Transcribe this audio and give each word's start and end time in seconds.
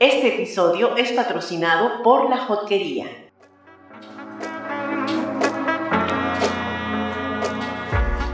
Este 0.00 0.32
episodio 0.32 0.96
es 0.96 1.10
patrocinado 1.10 2.04
por 2.04 2.30
La 2.30 2.38
Jotquería. 2.46 3.06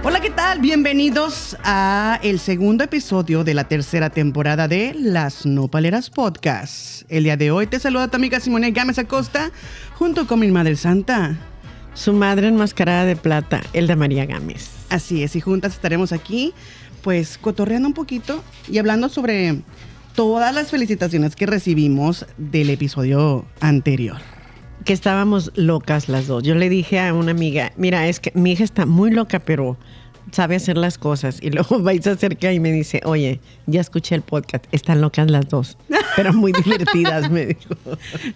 Hola, 0.03 0.21
¿qué 0.21 0.29
tal? 0.29 0.61
Bienvenidos 0.61 1.57
a 1.65 2.21
el 2.23 2.39
segundo 2.39 2.85
episodio 2.85 3.45
de 3.45 3.55
la 3.55 3.65
tercera 3.65 4.11
temporada 4.11 4.69
de 4.69 4.93
Las 4.93 5.47
Nopaleras 5.47 6.11
Podcast. 6.11 7.11
El 7.11 7.25
día 7.25 7.39
de 7.39 7.51
hoy 7.51 7.67
te 7.67 7.79
saluda 7.79 8.09
tu 8.09 8.19
amiga 8.19 8.41
Simone 8.41 8.71
Gámez 8.73 8.99
Acosta 8.99 9.51
junto 9.95 10.27
con 10.27 10.41
mi 10.41 10.49
madre 10.49 10.77
santa. 10.77 11.35
Su 11.95 12.13
madre 12.13 12.49
enmascarada 12.49 13.07
de 13.07 13.17
plata, 13.17 13.63
Elda 13.73 13.97
María 13.97 14.27
Gámez. 14.27 14.69
Así 14.91 15.23
es, 15.23 15.35
y 15.35 15.41
juntas 15.41 15.73
estaremos 15.73 16.13
aquí, 16.13 16.53
pues 17.01 17.39
cotorreando 17.39 17.89
un 17.89 17.95
poquito 17.95 18.45
y 18.69 18.77
hablando 18.77 19.09
sobre 19.09 19.63
todas 20.15 20.55
las 20.55 20.71
felicitaciones 20.71 21.37
que 21.37 21.47
recibimos 21.47 22.25
del 22.39 22.71
episodio 22.71 23.45
anterior. 23.61 24.19
Que 24.85 24.93
estábamos 24.93 25.51
locas 25.57 26.09
las 26.09 26.27
dos. 26.27 26.43
Yo 26.43 26.55
le 26.55 26.69
dije 26.69 27.01
a 27.01 27.13
una 27.13 27.33
amiga, 27.33 27.73
mira, 27.77 28.07
es 28.07 28.21
que 28.21 28.31
mi 28.35 28.53
hija 28.53 28.65
está 28.65 28.87
muy 28.87 29.11
loca, 29.11 29.41
pero 29.41 29.77
sabe 30.31 30.57
hacer 30.57 30.77
las 30.77 30.99
cosas. 30.99 31.39
Y 31.43 31.51
luego 31.51 31.79
vais 31.83 32.07
acerca 32.07 32.53
y 32.53 32.61
me 32.61 32.71
dice, 32.71 33.01
oye, 33.05 33.41
ya 33.67 33.81
escuché 33.81 34.15
el 34.15 34.23
podcast, 34.23 34.67
están 34.73 35.01
locas 35.01 35.31
las 35.31 35.49
dos, 35.49 35.77
pero 36.17 36.33
muy 36.33 36.53
divertidas, 36.53 37.31
me 37.31 37.47
dijo. 37.47 37.75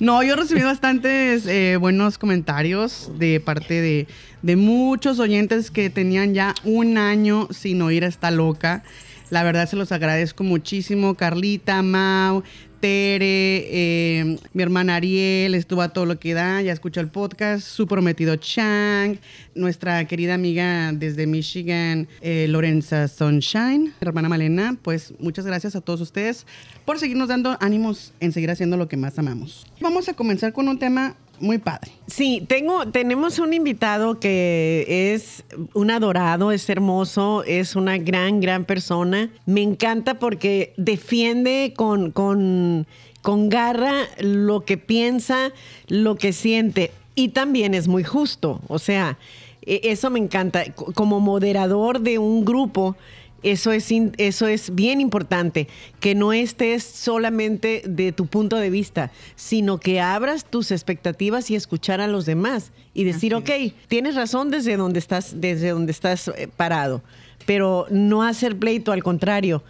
No, 0.00 0.22
yo 0.22 0.34
recibí 0.34 0.62
bastantes 0.62 1.46
eh, 1.46 1.76
buenos 1.78 2.18
comentarios 2.18 3.10
de 3.18 3.40
parte 3.40 3.80
de, 3.80 4.08
de 4.42 4.56
muchos 4.56 5.20
oyentes 5.20 5.70
que 5.70 5.90
tenían 5.90 6.34
ya 6.34 6.54
un 6.64 6.98
año 6.98 7.46
sin 7.50 7.82
oír 7.82 8.04
a 8.04 8.08
esta 8.08 8.30
loca. 8.30 8.82
La 9.30 9.42
verdad 9.42 9.68
se 9.68 9.76
los 9.76 9.92
agradezco 9.92 10.42
muchísimo. 10.42 11.14
Carlita, 11.14 11.82
Mau, 11.82 12.42
Tere, 12.80 13.66
eh, 13.70 14.38
mi 14.52 14.62
hermana 14.62 14.96
Ariel, 14.96 15.54
estuvo 15.54 15.82
a 15.82 15.88
todo 15.88 16.06
lo 16.06 16.18
que 16.18 16.32
da, 16.32 16.62
ya 16.62 16.72
escuchó 16.72 17.00
el 17.00 17.08
podcast, 17.08 17.66
su 17.66 17.88
prometido 17.88 18.36
Chang, 18.36 19.18
nuestra 19.56 20.06
querida 20.06 20.34
amiga 20.34 20.92
desde 20.92 21.26
Michigan, 21.26 22.06
eh, 22.20 22.46
Lorenza 22.48 23.08
Sunshine, 23.08 23.92
hermana 24.00 24.28
Malena, 24.28 24.76
pues 24.80 25.12
muchas 25.18 25.44
gracias 25.44 25.74
a 25.74 25.80
todos 25.80 26.00
ustedes 26.00 26.46
por 26.84 27.00
seguirnos 27.00 27.28
dando 27.28 27.56
ánimos 27.60 28.12
en 28.20 28.32
seguir 28.32 28.50
haciendo 28.50 28.76
lo 28.76 28.86
que 28.86 28.96
más 28.96 29.18
amamos. 29.18 29.66
Vamos 29.80 30.08
a 30.08 30.14
comenzar 30.14 30.52
con 30.52 30.68
un 30.68 30.78
tema 30.78 31.14
muy 31.40 31.58
padre. 31.58 31.92
Sí, 32.06 32.44
tengo, 32.48 32.88
tenemos 32.88 33.38
un 33.38 33.52
invitado 33.52 34.18
que 34.18 35.12
es 35.14 35.44
un 35.74 35.90
adorado, 35.90 36.50
es 36.50 36.68
hermoso, 36.68 37.44
es 37.44 37.76
una 37.76 37.96
gran, 37.98 38.40
gran 38.40 38.64
persona. 38.64 39.30
Me 39.46 39.62
encanta 39.62 40.18
porque 40.18 40.72
defiende 40.76 41.74
con, 41.76 42.10
con, 42.10 42.86
con 43.22 43.48
garra 43.48 43.94
lo 44.18 44.64
que 44.64 44.78
piensa, 44.78 45.52
lo 45.86 46.16
que 46.16 46.32
siente. 46.32 46.90
Y 47.14 47.28
también 47.28 47.74
es 47.74 47.86
muy 47.88 48.04
justo. 48.04 48.60
O 48.68 48.78
sea, 48.78 49.16
e- 49.62 49.80
eso 49.84 50.10
me 50.10 50.18
encanta. 50.18 50.64
Como 50.72 51.20
moderador 51.20 52.00
de 52.00 52.18
un 52.18 52.44
grupo, 52.44 52.96
eso 53.42 53.72
es, 53.72 53.92
eso 54.16 54.46
es 54.48 54.74
bien 54.74 55.00
importante, 55.00 55.68
que 56.00 56.14
no 56.14 56.32
estés 56.32 56.82
solamente 56.82 57.82
de 57.86 58.12
tu 58.12 58.26
punto 58.26 58.56
de 58.56 58.70
vista, 58.70 59.12
sino 59.36 59.78
que 59.78 60.00
abras 60.00 60.44
tus 60.44 60.70
expectativas 60.70 61.50
y 61.50 61.54
escuchar 61.54 62.00
a 62.00 62.08
los 62.08 62.26
demás 62.26 62.72
y 62.94 63.04
decir, 63.04 63.34
ok, 63.34 63.50
tienes 63.86 64.16
razón 64.16 64.50
desde 64.50 64.76
donde 64.76 64.98
estás, 64.98 65.40
desde 65.40 65.70
donde 65.70 65.92
estás 65.92 66.28
eh, 66.28 66.48
parado, 66.56 67.02
pero 67.46 67.86
no 67.90 68.22
hacer 68.22 68.56
pleito, 68.56 68.92
al 68.92 69.02
contrario, 69.02 69.62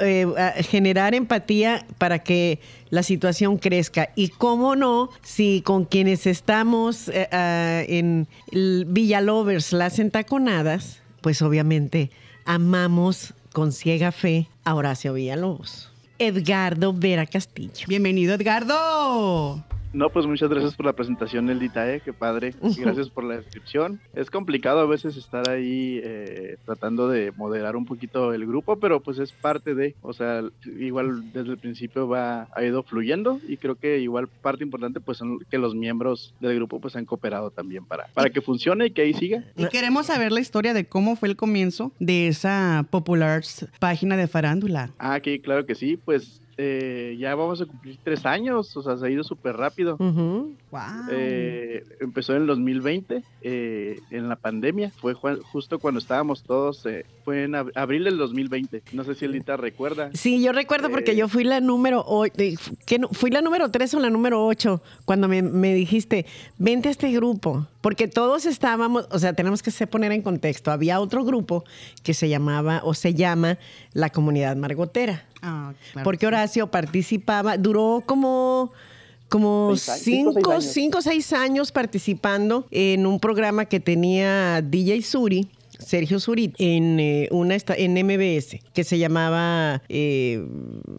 eh, 0.00 0.26
generar 0.68 1.14
empatía 1.14 1.84
para 1.98 2.20
que 2.20 2.60
la 2.90 3.02
situación 3.02 3.58
crezca. 3.58 4.10
Y 4.14 4.28
cómo 4.28 4.76
no, 4.76 5.10
si 5.22 5.62
con 5.62 5.84
quienes 5.84 6.26
estamos 6.26 7.08
eh, 7.08 7.28
ah, 7.32 7.82
en 7.86 8.28
el 8.52 8.86
Villalovers, 8.88 9.72
las 9.72 9.98
entaconadas, 9.98 11.00
pues 11.20 11.42
obviamente 11.42 12.10
amamos 12.44 13.34
con 13.52 13.72
ciega 13.72 14.12
fe 14.12 14.48
a 14.64 14.74
Horacio 14.74 15.12
Villalobos. 15.14 15.90
Edgardo 16.18 16.92
Vera 16.92 17.26
Castillo. 17.26 17.86
Bienvenido, 17.88 18.34
Edgardo. 18.34 19.64
No, 19.94 20.10
pues 20.10 20.26
muchas 20.26 20.50
gracias 20.50 20.74
por 20.74 20.86
la 20.86 20.92
presentación, 20.92 21.48
Eldita, 21.48 21.90
eh, 21.92 22.02
qué 22.04 22.12
padre. 22.12 22.52
Y 22.62 22.74
gracias 22.80 23.08
por 23.10 23.22
la 23.22 23.36
descripción. 23.36 24.00
Es 24.12 24.28
complicado 24.28 24.80
a 24.80 24.86
veces 24.86 25.16
estar 25.16 25.48
ahí 25.48 26.00
eh, 26.02 26.56
tratando 26.64 27.08
de 27.08 27.30
moderar 27.36 27.76
un 27.76 27.86
poquito 27.86 28.34
el 28.34 28.44
grupo, 28.44 28.76
pero 28.80 29.00
pues 29.00 29.20
es 29.20 29.30
parte 29.30 29.76
de, 29.76 29.94
o 30.02 30.12
sea, 30.12 30.42
igual 30.78 31.32
desde 31.32 31.52
el 31.52 31.58
principio 31.58 32.08
va 32.08 32.48
ha 32.54 32.64
ido 32.64 32.82
fluyendo 32.82 33.40
y 33.46 33.56
creo 33.56 33.76
que 33.76 34.00
igual 34.00 34.26
parte 34.26 34.64
importante 34.64 35.00
pues 35.00 35.18
son 35.18 35.38
que 35.48 35.58
los 35.58 35.76
miembros 35.76 36.34
del 36.40 36.56
grupo 36.56 36.80
pues 36.80 36.96
han 36.96 37.04
cooperado 37.04 37.50
también 37.50 37.84
para 37.84 38.08
para 38.14 38.30
que 38.30 38.40
funcione 38.40 38.86
y 38.86 38.90
que 38.90 39.02
ahí 39.02 39.14
siga. 39.14 39.44
Y 39.56 39.68
queremos 39.68 40.06
saber 40.06 40.32
la 40.32 40.40
historia 40.40 40.74
de 40.74 40.86
cómo 40.86 41.14
fue 41.14 41.28
el 41.28 41.36
comienzo 41.36 41.92
de 42.00 42.26
esa 42.26 42.86
popular 42.90 43.44
página 43.78 44.16
de 44.16 44.26
farándula. 44.26 44.90
Ah, 44.98 45.14
aquí 45.14 45.38
claro 45.38 45.66
que 45.66 45.74
sí, 45.74 45.96
pues 45.96 46.40
eh, 46.56 47.16
ya 47.18 47.34
vamos 47.34 47.60
a 47.60 47.66
cumplir 47.66 47.98
tres 48.02 48.24
años, 48.26 48.76
o 48.76 48.82
sea, 48.82 48.96
se 48.96 49.06
ha 49.06 49.10
ido 49.10 49.24
súper 49.24 49.56
rápido. 49.56 49.96
Wow. 49.98 50.80
Eh, 51.10 51.84
empezó 52.00 52.34
en 52.34 52.42
el 52.42 52.46
2020, 52.48 53.22
eh, 53.42 53.98
en 54.10 54.28
la 54.28 54.36
pandemia. 54.36 54.90
Fue 54.90 55.14
ju- 55.14 55.40
justo 55.42 55.78
cuando 55.78 55.98
estábamos 55.98 56.42
todos, 56.42 56.84
eh, 56.86 57.04
fue 57.24 57.44
en 57.44 57.52
ab- 57.52 57.72
abril 57.74 58.04
del 58.04 58.18
2020. 58.18 58.82
No 58.92 59.04
sé 59.04 59.14
si 59.14 59.24
Elita 59.24 59.56
recuerda. 59.56 60.10
Sí, 60.14 60.42
yo 60.42 60.52
recuerdo 60.52 60.90
porque 60.90 61.12
Eh. 61.12 61.16
yo 61.16 61.28
fui 61.28 61.44
la 61.44 61.60
número 61.60 62.04
o- 62.06 62.24
de- 62.24 62.58
¿qué 62.86 62.98
no? 62.98 63.08
fui 63.08 63.30
la 63.30 63.40
número 63.40 63.70
3 63.70 63.92
o 63.94 64.00
la 64.00 64.10
número 64.10 64.44
8 64.46 64.82
cuando 65.04 65.28
me, 65.28 65.42
me 65.42 65.74
dijiste, 65.74 66.26
vente 66.58 66.88
a 66.88 66.90
este 66.92 67.10
grupo. 67.12 67.66
Porque 67.80 68.08
todos 68.08 68.46
estábamos, 68.46 69.06
o 69.10 69.18
sea, 69.18 69.34
tenemos 69.34 69.62
que 69.62 69.70
poner 69.86 70.10
en 70.12 70.22
contexto. 70.22 70.70
Había 70.70 71.00
otro 71.00 71.22
grupo 71.24 71.64
que 72.02 72.14
se 72.14 72.30
llamaba 72.30 72.80
o 72.82 72.94
se 72.94 73.12
llama 73.12 73.58
la 73.92 74.08
comunidad 74.10 74.56
margotera. 74.56 75.24
Ah, 75.44 75.72
claro. 75.92 76.04
Porque 76.04 76.26
Horacio 76.26 76.66
participaba, 76.68 77.56
duró 77.58 78.02
como, 78.06 78.72
como 79.28 79.74
cinco, 79.76 80.60
cinco, 80.60 81.02
seis 81.02 81.32
años 81.32 81.70
participando 81.72 82.66
en 82.70 83.06
un 83.06 83.20
programa 83.20 83.66
que 83.66 83.80
tenía 83.80 84.62
DJ 84.62 85.02
Suri. 85.02 85.48
Sergio 85.78 86.20
Suri 86.20 86.52
en 86.58 86.98
eh, 87.00 87.28
una 87.32 87.56
esta- 87.56 87.74
en 87.74 87.94
MBS 87.94 88.60
que 88.72 88.84
se 88.84 88.96
llamaba 88.96 89.82
eh, 89.88 90.46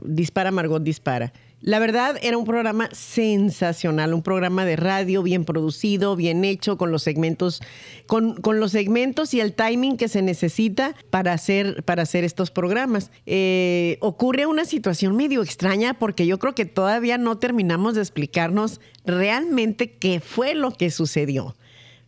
Dispara 0.04 0.52
Margot 0.52 0.84
Dispara. 0.84 1.32
La 1.66 1.80
verdad 1.80 2.20
era 2.22 2.38
un 2.38 2.46
programa 2.46 2.90
sensacional, 2.92 4.14
un 4.14 4.22
programa 4.22 4.66
de 4.66 4.76
radio 4.76 5.24
bien 5.24 5.46
producido, 5.46 6.16
bien 6.16 6.46
hecho, 6.46 6.78
con 6.78 6.92
los 6.92 7.02
segmentos, 7.02 7.60
con, 8.06 8.36
con 8.36 8.60
los 8.60 8.72
segmentos 8.72 9.34
y 9.34 9.40
el 9.40 9.54
timing 9.54 9.98
que 9.98 10.08
se 10.08 10.22
necesita 10.22 10.94
para 11.10 11.34
hacer, 11.34 11.82
para 11.84 12.04
hacer 12.04 12.24
estos 12.24 12.52
programas. 12.52 13.10
Eh, 13.26 13.98
ocurre 14.02 14.46
una 14.46 14.66
situación 14.66 15.16
medio 15.16 15.42
extraña 15.42 15.96
porque 15.96 16.28
yo 16.28 16.38
creo 16.38 16.54
que 16.54 16.66
todavía 16.66 17.18
no 17.18 17.40
terminamos 17.40 17.96
de 17.96 18.02
explicarnos 18.02 18.80
realmente 19.04 19.92
qué 19.92 20.20
fue 20.20 20.54
lo 20.54 20.70
que 20.70 20.92
sucedió 20.92 21.56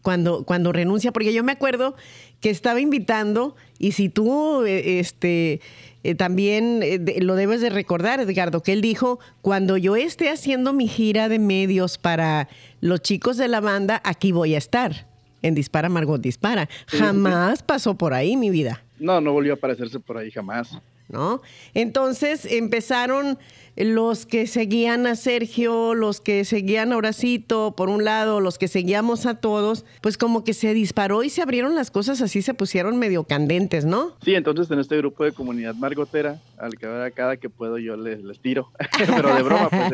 cuando, 0.03 0.45
cuando 0.45 0.71
renuncia, 0.71 1.11
porque 1.11 1.33
yo 1.33 1.43
me 1.43 1.51
acuerdo 1.51 1.95
que 2.41 2.49
estaba 2.49 2.79
invitando, 2.79 3.55
y 3.79 3.93
si 3.93 4.09
tú 4.09 4.63
eh, 4.63 4.99
este, 4.99 5.61
eh, 6.09 6.15
también 6.15 6.81
eh, 6.83 6.99
de- 6.99 7.19
lo 7.21 7.35
debes 7.35 7.59
de 7.61 7.69
recordar, 7.69 8.19
Edgardo, 8.21 8.63
que 8.63 8.71
él 8.73 8.81
dijo, 8.81 9.19
cuando 9.41 9.75
yo 9.77 9.95
esté 9.95 10.29
haciendo 10.29 10.71
mi 10.73 10.87
gira 10.87 11.27
de 11.29 11.37
medios 11.37 11.97
para 11.97 12.47
los 12.81 13.01
chicos 13.01 13.35
de 13.37 13.47
la 13.47 13.59
banda, 13.59 14.01
aquí 14.05 14.31
voy 14.31 14.55
a 14.55 14.57
estar. 14.57 15.05
En 15.41 15.53
Dispara, 15.53 15.89
Margot 15.89 16.19
Dispara. 16.21 16.67
Jamás 16.87 17.61
pasó 17.61 17.95
por 17.95 18.13
ahí 18.13 18.35
mi 18.37 18.49
vida. 18.49 18.81
No, 18.99 19.21
no 19.21 19.33
volvió 19.33 19.53
a 19.53 19.55
aparecerse 19.55 19.99
por 19.99 20.17
ahí 20.17 20.31
jamás. 20.31 20.77
¿No? 21.09 21.41
Entonces 21.73 22.45
empezaron 22.45 23.37
los 23.75 24.25
que 24.25 24.47
seguían 24.47 25.05
a 25.05 25.15
Sergio, 25.15 25.93
los 25.93 26.19
que 26.19 26.45
seguían 26.45 26.91
a 26.91 26.97
Horacito, 26.97 27.75
por 27.77 27.89
un 27.89 28.03
lado, 28.03 28.39
los 28.41 28.57
que 28.57 28.67
seguíamos 28.67 29.27
a 29.27 29.35
todos, 29.35 29.85
pues 30.01 30.17
como 30.17 30.43
que 30.43 30.53
se 30.55 30.73
disparó 30.73 31.21
y 31.23 31.29
se 31.29 31.43
abrieron 31.43 31.75
las 31.75 31.91
cosas 31.91 32.21
así, 32.23 32.41
se 32.41 32.55
pusieron 32.55 32.97
medio 32.97 33.25
candentes, 33.25 33.85
¿no? 33.85 34.15
Sí, 34.23 34.33
entonces 34.33 34.71
en 34.71 34.79
este 34.79 34.97
grupo 34.97 35.23
de 35.25 35.31
comunidad 35.31 35.75
margotera, 35.75 36.41
al 36.57 36.75
que 36.75 36.87
ahora 36.87 37.11
cada 37.11 37.37
que 37.37 37.49
puedo 37.51 37.77
yo 37.77 37.95
les, 37.97 38.23
les 38.23 38.39
tiro. 38.39 38.71
pero 39.15 39.35
de 39.35 39.43
broma, 39.43 39.69
pues 39.69 39.91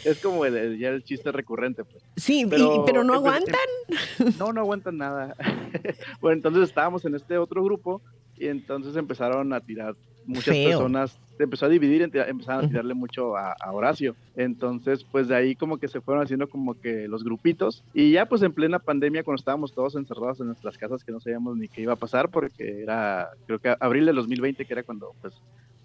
es, 0.00 0.06
es 0.16 0.18
como 0.22 0.46
el- 0.46 0.56
el- 0.56 0.78
ya 0.78 0.88
el 0.88 1.04
chiste 1.04 1.30
recurrente, 1.30 1.84
pues. 1.84 2.02
Sí, 2.16 2.40
y- 2.40 2.46
Pero- 2.46 2.84
pero, 2.86 3.04
no 3.04 3.12
aguantan. 3.12 3.54
No, 4.38 4.52
no 4.54 4.62
aguantan 4.62 4.96
nada. 4.96 5.36
bueno, 6.22 6.36
entonces 6.36 6.62
estábamos 6.70 7.04
en 7.04 7.14
este 7.14 7.36
otro 7.36 7.62
grupo 7.62 8.00
y 8.38 8.46
entonces 8.48 8.96
empezaron 8.96 9.52
a 9.52 9.60
tirar 9.60 9.94
muchas 10.26 10.54
Feo. 10.54 10.78
personas, 10.78 11.16
se 11.36 11.44
empezó 11.44 11.66
a 11.66 11.68
dividir, 11.68 12.02
empezaron 12.02 12.64
a 12.64 12.68
tirarle 12.68 12.94
mucho 12.94 13.36
a, 13.36 13.52
a 13.52 13.72
Horacio. 13.72 14.16
Entonces, 14.36 15.04
pues 15.04 15.28
de 15.28 15.36
ahí 15.36 15.54
como 15.54 15.78
que 15.78 15.88
se 15.88 16.00
fueron 16.00 16.22
haciendo 16.22 16.48
como 16.48 16.80
que 16.80 17.08
los 17.08 17.24
grupitos 17.24 17.82
y 17.94 18.12
ya 18.12 18.26
pues 18.26 18.42
en 18.42 18.52
plena 18.52 18.78
pandemia 18.78 19.22
cuando 19.22 19.40
estábamos 19.40 19.72
todos 19.72 19.94
encerrados 19.96 20.40
en 20.40 20.46
nuestras 20.46 20.78
casas 20.78 21.04
que 21.04 21.12
no 21.12 21.20
sabíamos 21.20 21.56
ni 21.56 21.68
qué 21.68 21.82
iba 21.82 21.94
a 21.94 21.96
pasar 21.96 22.30
porque 22.30 22.82
era, 22.82 23.30
creo 23.46 23.58
que 23.58 23.74
abril 23.78 24.06
del 24.06 24.16
2020 24.16 24.64
que 24.64 24.72
era 24.72 24.82
cuando 24.82 25.14
pues 25.20 25.34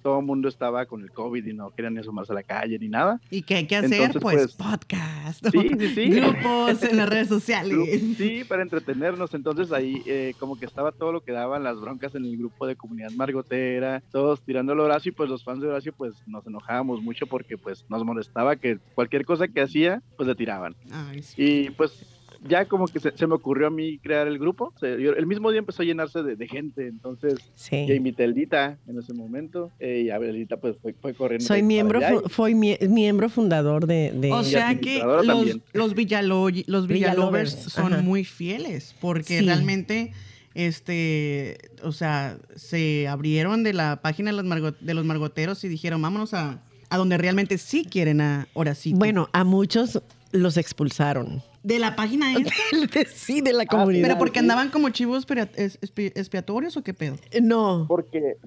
todo 0.01 0.19
el 0.19 0.25
mundo 0.25 0.49
estaba 0.49 0.85
con 0.85 1.01
el 1.01 1.11
COVID 1.11 1.45
y 1.45 1.53
no 1.53 1.69
querían 1.71 1.93
ni 1.93 1.99
asomarse 1.99 2.31
a 2.31 2.35
la 2.35 2.43
calle 2.43 2.77
ni 2.79 2.89
nada. 2.89 3.19
¿Y 3.29 3.43
qué 3.43 3.55
hay 3.55 3.67
que 3.67 3.75
hacer? 3.75 3.93
Entonces, 3.93 4.21
pues, 4.21 4.35
pues, 4.35 4.53
podcast, 4.53 5.45
sí, 5.51 5.69
sí, 5.79 5.87
sí. 5.93 6.09
grupos 6.09 6.83
en 6.83 6.97
las 6.97 7.09
redes 7.09 7.27
sociales. 7.27 8.01
Sí, 8.17 8.43
para 8.47 8.63
entretenernos. 8.63 9.33
Entonces 9.33 9.71
ahí 9.71 10.01
eh, 10.05 10.33
como 10.39 10.57
que 10.59 10.65
estaba 10.65 10.91
todo 10.91 11.11
lo 11.11 11.21
que 11.21 11.31
daban 11.31 11.63
las 11.63 11.79
broncas 11.79 12.15
en 12.15 12.25
el 12.25 12.37
grupo 12.37 12.67
de 12.67 12.75
comunidad 12.75 13.11
margotera, 13.11 14.01
todos 14.11 14.41
tirando 14.41 14.73
el 14.73 14.79
Horacio 14.79 15.11
y 15.11 15.15
pues 15.15 15.29
los 15.29 15.40
fans 15.43 15.61
de 15.61 15.67
Horacio 15.67 15.93
pues 15.93 16.13
nos 16.27 16.45
enojábamos 16.47 17.01
mucho 17.01 17.27
porque 17.27 17.57
pues 17.57 17.85
nos 17.89 18.03
molestaba 18.03 18.55
que 18.55 18.77
cualquier 18.95 19.25
cosa 19.25 19.47
que 19.47 19.61
hacía 19.61 20.01
pues 20.17 20.27
le 20.27 20.35
tiraban. 20.35 20.75
Ay, 20.91 21.21
sí. 21.23 21.35
Y 21.37 21.69
pues 21.71 21.91
ya 22.43 22.65
como 22.65 22.87
que 22.87 22.99
se, 22.99 23.15
se 23.15 23.27
me 23.27 23.35
ocurrió 23.35 23.67
a 23.67 23.69
mí 23.69 23.99
crear 23.99 24.27
el 24.27 24.39
grupo. 24.39 24.73
Se- 24.79 24.99
yo- 24.99 25.13
el 25.13 25.27
mismo 25.27 25.51
día 25.51 25.59
empezó 25.59 25.83
a 25.83 25.85
llenarse 25.85 26.23
de, 26.23 26.35
de 26.35 26.47
gente, 26.47 26.87
entonces 26.87 27.35
Sí. 27.53 27.85
yo 27.87 27.93
invité 27.93 28.23
a 28.23 28.25
Eldita 28.25 28.79
en 28.87 28.97
ese 28.97 29.13
momento 29.13 29.69
eh, 29.79 30.01
y 30.05 30.09
a 30.09 30.15
Eldita 30.15 30.57
pues 30.57 30.75
fue, 30.81 30.93
fue 30.93 31.13
corriendo. 31.13 31.45
Soy 31.45 31.61
miembro, 31.61 32.01
fu- 32.01 32.29
fui 32.29 32.55
mie- 32.55 32.79
miembro 32.89 33.29
fundador 33.29 33.85
de... 33.85 34.11
de- 34.15 34.31
O 34.31 34.43
sea 34.43 34.73
que 34.79 34.99
los, 35.03 35.59
los, 35.73 35.95
Villalo- 35.95 36.63
los 36.65 36.87
Villalovers, 36.87 36.87
Villalovers 36.87 37.51
son 37.51 37.93
ajá. 37.93 38.01
muy 38.01 38.23
fieles 38.23 38.95
porque 38.99 39.37
Sí. 39.39 39.45
realmente, 39.45 40.11
este, 40.53 41.57
o 41.83 41.91
sea, 41.91 42.37
se 42.55 43.07
abrieron 43.07 43.63
de 43.63 43.73
la 43.73 44.01
página 44.01 44.31
de 44.31 44.37
los, 44.37 44.45
margo- 44.45 44.75
de 44.79 44.93
los 44.93 45.05
margoteros 45.05 45.63
y 45.63 45.67
dijeron, 45.69 46.01
vámonos 46.01 46.33
a, 46.33 46.61
a 46.89 46.97
donde 46.97 47.17
realmente 47.17 47.57
sí 47.57 47.85
quieren 47.85 48.21
a 48.21 48.47
Horacito. 48.53 48.97
Bueno, 48.99 49.29
a 49.33 49.43
muchos 49.43 50.01
los 50.31 50.57
expulsaron. 50.57 51.41
de 51.63 51.77
la 51.79 51.95
página 51.95 52.33
esta. 52.37 52.53
sí, 53.13 53.41
de 53.41 53.53
la 53.53 53.65
comunidad. 53.65 54.03
Pero 54.07 54.17
porque 54.17 54.39
andaban 54.39 54.69
como 54.69 54.89
chivos 54.89 55.25
expiatorios 55.95 56.77
o 56.77 56.83
qué 56.83 56.93
pedo. 56.93 57.15
No. 57.41 57.85
Porque, 57.87 58.37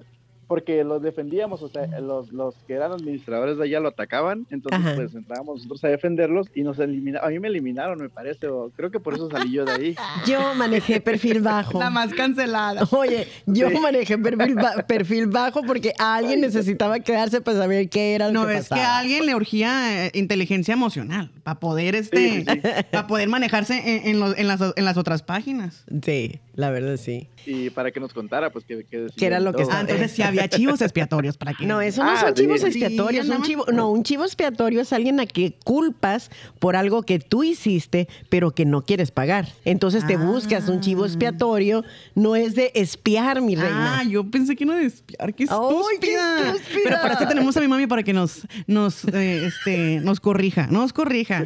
porque 0.47 0.83
los 0.83 1.01
defendíamos, 1.01 1.61
o 1.63 1.69
sea, 1.69 1.87
los, 1.99 2.31
los 2.31 2.55
que 2.67 2.73
eran 2.73 2.91
administradores 2.91 3.57
de 3.57 3.63
allá 3.63 3.79
lo 3.79 3.89
atacaban, 3.89 4.45
entonces 4.51 4.79
Ajá. 4.79 4.95
pues 4.95 5.13
entrábamos 5.15 5.57
nosotros 5.57 5.83
a 5.83 5.87
defenderlos 5.89 6.47
y 6.53 6.61
nos 6.63 6.77
eliminaron, 6.79 7.27
a 7.27 7.31
mí 7.31 7.39
me 7.39 7.47
eliminaron 7.47 7.99
me 7.99 8.09
parece, 8.09 8.47
o 8.47 8.69
creo 8.75 8.91
que 8.91 8.99
por 8.99 9.13
eso 9.15 9.29
salí 9.29 9.51
yo 9.51 9.65
de 9.65 9.71
ahí. 9.71 9.95
Yo 10.27 10.39
manejé 10.55 11.01
perfil 11.01 11.41
bajo. 11.41 11.79
La 11.79 11.89
más 11.89 12.13
cancelada. 12.13 12.87
Oye, 12.91 13.27
yo 13.45 13.69
Sí. 13.69 13.79
manejé 13.79 14.17
perfil, 14.17 14.55
ba- 14.55 14.85
perfil 14.87 15.27
bajo 15.27 15.61
porque 15.63 15.93
alguien 15.99 16.41
necesitaba 16.41 16.99
quedarse 16.99 17.41
para 17.41 17.57
saber 17.57 17.89
qué 17.89 18.15
era 18.15 18.27
lo 18.27 18.41
No, 18.41 18.47
que 18.47 18.57
es 18.57 18.69
que 18.69 18.79
a 18.79 18.99
alguien 18.99 19.25
le 19.25 19.35
urgía 19.35 20.05
eh, 20.05 20.11
inteligencia 20.13 20.73
emocional 20.73 21.31
para 21.43 21.59
poder 21.59 21.95
este, 21.95 22.17
Sí, 22.17 22.45
sí, 22.47 22.61
para 22.91 23.07
poder 23.07 23.29
manejarse 23.29 23.73
en, 23.77 24.07
en 24.09 24.19
los- 24.19 24.37
en 24.37 24.47
las, 24.47 24.59
en 24.75 24.85
las 24.85 24.97
otras 24.97 25.21
páginas. 25.23 25.85
Sí, 26.03 26.39
la 26.55 26.69
verdad 26.71 26.97
sí. 26.97 27.27
Y 27.45 27.69
para 27.69 27.91
que 27.91 27.99
nos 27.99 28.11
contara, 28.13 28.49
pues 28.51 28.65
que, 28.65 28.85
que 28.85 29.07
Que 29.15 29.25
era 29.27 29.39
lo 29.39 29.53
que 29.53 29.63
todo. 29.63 29.73
Ah, 29.73 29.81
entonces 29.81 30.11
sí 30.13 30.21
había 30.23 30.47
chivos 30.47 30.81
expiatorios 30.81 31.37
para 31.37 31.53
que 31.53 31.65
No, 31.65 31.79
eso 31.81 32.03
no 32.03 32.09
Ah, 32.11 32.19
son 32.21 32.35
sí. 32.35 32.41
chivos 32.43 32.61
Sí, 32.61 32.67
expiatorios. 32.67 33.29
un 33.29 33.43
chivo, 33.43 33.65
no, 33.71 33.91
un 33.91 34.03
chivo 34.03 34.23
expiatorio 34.23 34.81
es 34.81 34.91
alguien 34.93 35.19
a 35.19 35.25
que 35.27 35.53
culpas 35.63 36.31
por 36.59 36.75
algo 36.75 37.03
que 37.03 37.19
tú 37.19 37.43
hiciste, 37.43 38.07
pero 38.29 38.51
que 38.51 38.65
no 38.65 38.83
quieres 38.83 39.11
pagar. 39.11 39.47
Entonces 39.65 40.07
te 40.07 40.15
Ah. 40.15 40.17
buscas 40.25 40.67
un 40.69 40.81
chivo 40.81 41.05
expiatorio. 41.05 41.83
No 42.15 42.35
es 42.35 42.55
de 42.55 42.71
espiar, 42.73 43.41
mi 43.41 43.55
reina. 43.55 43.99
Ah, 43.99 44.03
yo 44.03 44.23
pensé 44.29 44.55
que 44.55 44.65
no 44.65 44.73
de 44.73 44.85
espiar, 44.85 45.33
qué 45.33 45.35
qué 45.35 45.43
estúpida. 45.43 46.55
Pero 46.83 46.97
para 47.01 47.13
eso 47.15 47.27
tenemos 47.27 47.55
a 47.57 47.61
mi 47.61 47.67
mami 47.67 47.85
para 47.87 48.01
que 48.03 48.13
nos, 48.13 48.41
nos, 48.65 49.03
eh, 49.05 49.45
este, 49.45 49.99
nos 50.01 50.19
corrija, 50.19 50.67
nos 50.67 50.93
corrija. 50.93 51.45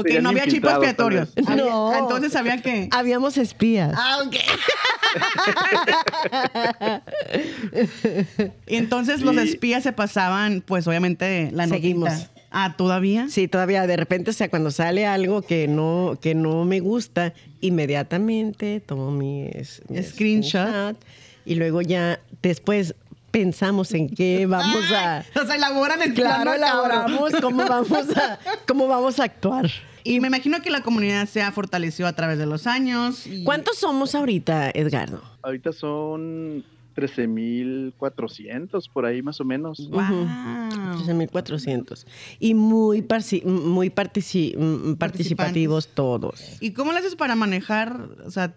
Ok, 0.00 0.06
Serían 0.06 0.22
no 0.24 0.30
había 0.30 0.44
chivos 0.46 0.72
infiltrados, 0.72 0.84
expiatorios. 0.84 1.28
No. 1.56 1.94
Entonces 1.96 2.32
sabía 2.32 2.60
que. 2.62 2.88
Habíamos 2.90 3.36
espías. 3.38 3.92
Ah, 3.96 4.18
ok. 4.26 4.36
y 8.66 8.76
entonces 8.76 9.20
los 9.22 9.36
espías 9.36 9.82
se 9.82 9.92
pasaban, 9.92 10.62
pues 10.64 10.86
obviamente, 10.86 11.50
la 11.52 11.66
Seguimos. 11.66 12.10
notita. 12.10 12.30
Ah, 12.50 12.74
¿todavía? 12.78 13.26
Sí, 13.28 13.46
todavía 13.46 13.86
de 13.86 13.96
repente, 13.96 14.30
o 14.30 14.32
sea, 14.32 14.48
cuando 14.48 14.70
sale 14.70 15.06
algo 15.06 15.42
que 15.42 15.68
no, 15.68 16.18
que 16.20 16.34
no 16.34 16.64
me 16.64 16.80
gusta, 16.80 17.34
inmediatamente 17.60 18.80
tomo 18.80 19.10
mi, 19.10 19.48
es- 19.52 19.82
mi 19.88 20.02
Screenshot. 20.02 20.96
y 21.44 21.56
luego 21.56 21.82
ya 21.82 22.20
después 22.40 22.94
pensamos 23.30 23.92
en 23.92 24.08
qué 24.08 24.46
vamos 24.46 24.82
a... 24.92 25.22
O 25.42 25.44
sea, 25.44 25.56
elaboran 25.56 26.00
el 26.00 26.14
Claro, 26.14 26.44
plan 26.44 26.60
macabro. 26.60 26.94
elaboramos 26.94 27.32
cómo 27.42 27.66
vamos 27.66 28.16
a, 28.16 28.38
cómo 28.66 28.88
vamos 28.88 29.20
a 29.20 29.24
actuar. 29.24 29.70
Y 30.04 30.20
me 30.20 30.28
imagino 30.28 30.60
que 30.62 30.70
la 30.70 30.82
comunidad 30.82 31.26
se 31.28 31.42
ha 31.42 31.52
fortalecido 31.52 32.08
a 32.08 32.12
través 32.12 32.38
de 32.38 32.46
los 32.46 32.66
años. 32.66 33.26
y- 33.26 33.44
¿Cuántos 33.44 33.78
somos 33.78 34.14
ahorita, 34.14 34.70
Edgardo? 34.70 35.22
Ahorita 35.42 35.72
son 35.72 36.64
13.400 36.94 38.88
por 38.88 39.06
ahí 39.06 39.22
más 39.22 39.40
o 39.40 39.44
menos. 39.44 39.88
Wow. 39.90 40.02
13.400. 41.04 42.06
Y 42.38 42.54
muy, 42.54 43.02
parci- 43.02 43.44
muy 43.44 43.90
partici- 43.90 44.56
mm, 44.56 44.94
participativos 44.96 45.88
todos. 45.88 46.56
¿Y 46.60 46.72
cómo 46.72 46.92
le 46.92 46.98
haces 46.98 47.14
para 47.16 47.34
manejar, 47.36 48.08
o 48.24 48.30
sea, 48.30 48.54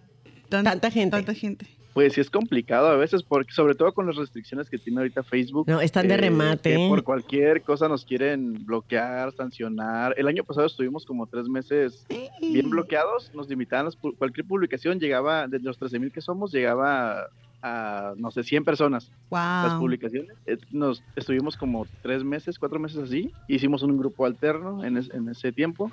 tan- 0.49 0.63
Tanta 0.63 0.91
gente. 0.91 1.11
Tanta 1.17 1.33
gente. 1.33 1.67
Pues 1.93 2.13
sí 2.13 2.21
es 2.21 2.29
complicado 2.29 2.88
a 2.88 2.95
veces, 2.95 3.21
porque 3.23 3.51
sobre 3.53 3.75
todo 3.75 3.93
con 3.93 4.07
las 4.07 4.15
restricciones 4.15 4.69
que 4.69 4.77
tiene 4.77 4.99
ahorita 5.01 5.23
Facebook. 5.23 5.67
No, 5.67 5.81
están 5.81 6.07
de 6.07 6.15
remate, 6.15 6.69
que 6.73 6.85
¿eh? 6.85 6.88
por 6.89 7.03
cualquier 7.03 7.63
cosa 7.63 7.89
nos 7.89 8.05
quieren 8.05 8.53
bloquear, 8.65 9.33
sancionar. 9.33 10.13
El 10.17 10.27
año 10.27 10.43
pasado 10.45 10.67
estuvimos 10.67 11.05
como 11.05 11.27
tres 11.27 11.49
meses 11.49 12.05
bien 12.41 12.69
bloqueados, 12.69 13.29
nos 13.33 13.49
limitaban 13.49 13.85
las 13.85 13.97
cualquier 13.97 14.45
publicación, 14.47 14.99
llegaba, 14.99 15.47
de 15.47 15.59
los 15.59 15.77
13 15.77 15.99
mil 15.99 16.11
que 16.13 16.21
somos, 16.21 16.53
llegaba 16.53 17.27
a, 17.61 18.13
no 18.15 18.31
sé, 18.31 18.44
100 18.44 18.63
personas 18.63 19.11
las 19.29 19.73
Wow. 19.73 19.79
publicaciones. 19.81 20.35
Eh, 20.45 20.57
Nos 20.71 21.03
estuvimos 21.15 21.55
como 21.57 21.85
tres 22.01 22.23
meses, 22.23 22.57
cuatro 22.57 22.79
meses 22.79 22.99
así. 22.99 23.35
Hicimos 23.47 23.83
un 23.83 23.97
grupo 23.97 24.25
alterno 24.25 24.83
en, 24.83 24.97
es- 24.97 25.11
en 25.13 25.27
ese 25.29 25.51
tiempo, 25.51 25.91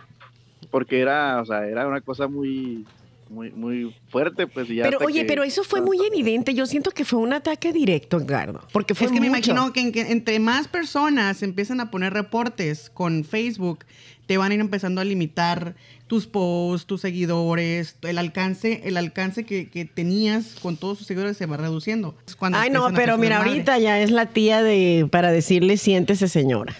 porque 0.70 1.00
era, 1.00 1.42
o 1.42 1.44
sea, 1.44 1.66
era 1.66 1.86
una 1.88 2.00
cosa 2.00 2.28
muy, 2.28 2.86
muy, 3.30 3.50
muy 3.50 3.94
fuerte, 4.08 4.46
pues. 4.46 4.68
y 4.70 4.76
ya 4.76 4.84
Pero 4.84 4.98
oye, 5.04 5.20
que- 5.22 5.26
pero 5.26 5.44
eso 5.44 5.64
fue 5.64 5.80
muy 5.80 5.98
evidente. 6.06 6.54
Yo 6.54 6.66
siento 6.66 6.90
que 6.90 7.04
fue 7.04 7.18
un 7.18 7.32
ataque 7.32 7.72
directo, 7.72 8.18
Edgardo. 8.18 8.66
Porque 8.72 8.94
fue 8.94 9.06
Es 9.06 9.12
que 9.12 9.20
me 9.20 9.26
imagino 9.26 9.72
que, 9.72 9.80
en 9.80 9.92
que 9.92 10.00
entre 10.12 10.38
más 10.40 10.68
personas 10.68 11.42
empiezan 11.42 11.80
a 11.80 11.90
poner 11.90 12.12
reportes 12.12 12.90
con 12.90 13.24
Facebook, 13.24 13.84
te 14.26 14.36
van 14.36 14.50
a 14.50 14.54
ir 14.54 14.60
empezando 14.60 15.00
a 15.00 15.04
limitar 15.04 15.74
tus 16.06 16.26
posts, 16.26 16.86
tus 16.86 17.00
seguidores, 17.00 17.96
el 18.02 18.18
alcance, 18.18 18.82
el 18.84 18.96
alcance 18.96 19.44
que, 19.44 19.68
que 19.70 19.84
tenías 19.84 20.54
con 20.60 20.76
todos 20.76 20.98
tus 20.98 21.06
seguidores 21.06 21.36
se 21.36 21.46
va 21.46 21.56
reduciendo. 21.56 22.14
Es 22.26 22.36
cuando 22.36 22.58
Ay, 22.58 22.70
no, 22.70 22.92
pero 22.94 23.16
mira, 23.18 23.38
ahorita 23.38 23.78
ya 23.78 24.00
es 24.00 24.10
la 24.10 24.26
tía 24.26 24.62
de 24.62 25.08
para 25.10 25.30
decirle 25.32 25.76
siéntese, 25.78 26.28
señora. 26.28 26.74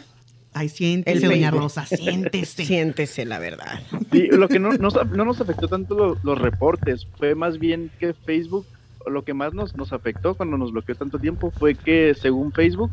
Ay, 0.55 0.69
siéntese, 0.71 1.19
El 1.25 1.31
doña. 1.31 1.51
Rosa, 1.51 1.87
siéntese. 1.87 2.65
Siéntese, 2.67 3.25
la 3.25 3.39
verdad. 3.39 3.81
Sí, 4.11 4.29
lo 4.29 4.49
que 4.49 4.59
no, 4.59 4.71
nos- 4.73 4.95
no 5.11 5.25
nos 5.25 5.41
afectó 5.41 5.69
tanto 5.69 5.95
lo- 5.95 6.19
los 6.23 6.39
reportes, 6.39 7.07
fue 7.19 7.35
más 7.35 7.59
bien 7.59 7.91
que 7.99 8.15
Facebook, 8.15 8.67
lo 9.07 9.23
que 9.25 9.35
más 9.35 9.55
nos, 9.55 9.77
nos 9.77 9.93
afectó 9.93 10.35
cuando 10.35 10.57
nos 10.59 10.73
bloqueó 10.73 10.95
tanto 10.95 11.19
tiempo 11.19 11.51
fue 11.51 11.75
que 11.75 12.15
según 12.15 12.53
Facebook 12.53 12.91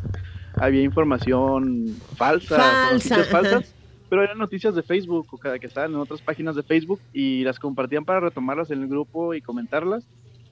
había 0.54 0.82
información 0.82 1.94
falsa, 2.16 2.56
Falsa, 2.56 2.92
noticias 2.92 3.18
ajá. 3.20 3.30
falsas, 3.30 3.74
pero 4.08 4.22
eran 4.22 4.38
noticias 4.38 4.74
de 4.74 4.82
Facebook 4.82 5.26
o 5.30 5.36
cada 5.38 5.58
que 5.58 5.66
estaban 5.66 5.90
en 5.92 5.96
otras 5.98 6.22
páginas 6.22 6.54
de 6.56 6.62
Facebook 6.62 7.00
y 7.12 7.42
las 7.44 7.58
compartían 7.58 8.04
para 8.04 8.20
retomarlas 8.20 8.70
en 8.70 8.82
el 8.82 8.88
grupo 8.88 9.34
y 9.34 9.40
comentarlas. 9.40 10.04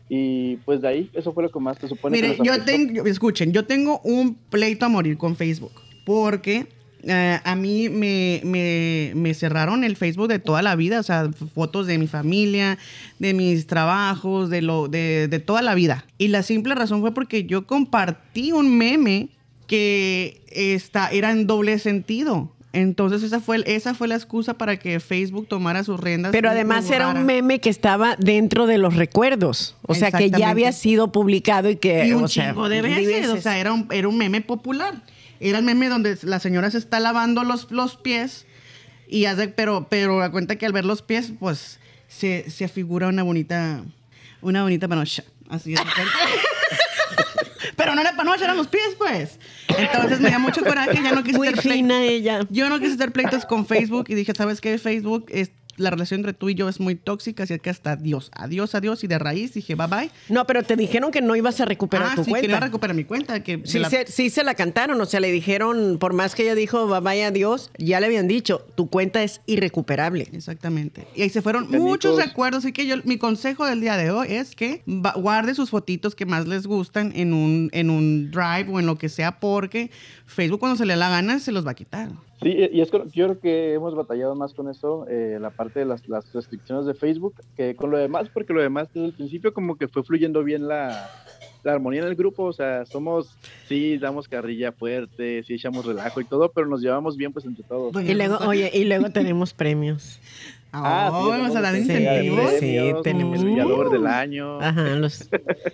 Y 0.09 0.56
pues 0.66 0.83
de 0.83 0.88
ahí, 0.88 1.11
eso 1.14 1.33
fue 1.33 1.44
lo 1.44 1.50
que 1.50 1.59
más 1.61 1.78
te 1.78 1.88
supone 1.88 2.16
Mire, 2.16 2.33
que 2.37 2.38
nos 2.42 2.47
yo 2.59 2.64
tengo, 2.64 3.06
escuchen, 3.06 3.52
yo 3.52 3.64
tengo 3.64 4.00
un 4.00 4.35
pleito 4.35 4.85
a 4.85 4.88
morir 4.90 5.16
con 5.16 5.35
Facebook 5.37 5.73
porque 6.04 6.66
eh, 7.06 7.40
a 7.42 7.54
mí 7.56 7.88
me, 7.88 8.40
me- 8.44 9.12
me 9.14 9.34
cerraron 9.34 9.84
el 9.84 9.96
Facebook 9.96 10.28
de 10.28 10.38
toda 10.38 10.62
la 10.62 10.76
vida, 10.76 11.00
o 11.00 11.02
sea, 11.02 11.30
fotos 11.54 11.87
de 11.87 11.99
mi 11.99 12.06
familia, 12.06 12.78
de 13.18 13.34
mis 13.34 13.66
trabajos, 13.66 14.50
de, 14.50 14.62
lo, 14.62 14.88
de, 14.88 15.28
de 15.28 15.38
toda 15.38 15.62
la 15.62 15.75
vida. 15.75 16.04
Y 16.18 16.28
la 16.28 16.42
simple 16.42 16.75
razón 16.75 17.00
fue 17.00 17.12
porque 17.14 17.44
yo 17.44 17.66
compartí 17.66 18.52
un 18.52 18.76
meme 18.76 19.28
que 19.66 20.42
está, 20.50 21.08
era 21.11 21.30
en 21.30 21.46
doble 21.46 21.78
sentido. 21.78 22.50
Entonces 22.73 23.23
esa 23.23 23.38
fue, 23.38 23.62
esa 23.66 23.94
fue 23.94 24.08
la 24.08 24.16
excusa 24.16 24.54
para 24.54 24.76
que 24.78 24.99
Facebook 24.99 25.46
tomara 25.46 25.84
sus 25.84 26.00
riendas. 26.00 26.32
Pero 26.32 26.50
además 26.50 26.90
era 26.90 27.08
un 27.08 27.25
meme 27.25 27.61
que 27.61 27.70
estaba 27.70 28.16
dentro 28.18 28.66
de 28.66 28.78
los 28.78 28.96
recuerdos. 28.96 29.76
O 29.87 29.94
sea, 29.94 30.11
que 30.11 30.28
ya 30.30 30.49
había 30.50 30.73
sido 30.73 31.12
publicado 31.12 31.70
y 31.70 31.76
que. 31.76 32.08
Y 32.08 32.12
un 32.12 32.25
o 32.25 32.28
sea, 32.28 32.49
chingo 32.49 32.68
de 32.68 32.82
mil 32.82 33.06
veces. 33.06 33.28
O 33.28 33.40
sea, 33.40 33.58
era 33.58 33.73
un, 33.73 33.87
era 33.92 34.08
un 34.08 34.18
meme 34.18 34.40
popular. 34.40 35.02
Era 35.44 35.58
el 35.58 35.64
meme 35.64 35.90
donde 35.90 36.16
la 36.22 36.40
señora 36.40 36.70
se 36.70 36.78
está 36.78 37.00
lavando 37.00 37.44
los, 37.44 37.70
los 37.70 37.96
pies 37.96 38.46
y 39.06 39.26
hace, 39.26 39.48
pero, 39.48 39.88
pero 39.90 40.18
da 40.18 40.30
cuenta 40.30 40.56
que 40.56 40.64
al 40.64 40.72
ver 40.72 40.86
los 40.86 41.02
pies, 41.02 41.34
pues 41.38 41.78
se, 42.08 42.50
se 42.50 42.64
afigura 42.64 43.08
una 43.08 43.22
bonita, 43.22 43.84
una 44.40 44.62
bonita 44.62 44.88
panocha. 44.88 45.22
Así 45.50 45.74
repente. 45.74 46.00
pero 47.76 47.94
no 47.94 48.00
era 48.00 48.16
panocha, 48.16 48.44
eran 48.44 48.56
los 48.56 48.68
pies, 48.68 48.96
pues. 48.96 49.38
Entonces 49.76 50.18
me 50.20 50.30
da 50.30 50.38
mucho 50.38 50.64
coraje, 50.64 51.02
ya 51.02 51.12
no 51.12 51.22
quise 51.22 51.36
Muy 51.36 51.52
fina 51.52 52.02
ella. 52.02 52.46
Yo 52.48 52.70
no 52.70 52.80
quise 52.80 52.94
hacer 52.94 53.12
pleitos 53.12 53.44
con 53.44 53.66
Facebook 53.66 54.06
y 54.08 54.14
dije, 54.14 54.32
¿sabes 54.34 54.62
qué? 54.62 54.78
Facebook, 54.78 55.26
es, 55.28 55.50
la 55.76 55.90
relación 55.90 56.21
entre 56.21 56.33
tú 56.33 56.49
y 56.49 56.54
yo 56.54 56.69
es 56.69 56.81
muy 56.81 56.95
tóxica, 56.95 57.43
así 57.45 57.59
que 57.59 57.71
hasta 57.71 57.93
adiós, 57.93 58.31
adiós, 58.35 58.75
adiós. 58.75 59.04
Y 59.04 59.07
de 59.07 59.19
raíz 59.19 59.54
dije, 59.54 59.75
bye 59.75 59.87
bye. 59.87 60.11
No, 60.28 60.47
pero 60.47 60.62
te 60.62 60.76
dijeron 60.76 61.11
que 61.11 61.21
no 61.23 61.35
ibas 61.37 61.61
a 61.61 61.64
recuperar 61.64 62.09
ah, 62.12 62.14
tu 62.16 62.25
sí, 62.25 62.31
cuenta. 62.31 62.43
quería 62.43 62.61
recuperar 62.61 62.95
mi 62.97 63.04
cuenta. 63.04 63.43
Que 63.43 63.61
Sí, 63.64 63.78
la- 63.78 63.90
se, 63.90 64.07
sí 64.07 64.31
se 64.31 64.45
la 64.45 64.54
cantaron, 64.54 65.00
o 65.00 65.07
sea, 65.07 65.21
le 65.21 65.31
dijeron, 65.33 65.99
por 65.99 66.12
más 66.12 66.35
que 66.35 66.43
ella 66.45 66.54
dijo, 66.54 66.88
"Va- 66.88 67.00
vaya 67.00 67.31
Dios, 67.31 67.71
ya 67.78 68.00
le 68.00 68.07
habían 68.07 68.28
dicho, 68.28 68.66
tu 68.75 68.88
cuenta 68.88 69.23
es 69.23 69.40
irrecuperable. 69.47 70.28
Exactamente. 70.33 71.07
Y 71.14 71.23
ahí 71.23 71.31
se 71.31 71.43
fueron 71.43 71.71
muchos 71.71 72.16
recuerdos. 72.23 72.64
Así 72.64 72.73
que 72.73 72.87
yo, 72.87 72.97
mi 73.04 73.19
consejo 73.19 73.66
del 73.66 73.81
día 73.81 73.97
de 73.97 74.11
hoy 74.11 74.28
es 74.31 74.54
que 74.54 74.83
va- 74.88 75.14
guarde 75.16 75.54
sus 75.54 75.71
fotitos 75.71 76.14
que 76.14 76.26
más 76.26 76.47
les 76.47 76.66
gustan 76.66 77.12
en 77.16 77.33
un, 77.33 77.71
en 77.73 77.90
un 77.90 78.31
drive 78.31 78.66
o 78.71 78.78
en 78.81 78.87
lo 78.87 78.97
que 78.99 79.09
sea, 79.09 79.40
porque 79.40 79.90
Facebook 80.26 80.61
cuando 80.61 80.76
se 80.76 80.87
le 80.87 80.95
da 80.95 80.99
la 81.00 81.09
gana 81.11 81.38
se 81.38 81.52
los 81.52 81.66
va 81.66 81.73
a 81.73 81.75
quitar. 81.75 82.09
Sí, 82.43 82.54
y 82.73 82.81
es 82.81 82.90
con- 82.90 83.11
yo 83.12 83.26
creo 83.26 83.40
que 83.40 83.75
hemos 83.75 83.95
batallado 83.95 84.35
más 84.35 84.52
con 84.54 84.69
eso, 84.69 85.07
eh, 85.09 85.38
la 85.40 85.50
parte 85.50 85.81
de 85.81 85.87
las, 85.87 86.09
las 86.09 86.31
restricciones 86.33 86.87
de 86.87 86.95
Facebook, 86.95 87.35
que 87.57 87.75
con 87.76 87.90
lo 87.90 87.97
demás, 87.99 88.28
porque 88.33 88.52
lo 88.52 88.61
demás 88.61 88.88
desde 88.93 89.07
el 89.09 89.12
principio 89.12 89.52
como 89.54 89.76
que 89.76 89.88
fue 89.88 90.02
fluyendo 90.02 90.43
bien 90.45 90.66
la, 90.69 91.11
la 91.62 91.73
armonía 91.73 92.02
en 92.02 92.09
el 92.09 92.16
grupo, 92.16 92.45
o 92.45 92.52
sea, 92.52 92.85
somos, 92.87 93.37
sí, 93.69 93.97
damos 93.99 94.28
carrilla 94.28 94.73
fuerte, 94.73 95.43
sí 95.45 95.54
echamos 95.54 95.87
relajo 95.87 96.21
y 96.21 96.25
todo, 96.25 96.50
pero 96.52 96.66
nos 96.66 96.81
llevamos 96.83 97.16
bien 97.16 97.33
pues 97.33 97.45
entre 97.47 97.64
todos. 97.64 97.95
Y 98.02 98.14
luego, 98.14 98.38
oye, 98.47 98.71
y 98.75 98.85
luego 98.85 99.11
tenemos 99.11 99.52
premios. 99.54 100.21
Ah, 100.73 101.09
sí, 101.23 101.28
vamos 101.31 101.54
a 101.54 101.61
dar 101.61 101.76
incentivos. 101.76 102.50
sí, 102.59 102.59
premios, 102.59 103.02
tenemos- 103.02 103.38
el 103.40 103.45
Villalobos 103.47 103.93
del 103.93 104.07
año. 104.09 104.61
Ajá, 104.61 104.97
los, 104.97 105.28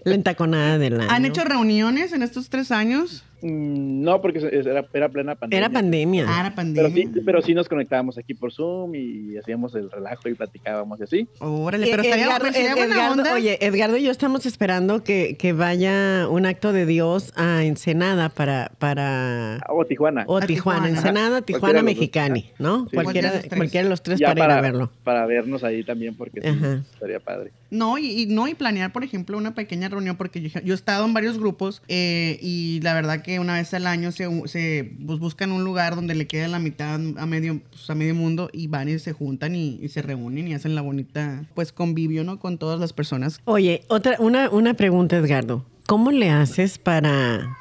la 0.04 0.14
entaconada 0.14 0.76
del 0.78 1.00
año. 1.00 1.10
¿Han 1.10 1.24
hecho 1.24 1.42
reuniones 1.42 2.12
en 2.12 2.22
estos 2.22 2.50
tres 2.50 2.70
años? 2.70 3.24
Mm, 3.42 4.02
no, 4.02 4.20
porque 4.20 4.38
era, 4.52 4.84
era 4.92 5.08
plena 5.08 5.34
pandemia. 5.34 5.58
Era 5.58 5.70
pandemia. 5.70 6.24
Ah, 6.28 6.40
era 6.40 6.54
Pero 6.74 6.90
sí, 6.90 7.08
pero 7.24 7.42
sí 7.42 7.54
nos 7.54 7.68
conectábamos 7.68 8.18
aquí 8.18 8.34
por 8.34 8.52
Zoom 8.52 8.94
y 8.94 9.36
hacíamos 9.38 9.74
el 9.74 9.90
relajo 9.90 10.28
y 10.28 10.34
platicábamos 10.34 11.00
y 11.00 11.02
así. 11.04 11.28
Órale, 11.40 11.86
pero 11.90 12.02
estaría, 12.02 12.24
Edgardo, 12.26 12.52
sería 12.52 12.70
Ed- 12.72 12.76
buena 12.76 12.94
Edgardo- 12.96 13.12
onda. 13.12 13.34
oye, 13.34 13.58
Edgardo 13.64 13.96
y 13.96 14.02
yo 14.02 14.10
estamos 14.10 14.46
esperando 14.46 15.02
que, 15.02 15.36
que 15.38 15.52
vaya 15.52 16.26
un 16.28 16.46
acto 16.46 16.72
de 16.72 16.86
Dios 16.86 17.32
a 17.36 17.64
Ensenada 17.64 18.28
para, 18.28 18.72
para 18.78 19.60
O 19.68 19.84
Tijuana. 19.84 20.24
o 20.26 20.36
A 20.38 20.40
Tijuana, 20.42 20.86
Tijuana. 20.86 20.88
Ensenada, 20.88 21.42
Tijuana. 21.42 21.82
Mexicani, 21.82 22.50
¿no? 22.58 22.86
Sí. 22.88 22.94
Cualquiera, 22.96 23.30
Cualquiera 23.30 23.30
de 23.30 23.34
los 23.38 23.42
tres. 23.48 23.56
cualquiera 23.58 23.84
de 23.84 23.90
los 23.90 24.02
tres 24.02 24.18
Ya 24.18 24.26
para, 24.28 24.44
ir 24.44 24.50
a 24.50 24.60
verlo. 24.60 24.90
para 25.04 25.26
vernos 25.26 25.64
ahí 25.64 25.82
también, 25.84 26.14
porque 26.16 26.40
sí, 26.42 26.48
estaría 26.94 27.20
padre. 27.20 27.52
No, 27.70 27.98
y, 27.98 28.26
no, 28.26 28.48
y 28.48 28.54
planear, 28.54 28.92
por 28.92 29.04
ejemplo, 29.04 29.38
una 29.38 29.54
pequeña 29.54 29.88
reunión, 29.88 30.16
porque 30.16 30.40
yo, 30.40 30.60
yo 30.60 30.74
he 30.74 30.76
estado 30.76 31.06
en 31.06 31.14
varios 31.14 31.38
grupos 31.38 31.82
eh, 31.88 32.38
y 32.42 32.80
la 32.82 32.94
verdad 32.94 33.22
que 33.22 33.38
una 33.38 33.54
vez 33.54 33.72
al 33.74 33.86
año 33.86 34.10
se, 34.12 34.28
se 34.48 34.92
pues, 35.06 35.18
buscan 35.18 35.52
un 35.52 35.62
lugar 35.62 35.94
donde 35.94 36.14
le 36.14 36.26
quede 36.26 36.48
la 36.48 36.58
mitad 36.58 36.94
a 36.94 37.26
medio, 37.26 37.60
pues, 37.70 37.88
a 37.88 37.94
medio 37.94 38.14
mundo 38.14 38.50
y 38.52 38.66
van 38.66 38.88
y 38.88 38.98
se 38.98 39.12
juntan 39.12 39.54
y, 39.54 39.78
y 39.80 39.88
se 39.88 40.02
reúnen 40.02 40.48
y 40.48 40.54
hacen 40.54 40.74
la 40.74 40.82
bonita, 40.82 41.44
pues, 41.54 41.72
convivio, 41.72 42.24
¿no? 42.24 42.40
Con 42.40 42.58
todas 42.58 42.80
las 42.80 42.92
personas. 42.92 43.40
Oye, 43.44 43.82
otra, 43.88 44.16
una, 44.18 44.50
una 44.50 44.74
pregunta, 44.74 45.16
Edgardo. 45.16 45.64
¿Cómo 45.86 46.10
le 46.12 46.30
haces 46.30 46.78
para 46.78 47.56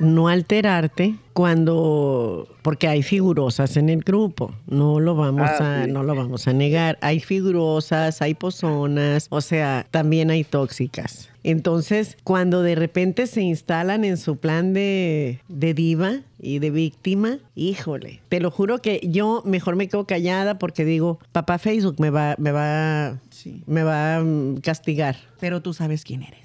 no 0.00 0.28
alterarte 0.28 1.14
cuando 1.32 2.48
porque 2.62 2.88
hay 2.88 3.02
figurosas 3.02 3.76
en 3.76 3.88
el 3.88 4.00
grupo 4.02 4.52
no 4.66 5.00
lo 5.00 5.14
vamos 5.14 5.48
Ah, 5.58 5.80
a 5.80 5.84
sí. 5.84 5.90
no 5.90 6.02
lo 6.02 6.14
vamos 6.14 6.46
a 6.48 6.52
negar 6.52 6.98
hay 7.00 7.20
figurosas 7.20 8.20
hay 8.22 8.34
pozonas 8.34 9.26
o 9.30 9.40
sea 9.40 9.86
también 9.90 10.30
hay 10.30 10.44
tóxicas 10.44 11.28
entonces 11.42 12.16
cuando 12.24 12.62
de 12.62 12.74
repente 12.74 13.26
se 13.26 13.42
instalan 13.42 14.04
en 14.04 14.16
su 14.16 14.36
plan 14.36 14.72
de, 14.72 15.40
de 15.48 15.74
diva 15.74 16.20
y 16.40 16.58
de 16.58 16.70
víctima 16.70 17.38
híjole 17.54 18.20
te 18.28 18.40
lo 18.40 18.50
juro 18.50 18.78
que 18.80 19.00
yo 19.04 19.42
mejor 19.44 19.76
me 19.76 19.88
quedo 19.88 20.06
callada 20.06 20.58
porque 20.58 20.84
digo 20.84 21.18
papá 21.32 21.58
Facebook 21.58 21.96
me 21.98 22.10
va 22.10 22.34
me 22.38 22.50
va 22.52 23.18
Sí. 23.30 23.62
me 23.66 23.82
va 23.82 24.16
a 24.16 24.20
mm, 24.22 24.56
castigar 24.62 25.16
Pero 25.40 25.60
tú 25.60 25.74
sabes 25.74 26.02
quién 26.04 26.22
eres. 26.22 26.43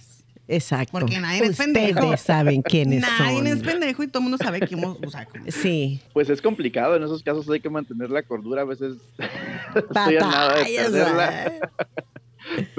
Exacto. 0.52 0.92
Porque 0.92 1.20
nadie 1.20 1.44
es 1.44 1.52
Ustedes 1.52 1.74
pendejo. 1.94 2.18
saben 2.18 2.62
quiénes 2.64 3.02
Nadie 3.02 3.38
son. 3.38 3.48
es 3.48 3.60
pendejo 3.62 4.04
y 4.04 4.08
todo 4.08 4.20
el 4.20 4.30
mundo 4.30 4.38
sabe 4.44 4.60
quién, 4.62 4.84
o 4.84 4.98
sea, 5.10 5.28
Sí. 5.48 6.02
Pues 6.12 6.30
es 6.30 6.42
complicado, 6.42 6.96
en 6.96 7.04
esos 7.04 7.22
casos 7.22 7.48
hay 7.50 7.60
que 7.60 7.70
mantener 7.70 8.10
la 8.10 8.24
cordura, 8.24 8.64
a 8.64 8.66
veces 8.66 8.96
estoy 9.76 10.18
a 10.18 10.20
nada 10.20 10.58
de 10.58 10.64
perderla. 10.76 11.54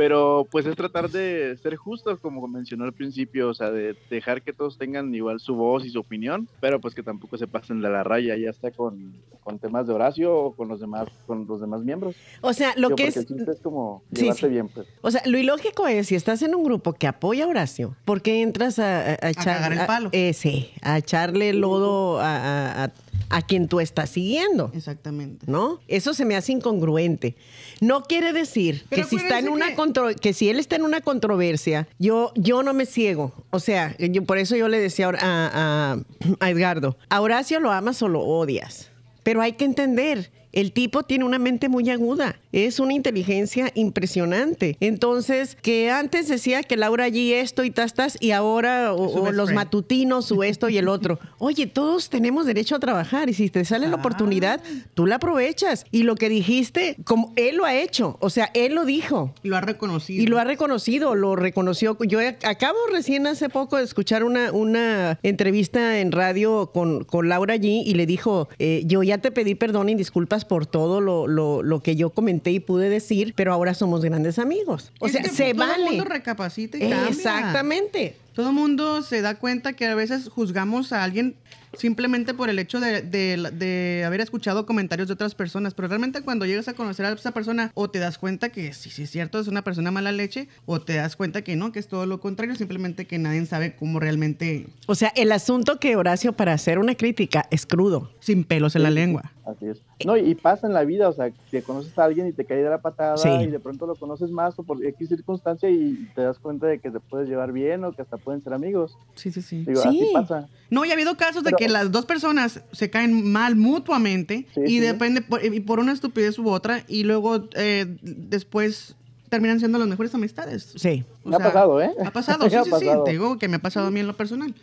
Pero 0.01 0.47
pues 0.51 0.65
es 0.65 0.75
tratar 0.77 1.11
de 1.11 1.59
ser 1.63 1.77
justo, 1.77 2.17
como 2.19 2.49
mencionó 2.49 2.85
al 2.85 2.95
principio, 2.95 3.51
o 3.51 3.55
sea, 3.55 3.71
de 3.71 3.95
dejar 4.09 4.41
que 4.41 4.55
todos 4.55 4.79
tengan 4.79 5.15
igual 5.15 5.41
su 5.41 5.55
voz 5.55 5.85
y 5.85 5.91
su 5.91 5.99
opinión, 6.01 6.49
pero 6.59 6.81
pues 6.81 6.95
que 6.95 7.03
tampoco 7.03 7.37
se 7.37 7.47
pasen 7.47 7.83
de 7.83 7.91
la 7.91 8.03
raya, 8.03 8.35
ya 8.39 8.49
está 8.49 8.71
con, 8.71 9.13
con 9.45 9.59
temas 9.59 9.87
de 9.87 9.93
Horacio 9.93 10.35
o 10.35 10.53
con 10.57 10.69
los 10.69 10.81
demás, 10.81 11.07
con 11.27 11.47
los 11.47 11.61
demás 11.61 11.83
miembros. 11.83 12.17
O 12.41 12.55
sea, 12.55 12.73
lo 12.77 12.89
Digo, 12.89 12.97
que 12.97 13.09
es 13.09 13.17
es 13.19 13.61
como 13.63 14.03
Sí, 14.15 14.23
llevarte 14.23 14.47
sí. 14.47 14.49
bien, 14.49 14.69
pues. 14.69 14.87
O 15.03 15.11
sea, 15.11 15.21
lo 15.27 15.37
ilógico 15.37 15.87
es, 15.87 16.07
si 16.07 16.15
estás 16.15 16.41
en 16.41 16.55
un 16.55 16.65
grupo 16.65 16.95
que 16.95 17.07
apoya 17.07 17.45
a 17.45 17.49
Horacio, 17.49 17.95
¿por 18.07 18.23
qué 18.23 18.41
entras 18.41 18.79
a, 18.79 19.01
a, 19.03 19.11
a 19.21 19.31
echar- 19.31 19.45
cagar 19.57 19.73
el 19.75 19.81
a- 19.81 19.87
palo. 19.87 20.09
eh, 20.13 20.33
sí, 20.33 20.71
a 20.81 20.97
echarle 20.97 21.53
lodo 21.53 22.21
a, 22.21 22.37
a- 22.37 22.85
a- 22.85 22.93
a 23.33 23.43
quien 23.43 23.69
tú 23.69 23.81
estás 23.81 24.09
siguiendo? 24.11 24.71
Exactamente. 24.75 25.45
¿No? 25.47 25.79
Eso 25.89 26.15
se 26.15 26.25
me 26.25 26.37
hace 26.37 26.53
incongruente. 26.53 27.37
No 27.81 28.03
quiere 28.03 28.33
decir 28.33 28.85
Pero 28.91 29.03
que 29.03 29.09
si 29.09 29.17
está 29.17 29.39
en 29.39 29.49
una 29.49 29.69
que- 29.71 29.75
contro- 29.75 30.15
que 30.15 30.33
si 30.35 30.49
él 30.51 30.59
está 30.59 30.77
en 30.77 30.83
una 30.83 31.01
controversia, 31.01 31.89
yo, 31.99 32.33
yo 32.37 32.63
no 32.63 32.73
me 32.75 32.85
ciego. 32.87 33.33
O 33.51 33.59
sea, 33.59 33.97
yo, 33.99 34.23
por 34.25 34.39
eso 34.39 34.55
yo 34.57 34.69
le 34.69 34.79
decía 34.79 35.09
a, 35.09 35.15
a- 35.21 35.99
a 36.41 36.51
Edgardo, 36.51 36.97
a 37.09 37.21
Horacio 37.21 37.59
lo 37.61 37.73
amas 37.73 38.03
o 38.03 38.09
lo 38.09 38.21
odias. 38.21 38.91
Pero 39.23 39.41
hay 39.43 39.53
que 39.53 39.65
entender, 39.65 40.31
el 40.53 40.73
tipo 40.73 41.03
tiene 41.03 41.25
una 41.25 41.39
mente 41.39 41.69
muy 41.69 41.89
aguda, 41.91 42.37
es 42.53 42.81
una 42.81 42.93
inteligencia 42.95 43.71
impresionante. 43.75 44.77
Entonces, 44.81 45.57
que 45.63 45.91
antes 45.91 46.29
decía 46.29 46.63
que 46.63 46.77
Laura 46.77 47.05
allí 47.05 47.33
esto 47.33 47.65
y 47.65 47.71
tas, 47.71 47.95
tas, 47.95 48.17
y 48.21 48.33
ahora 48.33 48.93
o, 48.95 49.31
los 49.31 49.47
friend. 49.51 49.55
matutinos 49.55 50.31
o 50.33 50.43
esto 50.43 50.69
y 50.69 50.79
el 50.79 50.89
otro. 50.89 51.19
Oye, 51.39 51.67
todos 51.67 52.11
tenemos 52.11 52.47
derecho 52.47 52.77
a 52.77 52.81
trabajar 52.81 53.29
y 53.29 53.35
si 53.35 53.49
te 53.51 53.65
sale 53.65 53.87
la 53.89 53.97
Ah. 53.97 54.01
oportunidad, 54.01 54.61
tú 54.95 55.07
la 55.07 55.17
aprovechas. 55.17 55.85
Y 55.91 56.05
lo 56.05 56.15
que 56.17 56.29
dijiste, 56.29 56.97
como 57.05 57.33
él 57.37 57.57
lo 57.57 57.65
ha 57.65 57.75
hecho, 57.75 58.17
o 58.21 58.31
sea, 58.31 58.51
él 58.55 58.75
lo 58.75 58.85
dijo. 58.85 59.35
Y 59.43 59.49
lo 59.49 59.57
ha 59.57 59.61
reconocido. 59.61 60.23
Y 60.23 60.27
lo 60.27 60.39
ha 60.39 60.45
reconocido, 60.45 61.15
lo 61.15 61.37
reconoció. 61.37 61.97
Yo 62.07 62.19
acabo 62.45 62.79
recién 62.91 63.27
hace 63.27 63.49
poco 63.49 63.77
de 63.77 63.85
escuchar 63.85 64.25
una, 64.25 64.53
una 64.53 65.19
entrevista 65.23 66.01
en 66.01 66.13
radio 66.13 66.71
con, 66.73 67.05
con 67.05 67.29
Laura 67.29 67.57
G 67.57 67.83
y 67.85 67.95
le 67.95 68.07
dijo, 68.07 68.49
eh, 68.59 68.83
yo 68.87 69.03
ya 69.03 69.19
te 69.19 69.31
pedí 69.31 69.55
perdón 69.55 69.89
y 69.91 69.95
disculpas 69.95 70.40
por 70.45 70.67
todo 70.67 71.01
lo, 71.01 71.27
lo- 71.27 71.63
lo 71.63 71.81
que 71.83 71.97
yo 71.97 72.11
comenté 72.11 72.51
y 72.53 72.61
pude 72.61 72.89
decir, 72.89 73.33
pero 73.37 73.53
ahora 73.53 73.75
somos 73.75 74.03
grandes 74.05 74.39
amigos. 74.39 74.93
O 75.01 75.07
Es 75.07 75.13
sea, 75.13 75.23
que 75.23 75.29
se 75.31 75.55
todo 75.55 75.65
el 75.65 75.71
vale. 75.71 75.85
mundo 75.91 76.05
recapacita 76.05 76.77
y 76.77 76.81
cambia. 76.81 77.09
Exactamente. 77.09 78.17
Todo 78.35 78.49
el 78.51 78.55
mundo 78.55 79.03
se 79.03 79.21
da 79.23 79.35
cuenta 79.35 79.73
que 79.75 79.87
a 79.87 79.95
veces 79.95 80.29
juzgamos 80.29 80.93
a 80.93 81.03
alguien 81.03 81.35
simplemente 81.77 82.35
por 82.35 82.51
el 82.51 82.59
hecho 82.59 82.81
de, 82.81 83.01
de- 83.01 83.37
de 83.53 84.03
haber 84.05 84.21
escuchado 84.21 84.67
comentarios 84.67 85.07
de 85.09 85.15
otras 85.15 85.37
personas, 85.37 85.73
pero 85.73 85.87
realmente 85.87 86.21
cuando 86.23 86.45
llegas 86.45 86.67
a 86.67 86.75
conocer 86.75 87.07
a 87.07 87.13
esa 87.13 87.31
persona 87.31 87.71
o 87.75 87.89
te 87.89 88.01
das 88.01 88.19
cuenta 88.19 88.49
que 88.49 88.73
sí, 88.73 88.91
sí 88.91 89.03
es 89.05 89.11
cierto, 89.11 89.39
es 89.39 89.47
una 89.47 89.63
persona 89.63 89.93
mala 89.93 90.11
leche, 90.11 90.49
o 90.67 90.81
te 90.81 90.95
das 90.95 91.15
cuenta 91.15 91.43
que 91.43 91.55
no, 91.55 91.71
que 91.71 91.79
es 91.79 91.87
todo 91.87 92.07
lo 92.07 92.21
contrario, 92.21 92.57
simplemente 92.57 93.05
que 93.07 93.19
nadie 93.19 93.47
sabe 93.47 93.77
cómo 93.77 94.01
realmente 94.01 94.67
O 94.87 94.97
sea, 94.97 95.13
el 95.15 95.31
asunto 95.31 95.79
que 95.79 95.95
Horacio 95.95 96.33
para 96.33 96.55
hacer 96.55 96.79
una 96.81 96.97
crítica 96.97 97.47
es 97.53 97.67
crudo. 97.67 98.11
sin 98.21 98.43
pelos 98.45 98.75
en 98.75 98.83
la 98.83 98.91
lengua. 98.91 99.33
Así 99.61 99.69
es. 99.69 99.83
No, 100.07 100.17
y, 100.17 100.21
y 100.31 100.35
pasa 100.35 100.67
en 100.67 100.73
la 100.73 100.85
vida, 100.85 101.09
o 101.09 101.13
sea, 101.13 101.31
que 101.51 101.61
conoces 101.63 101.97
a 101.99 102.05
alguien 102.05 102.27
y 102.27 102.33
te 102.33 102.47
cae 102.47 102.63
de 102.63 102.71
la 102.71 102.79
patada 102.81 103.19
Sí. 103.19 103.29
y 103.29 103.47
de 103.49 103.59
pronto 103.61 103.87
lo 103.87 103.95
conoces 103.95 104.31
más 104.31 104.59
o 104.59 104.63
por 104.63 104.83
X 104.85 105.09
circunstancia 105.09 105.69
y 105.69 106.09
te 106.15 106.23
das 106.23 106.39
cuenta 106.39 106.67
de 106.67 106.79
que 106.79 106.91
te 106.91 106.99
puedes 107.01 107.29
llevar 107.29 107.53
bien 107.53 107.85
o 107.85 107.93
que 107.93 108.01
hasta 108.03 108.17
pueden 108.17 108.43
ser 108.43 108.55
amigos. 108.55 108.97
Sí, 109.17 109.31
sí, 109.31 109.43
sí. 109.43 109.65
Digo, 109.67 109.83
Sí. 109.83 109.89
así 109.89 110.11
pasa. 110.15 110.49
No, 110.71 110.85
y 110.85 110.91
ha 110.91 110.95
habido 110.95 111.17
casos 111.17 111.45
de 111.45 111.53
que 111.53 111.69
las 111.69 111.93
dos 111.93 112.07
personas 112.07 112.63
se 112.73 112.89
caen 112.91 113.31
mal 113.31 113.57
mutuamente 113.57 114.47
Sí, 114.55 114.61
y 114.67 114.79
depende 114.79 115.21
por, 115.21 115.45
y 115.45 115.61
por 115.61 115.79
una 115.81 115.93
estupidez 115.93 116.39
u 116.39 116.49
otra 116.49 116.85
y 116.89 117.03
luego 117.03 117.45
eh, 117.55 117.87
después 118.03 118.97
terminan 119.31 119.59
siendo 119.61 119.79
las 119.79 119.89
mejores 119.89 120.15
amistades. 120.15 120.73
Sí. 120.77 121.05
O 121.25 121.31
Me 121.31 121.37
ha 121.37 121.39
pasado, 121.39 121.81
¿eh? 121.81 121.91
Ha 122.05 122.11
pasado, 122.11 122.45
Me 122.45 122.51
sí, 122.51 122.57
ha 122.57 122.65
sí, 122.65 122.71
pasado. 122.71 122.99
sí. 122.99 123.05
Te 123.07 123.11
digo 123.13 123.39
que 123.39 123.49
me 123.49 123.57
ha 123.57 123.63
pasado 123.63 123.87
a 123.87 123.91
mí 123.91 124.01
en 124.01 124.07
lo 124.07 124.17
personal. 124.17 124.55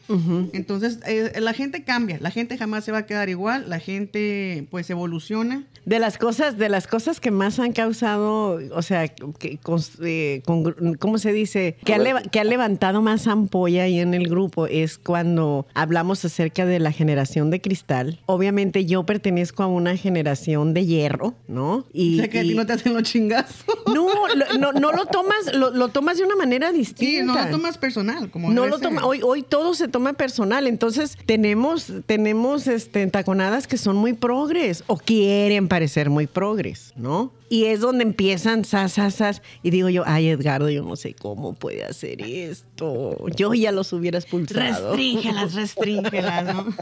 Entonces, 0.53 0.99
eh, 1.07 1.31
la 1.39 1.53
gente 1.53 1.83
cambia, 1.83 2.17
la 2.21 2.31
gente 2.31 2.57
jamás 2.57 2.83
se 2.83 2.91
va 2.91 2.99
a 2.99 3.05
quedar 3.05 3.29
igual, 3.29 3.69
la 3.69 3.79
gente 3.79 4.67
pues 4.69 4.89
evoluciona. 4.89 5.63
De 5.85 5.99
las 5.99 6.17
cosas, 6.17 6.57
de 6.57 6.69
las 6.69 6.85
cosas 6.87 7.19
que 7.19 7.31
más 7.31 7.59
han 7.59 7.71
causado, 7.71 8.59
o 8.73 8.81
sea, 8.81 9.07
que, 9.07 9.57
eh, 10.01 10.41
congru- 10.45 10.97
¿cómo 10.99 11.17
se 11.17 11.31
dice? 11.31 11.77
Que 11.85 11.93
ha, 11.93 11.97
leva- 11.97 12.21
que 12.21 12.39
ha 12.39 12.43
levantado 12.43 13.01
más 13.01 13.27
ampolla 13.27 13.83
ahí 13.83 13.99
en 13.99 14.13
el 14.13 14.27
grupo 14.27 14.67
es 14.67 14.97
cuando 14.97 15.65
hablamos 15.73 16.25
acerca 16.25 16.65
de 16.65 16.79
la 16.79 16.91
generación 16.91 17.49
de 17.51 17.61
cristal. 17.61 18.19
Obviamente 18.25 18.85
yo 18.85 19.05
pertenezco 19.05 19.63
a 19.63 19.67
una 19.67 19.95
generación 19.95 20.73
de 20.73 20.85
hierro, 20.85 21.35
¿no? 21.47 21.67
o 21.77 21.85
sea 22.17 22.27
que 22.27 22.39
a 22.39 22.41
ti 22.41 22.51
y- 22.51 22.55
no 22.55 22.65
te 22.65 22.73
hacen 22.73 22.93
los 22.93 23.03
chingazos. 23.03 23.65
no, 23.93 24.09
lo, 24.35 24.56
no, 24.57 24.73
no 24.73 24.91
lo 24.91 25.05
tomas, 25.05 25.53
lo, 25.53 25.71
lo 25.71 25.87
tomas 25.89 26.17
de 26.17 26.23
una 26.23 26.35
manera 26.35 26.71
distinta. 26.71 27.05
Sí, 27.05 27.23
no 27.23 27.35
lo 27.35 27.49
tomas 27.49 27.77
personal, 27.77 28.29
como 28.29 28.51
No 28.51 28.67
lo 28.67 28.79
toma, 28.79 29.05
hoy, 29.05 29.21
hoy 29.23 29.43
todo 29.43 29.73
se 29.73 29.87
toma 29.87 30.13
personal. 30.13 30.67
Entonces, 30.67 31.17
tenemos, 31.25 31.91
tenemos 32.05 32.67
este, 32.67 33.01
entaconadas 33.01 33.67
que 33.67 33.77
son 33.77 33.95
muy 33.95 34.13
progres 34.13 34.83
o 34.87 34.97
quieren 34.97 35.67
parecer 35.67 36.09
muy 36.09 36.27
progres, 36.27 36.93
¿no? 36.95 37.31
Y 37.49 37.65
es 37.65 37.79
donde 37.79 38.03
empiezan 38.03 38.65
sas, 38.65 38.93
sas, 38.93 39.15
sas. 39.15 39.41
Y 39.63 39.69
digo 39.69 39.89
yo, 39.89 40.03
ay, 40.05 40.29
Edgardo, 40.29 40.69
yo 40.69 40.83
no 40.83 40.95
sé 40.95 41.13
cómo 41.13 41.53
puede 41.53 41.85
hacer 41.85 42.21
esto. 42.21 43.17
Yo 43.35 43.53
ya 43.53 43.71
los 43.71 43.93
hubiera 43.93 44.19
expulsado. 44.19 44.89
Restríngelas, 44.89 45.53
restríngelas, 45.53 46.53
¿no? 46.53 46.67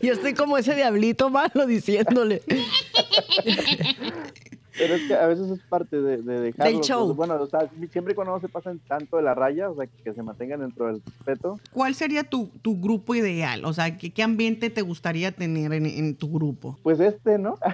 Yo 0.00 0.12
estoy 0.12 0.34
como 0.34 0.58
ese 0.58 0.76
diablito 0.76 1.28
malo 1.28 1.66
diciéndole. 1.66 2.40
Pero 4.78 4.94
es 4.94 5.02
que 5.02 5.14
a 5.14 5.26
veces 5.26 5.50
es 5.50 5.60
parte 5.68 6.00
de, 6.00 6.18
de 6.22 6.40
dejarlo. 6.40 6.72
Del 6.72 6.80
show. 6.82 7.04
pues, 7.06 7.16
bueno, 7.16 7.34
o 7.42 7.46
sea, 7.46 7.68
siempre 7.90 8.12
y 8.12 8.14
cuando 8.14 8.34
no 8.34 8.40
se 8.40 8.48
pasen 8.48 8.78
tanto 8.86 9.16
de 9.16 9.22
la 9.22 9.34
raya, 9.34 9.70
o 9.70 9.76
sea, 9.76 9.86
que 9.86 10.12
se 10.14 10.22
mantengan 10.22 10.60
dentro 10.60 10.86
del 10.86 11.02
respeto. 11.04 11.58
¿Cuál 11.72 11.94
sería 11.94 12.24
tu, 12.24 12.48
tu 12.62 12.80
grupo 12.80 13.14
ideal? 13.14 13.64
O 13.64 13.72
sea, 13.72 13.96
¿qué, 13.96 14.10
qué 14.10 14.22
ambiente 14.22 14.70
te 14.70 14.82
gustaría 14.82 15.32
tener 15.32 15.72
en, 15.72 15.86
en 15.86 16.14
tu 16.14 16.30
grupo? 16.30 16.78
Pues 16.82 17.00
este, 17.00 17.38
¿no? 17.38 17.58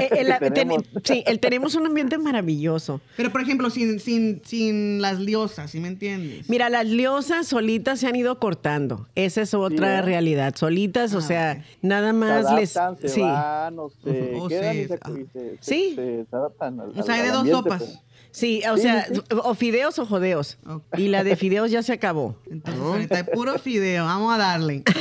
Eh, 0.00 0.08
el- 0.12 0.26
Que 0.28 0.38
ten- 0.50 0.54
tenemos. 0.54 0.84
sí, 1.04 1.22
el, 1.26 1.40
tenemos 1.40 1.74
un 1.74 1.86
ambiente 1.86 2.16
maravilloso. 2.18 3.00
Pero, 3.16 3.30
por 3.30 3.40
ejemplo, 3.40 3.70
sin, 3.70 3.98
sin, 4.00 4.40
sin 4.44 5.00
las 5.02 5.18
liosas, 5.18 5.70
¿sí 5.70 5.80
me 5.80 5.88
entiendes? 5.88 6.48
Mira, 6.48 6.68
las 6.68 6.86
liosas 6.86 7.46
solitas 7.46 8.00
se 8.00 8.06
han 8.06 8.16
ido 8.16 8.38
cortando. 8.38 9.06
Esa 9.14 9.42
es 9.42 9.54
otra 9.54 9.98
¿eh? 9.98 10.02
realidad. 10.02 10.54
Solitas, 10.56 11.14
o 11.14 11.18
Ah, 11.18 11.22
sea, 11.22 11.64
nada 11.82 12.08
Se 12.08 12.12
más 12.12 12.54
les. 12.54 12.70
se 13.00 13.08
sí. 13.08 13.20
van, 13.20 13.78
o 13.78 13.90
se 14.02 14.10
Ujú. 14.10 14.40
O 14.44 14.48
quedan 14.48 14.74
se- 14.74 14.82
y 14.82 14.86
se, 14.86 14.94
ah. 14.94 15.10
se- 15.32 15.58
Sí. 15.60 15.92
se- 15.96 16.26
al, 16.58 16.80
O 16.98 17.02
sea, 17.02 17.14
hay 17.14 17.22
de 17.22 17.30
dos 17.30 17.48
sopas. 17.48 17.82
pues. 17.82 17.98
Sí, 18.32 18.62
o 18.70 18.76
sea, 18.76 19.06
o 19.44 19.54
fideos 19.54 19.98
o 19.98 20.06
jodeos. 20.06 20.58
Y 20.96 21.08
la 21.08 21.24
de 21.24 21.36
fideos 21.36 21.70
ya 21.70 21.82
se 21.82 21.92
acabó. 21.92 22.36
Entonces, 22.50 22.82
ahorita 22.82 23.16
hay 23.16 23.22
puro 23.24 23.58
fideo, 23.58 24.04
vamos 24.04 24.34
a 24.34 24.38
darle. 24.38 24.82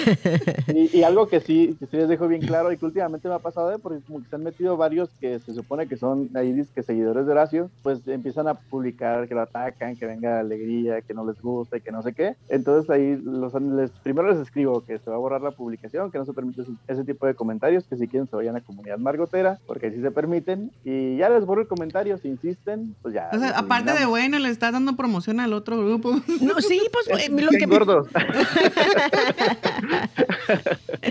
Y, 0.69 0.99
y 0.99 1.03
algo 1.03 1.27
que 1.27 1.39
sí, 1.39 1.75
que 1.79 1.87
sí 1.87 1.97
les 1.97 2.07
dejo 2.07 2.27
bien 2.27 2.41
claro 2.41 2.71
y 2.71 2.77
que 2.77 2.85
últimamente 2.85 3.27
me 3.27 3.33
ha 3.33 3.39
pasado, 3.39 3.73
¿eh? 3.73 3.77
porque 3.81 4.01
como 4.05 4.21
que 4.21 4.29
se 4.29 4.35
han 4.35 4.43
metido 4.43 4.77
varios 4.77 5.09
que 5.19 5.39
se 5.39 5.53
supone 5.53 5.87
que 5.87 5.97
son 5.97 6.29
ahí 6.35 6.53
que 6.73 6.83
seguidores 6.83 7.25
de 7.25 7.31
Horacio, 7.31 7.69
pues 7.83 7.99
empiezan 8.07 8.47
a 8.47 8.55
publicar 8.55 9.27
que 9.27 9.35
lo 9.35 9.41
atacan, 9.41 9.95
que 9.95 10.05
venga 10.05 10.39
alegría, 10.39 11.01
que 11.01 11.13
no 11.13 11.25
les 11.25 11.41
gusta 11.41 11.77
y 11.77 11.81
que 11.81 11.91
no 11.91 12.01
sé 12.01 12.13
qué. 12.13 12.35
Entonces 12.49 12.89
ahí 12.89 13.15
los, 13.15 13.53
les, 13.61 13.91
primero 13.91 14.31
les 14.31 14.39
escribo 14.39 14.81
que 14.81 14.99
se 14.99 15.09
va 15.09 15.15
a 15.15 15.19
borrar 15.19 15.41
la 15.41 15.51
publicación, 15.51 16.11
que 16.11 16.17
no 16.17 16.25
se 16.25 16.33
permite 16.33 16.61
ese, 16.61 16.71
ese 16.87 17.03
tipo 17.03 17.25
de 17.25 17.35
comentarios, 17.35 17.85
que 17.85 17.97
si 17.97 18.07
quieren 18.07 18.27
se 18.27 18.35
vayan 18.35 18.55
a 18.55 18.61
comunidad 18.61 18.97
margotera, 18.97 19.59
porque 19.67 19.87
ahí 19.87 19.93
sí 19.93 20.01
se 20.01 20.11
permiten. 20.11 20.71
Y 20.83 21.17
ya 21.17 21.29
les 21.29 21.45
borro 21.45 21.61
el 21.61 21.67
comentario, 21.67 22.17
si 22.17 22.27
insisten, 22.27 22.95
pues 23.01 23.13
ya. 23.13 23.18
O 23.31 23.39
sea, 23.39 23.57
aparte 23.57 23.93
de 23.93 24.05
bueno, 24.05 24.39
le 24.39 24.49
estás 24.49 24.73
dando 24.73 24.95
promoción 24.95 25.39
al 25.39 25.53
otro 25.53 25.77
grupo. 25.83 26.21
No, 26.41 26.59
sí, 26.61 26.81
pues 26.91 27.25
eh, 27.25 27.29
lo 27.29 27.49
que 27.51 27.65
gordos. 27.65 28.07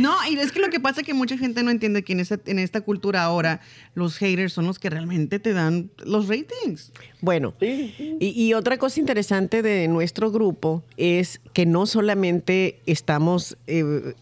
No, 0.00 0.14
y 0.30 0.38
es 0.38 0.52
que 0.52 0.60
lo 0.60 0.68
que 0.68 0.80
pasa 0.80 1.00
es 1.00 1.06
que 1.06 1.14
mucha 1.14 1.36
gente 1.38 1.62
no 1.62 1.70
entiende 1.70 2.02
que 2.02 2.12
en 2.12 2.20
esta, 2.20 2.38
en 2.46 2.58
esta 2.58 2.80
cultura 2.80 3.22
ahora 3.24 3.60
los 3.94 4.16
haters 4.18 4.52
son 4.52 4.66
los 4.66 4.78
que 4.78 4.90
realmente 4.90 5.38
te 5.38 5.52
dan 5.52 5.90
los 6.04 6.28
ratings. 6.28 6.92
Bueno, 7.20 7.54
Sí, 7.60 7.94
sí. 7.96 8.16
Y, 8.20 8.42
y 8.42 8.54
otra 8.54 8.78
cosa 8.78 9.00
interesante 9.00 9.62
de 9.62 9.88
nuestro 9.88 10.30
grupo 10.30 10.82
es 10.96 11.40
que 11.52 11.66
no 11.66 11.86
solamente 11.86 12.80
estamos, 12.86 13.56
eh, 13.66 14.14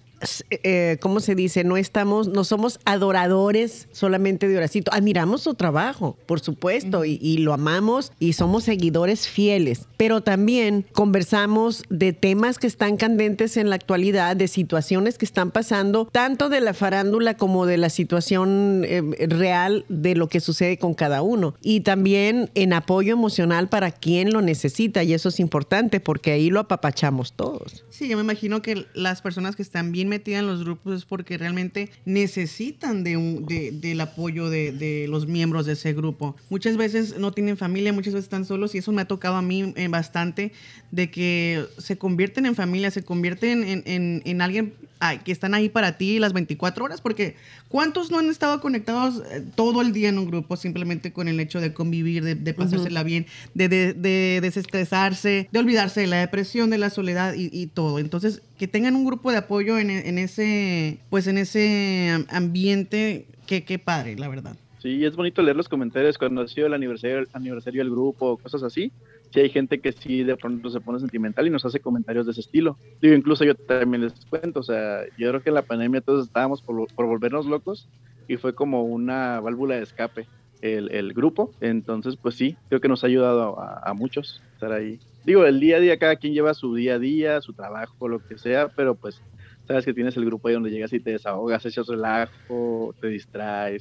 eh, 0.50 0.99
¿cómo 1.00 1.20
se 1.20 1.35
dice? 1.35 1.64
No 1.64 1.76
estamos, 1.76 2.28
no 2.28 2.44
somos 2.44 2.80
adoradores 2.85 3.88
solamente 3.92 4.49
de 4.49 4.56
Horacito. 4.56 4.92
Admiramos 4.92 5.42
su 5.42 5.54
trabajo, 5.54 6.16
por 6.26 6.40
supuesto, 6.40 7.04
y, 7.04 7.18
y 7.20 7.38
lo 7.38 7.52
amamos 7.52 8.12
y 8.18 8.32
somos 8.32 8.64
seguidores 8.64 9.28
fieles. 9.28 9.87
Pero 9.96 10.23
también 10.23 10.87
conversamos 10.92 11.82
de 11.90 12.12
temas 12.12 12.58
que 12.58 12.66
están 12.66 12.96
candentes 12.96 13.56
en 13.56 13.70
la 13.70 13.76
actualidad, 13.76 14.37
de 14.37 14.49
situaciones 14.49 15.18
que 15.18 15.25
están 15.25 15.50
pasando, 15.50 16.06
tanto 16.06 16.49
de 16.49 16.61
la 16.61 16.75
farándula 16.75 17.37
como 17.37 17.66
de 17.66 17.76
la 17.76 17.90
situación 17.90 18.85
eh, 18.87 19.02
real 19.28 19.85
de 19.88 20.14
lo 20.14 20.28
que 20.28 20.40
sucede 20.40 20.78
con 20.78 20.94
cada 20.94 21.23
uno. 21.23 21.54
Y 21.62 21.80
también 21.80 22.50
en 22.54 22.73
apoyo 22.73 23.12
emocional 23.12 23.68
para 23.68 23.90
quien 23.90 24.32
lo 24.32 24.42
necesita. 24.42 25.02
Y 25.02 25.12
eso 25.12 25.28
es 25.28 25.40
importante 25.40 26.00
porque 26.00 26.32
ahí 26.32 26.50
lo 26.50 26.61
apapachamos 26.61 27.32
todos. 27.32 27.85
Sí, 27.90 28.08
yo 28.08 28.16
me 28.16 28.23
imagino 28.23 28.62
que 28.62 28.87
las 28.94 29.23
personas 29.23 29.56
que 29.56 29.62
están 29.62 29.92
bien 29.92 30.06
metidas 30.09 30.41
en 30.41 30.47
los 30.47 30.65
grupos 30.65 30.97
es 30.99 31.05
porque 31.05 31.39
realmente 31.39 31.91
necesitan 32.05 33.05
de 33.05 33.17
un, 33.17 33.47
de- 33.47 33.71
del 33.73 34.01
apoyo 34.01 34.51
de, 34.51 34.73
de 34.73 35.07
los 35.09 35.27
miembros 35.27 35.67
de 35.67 35.73
ese 35.75 35.93
grupo. 35.93 36.37
Muchas 36.51 36.77
veces 36.77 37.19
no 37.19 37.33
tienen 37.33 37.57
familia, 37.57 37.93
muchas 37.93 38.15
veces 38.15 38.25
están 38.25 38.45
solos 38.45 38.75
y 38.75 38.79
eso 38.79 38.92
me 38.92 39.03
ha 39.03 39.07
tocado 39.07 39.37
a 39.37 39.42
mí 39.42 39.73
eh, 39.77 39.88
bastante 39.88 40.53
de 40.90 41.11
que 41.11 41.64
se 41.79 41.99
convierten 41.99 42.47
en 42.47 42.55
familia, 42.55 42.90
se 42.90 43.03
convierten 43.03 43.62
en, 43.64 43.83
en- 43.87 44.23
en 44.25 44.40
alguien 44.42 44.75
ay, 45.00 45.18
que 45.18 45.32
están 45.32 45.54
ahí 45.54 45.68
para 45.68 45.98
ti 45.98 46.18
las 46.18 46.32
24 46.32 46.85
horas 46.85 47.00
porque 47.00 47.37
¿cuántos 47.68 48.11
no 48.11 48.18
han 48.18 48.30
estado 48.30 48.61
conectados 48.61 49.22
eh, 49.30 49.42
todo 49.54 49.82
el 49.82 49.92
día 49.92 50.09
en 50.09 50.18
un 50.18 50.26
grupo 50.26 50.56
simplemente 50.56 51.12
con 51.12 51.28
el 51.28 51.38
hecho 51.40 51.61
de 51.61 51.72
convivir, 51.72 52.24
de, 52.24 52.35
de 52.35 52.54
pasársela 52.54 53.02
bien, 53.02 53.26
de, 53.54 53.68
de- 53.68 53.92
de 53.94 54.40
desestresarse, 54.42 55.48
de 55.50 55.59
olvidarse 55.59 56.00
de 56.00 56.06
la 56.06 56.18
depresión, 56.20 56.70
de 56.70 56.78
la 56.78 56.90
soledad 56.90 57.35
y, 57.35 57.48
y 57.52 57.66
todo? 57.66 57.98
Entonces, 57.98 58.42
que 58.59 58.68
tengan 58.68 58.94
un 58.96 59.04
grupo 59.04 59.30
de 59.30 59.38
apoyo 59.38 59.78
en, 59.78 59.90
en 59.90 60.18
ese, 60.18 60.98
pues 61.11 61.26
en 61.26 61.38
ese 61.38 62.11
am- 62.14 62.26
ambiente, 62.30 63.26
qué, 63.46 63.64
qué 63.64 63.78
padre, 63.78 64.16
la 64.16 64.28
verdad. 64.28 64.56
Sí, 64.82 65.04
es 65.04 65.16
bonito 65.16 65.42
leer 65.42 65.56
los 65.56 65.68
comentarios 65.68 66.16
cuando 66.16 66.42
ha 66.42 66.48
sido 66.48 66.66
el 66.68 66.74
aniversario, 66.74 67.18
el 67.18 67.28
aniversario 67.32 67.80
del 67.82 67.90
grupo, 67.90 68.37
cosas 68.38 68.62
así. 68.62 68.92
Sí 69.33 69.41
hay 69.41 69.51
gente 69.51 69.81
que 69.81 69.93
sí 69.93 70.25
de 70.25 70.37
pronto 70.37 70.71
se 70.71 70.81
pone 70.81 70.99
sentimental 71.01 71.47
y 71.47 71.51
nos 71.51 71.65
hace 71.65 71.81
comentarios 71.81 72.27
de 72.27 72.33
ese 72.33 72.41
estilo. 72.41 72.79
Digo, 73.01 73.15
incluso 73.15 73.45
yo 73.45 73.55
también 73.55 74.03
les 74.03 74.15
cuento, 74.27 74.61
o 74.61 74.62
sea, 74.62 75.05
yo 75.17 75.29
creo 75.31 75.43
que 75.43 75.51
en 75.51 75.55
la 75.55 75.62
pandemia 75.62 76.01
todos 76.01 76.27
estábamos 76.27 76.62
por, 76.62 76.87
por 76.95 77.07
volvernos 77.07 77.47
locos 77.47 77.89
y 78.29 78.37
fue 78.37 78.55
como 78.55 78.85
una 78.85 79.41
válvula 79.41 79.77
de 79.77 79.83
escape 79.83 80.29
el, 80.61 80.91
el 80.93 81.12
grupo. 81.12 81.55
Entonces, 81.61 82.17
pues 82.21 82.35
sí, 82.37 82.59
creo 82.69 82.81
que 82.81 82.89
nos 82.89 83.05
ha 83.05 83.09
ayudado 83.09 83.59
a, 83.61 83.93
muchos 83.95 84.43
estar 84.55 84.73
ahí. 84.73 84.99
Digo, 85.25 85.45
el 85.45 85.61
día 85.61 85.77
a 85.77 85.81
día, 85.81 85.99
cada 85.99 86.17
quien 86.17 86.33
lleva 86.33 86.55
su 86.55 86.75
día 86.75 86.95
a 86.95 86.99
día, 86.99 87.41
su 87.41 87.53
trabajo, 87.53 88.09
lo 88.09 88.21
que 88.21 88.39
sea, 88.39 88.69
pero 88.69 88.95
pues 88.95 89.21
sabes 89.67 89.85
que 89.85 89.95
tienes 89.95 90.17
el 90.17 90.25
grupo 90.25 90.49
ahí 90.49 90.55
donde 90.55 90.71
llegas 90.71 90.93
y 90.93 91.01
te 91.01 91.12
desahogas, 91.12 91.67
echas 91.67 91.87
relajo, 91.89 92.95
te 93.01 93.09
distraes. 93.09 93.79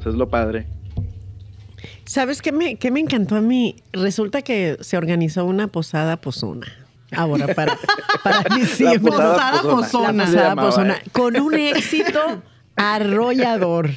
Eso 0.00 0.10
es 0.10 0.16
lo 0.16 0.28
padre. 0.28 0.66
¿Sabes 2.06 2.42
qué 2.42 2.52
me, 2.52 2.76
qué 2.76 2.90
me 2.90 3.00
encantó 3.00 3.36
a 3.36 3.40
mí? 3.40 3.76
Resulta 3.92 4.42
que 4.42 4.76
se 4.80 4.96
organizó 4.96 5.44
una 5.44 5.68
posada 5.68 6.16
pozona. 6.20 6.66
Ahora, 7.16 7.54
para, 7.54 7.78
para 8.22 8.42
diciembre. 8.56 9.12
posada 9.12 9.62
pozona. 9.62 10.24
Posada 10.26 10.56
pozona. 10.56 10.94
¿eh? 10.94 11.02
Con 11.12 11.40
un 11.40 11.54
éxito 11.54 12.42
arrollador. 12.76 13.90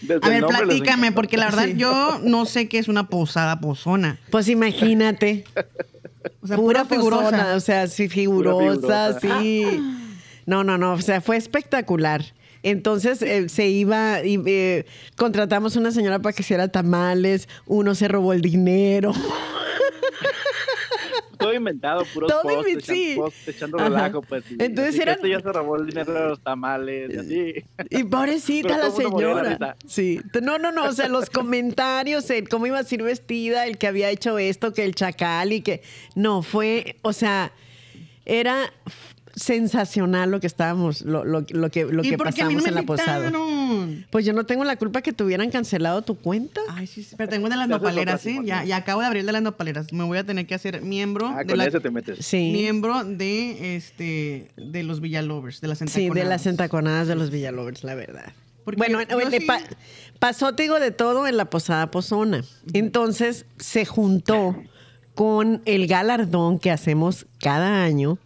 Desde 0.00 0.20
A 0.26 0.28
ver, 0.30 0.46
platícame, 0.46 1.12
porque 1.12 1.36
la 1.36 1.46
verdad 1.46 1.64
Sí. 1.66 1.74
yo 1.76 2.20
no 2.22 2.46
sé 2.46 2.68
qué 2.68 2.78
es 2.78 2.88
una 2.88 3.08
posada 3.08 3.60
pozona. 3.60 4.18
Pues 4.30 4.48
imagínate. 4.48 5.44
O 6.42 6.46
sea, 6.46 6.56
pura 6.56 6.84
pura 6.84 6.84
figurosa. 6.86 7.24
figurosa. 7.30 7.56
O 7.56 7.60
sea, 7.60 7.86
sí, 7.86 8.08
figurosa, 8.08 9.14
figurosa. 9.14 9.20
sí. 9.20 9.66
No, 10.46 10.64
no, 10.64 10.78
no. 10.78 10.92
O 10.94 11.00
sea, 11.02 11.20
fue 11.20 11.36
espectacular. 11.36 12.24
Entonces 12.62 13.22
eh, 13.22 13.48
se 13.48 13.68
iba 13.68 14.22
y 14.24 14.40
eh, 14.46 14.84
contratamos 15.16 15.76
una 15.76 15.90
señora 15.92 16.18
para 16.18 16.34
que 16.34 16.42
hiciera 16.42 16.68
tamales. 16.68 17.48
Uno 17.66 17.94
se 17.94 18.08
robó 18.08 18.32
el 18.32 18.42
dinero. 18.42 19.12
Todo 21.38 21.54
inventado, 21.54 22.04
puros 22.12 22.30
Todo 22.30 22.42
posts, 22.42 22.84
sí. 22.84 23.14
posts, 23.16 23.48
echando 23.48 23.78
relajo, 23.78 24.20
pues. 24.20 24.44
y- 24.50 24.56
Entonces 24.62 24.98
eran- 25.00 25.14
Este 25.16 25.30
ya 25.30 25.40
se 25.40 25.50
robó 25.50 25.76
el 25.76 25.86
dinero 25.86 26.12
de 26.12 26.20
los 26.28 26.40
tamales, 26.40 27.10
y 27.14 27.16
así. 27.16 27.54
Y 27.88 28.04
pobrecita 28.04 28.76
la 28.76 28.90
señora. 28.90 29.76
Sí. 29.86 30.20
No, 30.42 30.58
no, 30.58 30.70
no. 30.70 30.84
O 30.84 30.92
sea, 30.92 31.08
los 31.08 31.30
comentarios, 31.30 32.28
el 32.28 32.46
cómo 32.50 32.66
iba 32.66 32.78
a 32.80 32.84
ir 32.90 33.02
vestida, 33.02 33.66
el 33.66 33.78
que 33.78 33.86
había 33.86 34.10
hecho 34.10 34.38
esto, 34.38 34.74
que 34.74 34.84
el 34.84 34.94
chacal 34.94 35.54
y 35.54 35.62
que. 35.62 35.80
No, 36.14 36.42
fue. 36.42 36.96
O 37.00 37.14
sea, 37.14 37.52
era 38.26 38.70
sensacional 39.34 40.30
lo 40.30 40.40
que 40.40 40.46
estábamos, 40.46 41.02
lo, 41.02 41.24
lo, 41.24 41.44
lo 41.48 41.70
que, 41.70 41.84
lo 41.84 42.02
¿Y 42.04 42.10
que 42.10 42.16
no 42.16 42.24
pasamos 42.24 42.66
en 42.66 42.74
la 42.74 42.82
posada. 42.82 43.30
Pues 44.10 44.24
yo 44.24 44.32
no 44.32 44.44
tengo 44.46 44.64
la 44.64 44.76
culpa 44.76 45.02
que 45.02 45.12
te 45.12 45.22
hubieran 45.24 45.50
cancelado 45.50 46.02
tu 46.02 46.16
cuenta. 46.16 46.60
Ay, 46.70 46.86
sí, 46.86 47.02
sí, 47.02 47.14
pero 47.16 47.28
tengo 47.30 47.48
de 47.48 47.56
las 47.56 47.68
nopaleras, 47.68 48.20
otra 48.20 48.32
¿sí? 48.32 48.40
Ya, 48.44 48.64
ya 48.64 48.76
acabo 48.76 49.00
de 49.00 49.06
abrir 49.06 49.24
de 49.24 49.32
las 49.32 49.42
nopaleras. 49.42 49.92
Me 49.92 50.04
voy 50.04 50.18
a 50.18 50.24
tener 50.24 50.46
que 50.46 50.54
hacer 50.54 50.82
miembro 50.82 51.28
Ah, 51.28 51.40
de 51.40 51.46
con 51.46 51.58
la- 51.58 51.66
ese 51.66 51.80
te 51.80 51.90
metes. 51.90 52.24
Sí. 52.24 52.50
miembro 52.52 53.04
de 53.04 53.76
este 53.76 54.50
de 54.56 54.82
los 54.82 55.00
Villalovers, 55.00 55.60
de 55.60 55.68
las 55.68 55.78
Sí, 55.78 55.84
entaconadas. 55.84 56.14
de 56.14 56.24
las 56.28 56.46
entaconadas 56.46 57.08
de 57.08 57.14
los 57.16 57.30
Villalovers, 57.30 57.84
la 57.84 57.94
verdad. 57.94 58.32
Porque 58.64 58.78
bueno, 58.78 59.00
yo 59.02 59.20
eh, 59.20 59.38
sí- 59.40 59.46
pa- 59.46 59.60
pasó, 60.18 60.54
te 60.54 60.64
digo, 60.64 60.78
de 60.80 60.90
todo 60.90 61.26
en 61.26 61.36
la 61.36 61.46
posada 61.46 61.90
pozona. 61.90 62.42
Entonces 62.72 63.46
se 63.58 63.84
juntó 63.86 64.56
con 65.14 65.62
el 65.64 65.86
galardón 65.86 66.58
que 66.58 66.70
hacemos 66.70 67.26
cada 67.40 67.82
año 67.82 68.18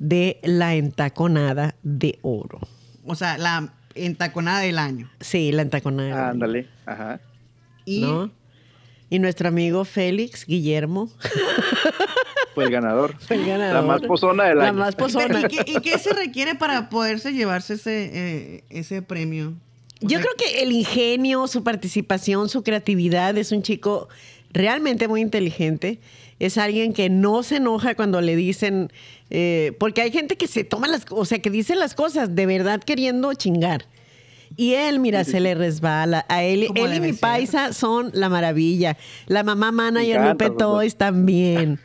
de 0.00 0.40
la 0.42 0.74
entaconada 0.74 1.76
de 1.84 2.18
oro. 2.22 2.58
O 3.06 3.14
sea, 3.14 3.38
la 3.38 3.72
entaconada 3.94 4.60
del 4.60 4.78
año. 4.78 5.08
Sí, 5.20 5.52
la 5.52 5.62
entaconada 5.62 6.08
de 6.08 6.14
oro. 6.14 6.24
Ándale, 6.24 6.66
ajá. 6.86 7.20
Y 7.84 8.00
¿no? 8.00 8.32
Y 9.10 9.18
nuestro 9.18 9.48
amigo 9.48 9.84
Félix 9.84 10.46
Guillermo. 10.46 11.10
Fue 12.54 12.64
el 12.64 12.70
ganador. 12.70 13.14
Fue 13.20 13.36
el 13.36 13.46
ganador. 13.46 13.74
La 13.74 13.82
más 13.82 14.00
pozona 14.02 14.44
del 14.44 14.58
La 14.58 14.68
año. 14.68 14.78
más 14.78 14.96
pozona. 14.96 15.40
¿Y 15.40 15.44
qué, 15.44 15.64
y 15.66 15.80
qué 15.80 15.98
se 15.98 16.12
requiere 16.12 16.54
para 16.54 16.88
poderse 16.88 17.32
llevarse 17.32 17.74
ese, 17.74 18.10
eh, 18.12 18.64
ese 18.70 19.02
premio? 19.02 19.54
O 20.02 20.06
Yo 20.06 20.18
sea, 20.18 20.20
creo 20.20 20.34
que 20.36 20.62
el 20.62 20.72
ingenio, 20.72 21.46
su 21.46 21.62
participación, 21.62 22.48
su 22.48 22.62
creatividad, 22.62 23.36
es 23.36 23.52
un 23.52 23.62
chico 23.62 24.08
realmente 24.52 25.08
muy 25.08 25.20
inteligente. 25.20 26.00
Es 26.38 26.56
alguien 26.58 26.92
que 26.92 27.10
no 27.10 27.42
se 27.42 27.56
enoja 27.56 27.94
cuando 27.94 28.20
le 28.20 28.34
dicen, 28.34 28.92
eh, 29.30 29.72
porque 29.78 30.02
hay 30.02 30.10
gente 30.12 30.36
que 30.36 30.46
se 30.46 30.64
toma 30.64 30.88
las, 30.88 31.06
o 31.10 31.24
sea, 31.24 31.38
que 31.40 31.50
dice 31.50 31.74
las 31.76 31.94
cosas 31.94 32.34
de 32.34 32.46
verdad 32.46 32.80
queriendo 32.82 33.32
chingar. 33.34 33.86
Y 34.56 34.74
él, 34.74 34.98
mira, 34.98 35.22
se 35.22 35.38
le 35.38 35.54
resbala. 35.54 36.26
A 36.28 36.42
él, 36.42 36.66
él 36.74 36.94
y 36.94 37.00
mi 37.00 37.10
ser. 37.12 37.20
paisa 37.20 37.72
son 37.72 38.10
la 38.12 38.28
maravilla. 38.28 38.96
La 39.26 39.44
mamá 39.44 39.70
manager 39.70 40.16
encanta, 40.16 40.48
Lupe. 40.48 40.58
Toys 40.58 40.96
también. 40.96 41.78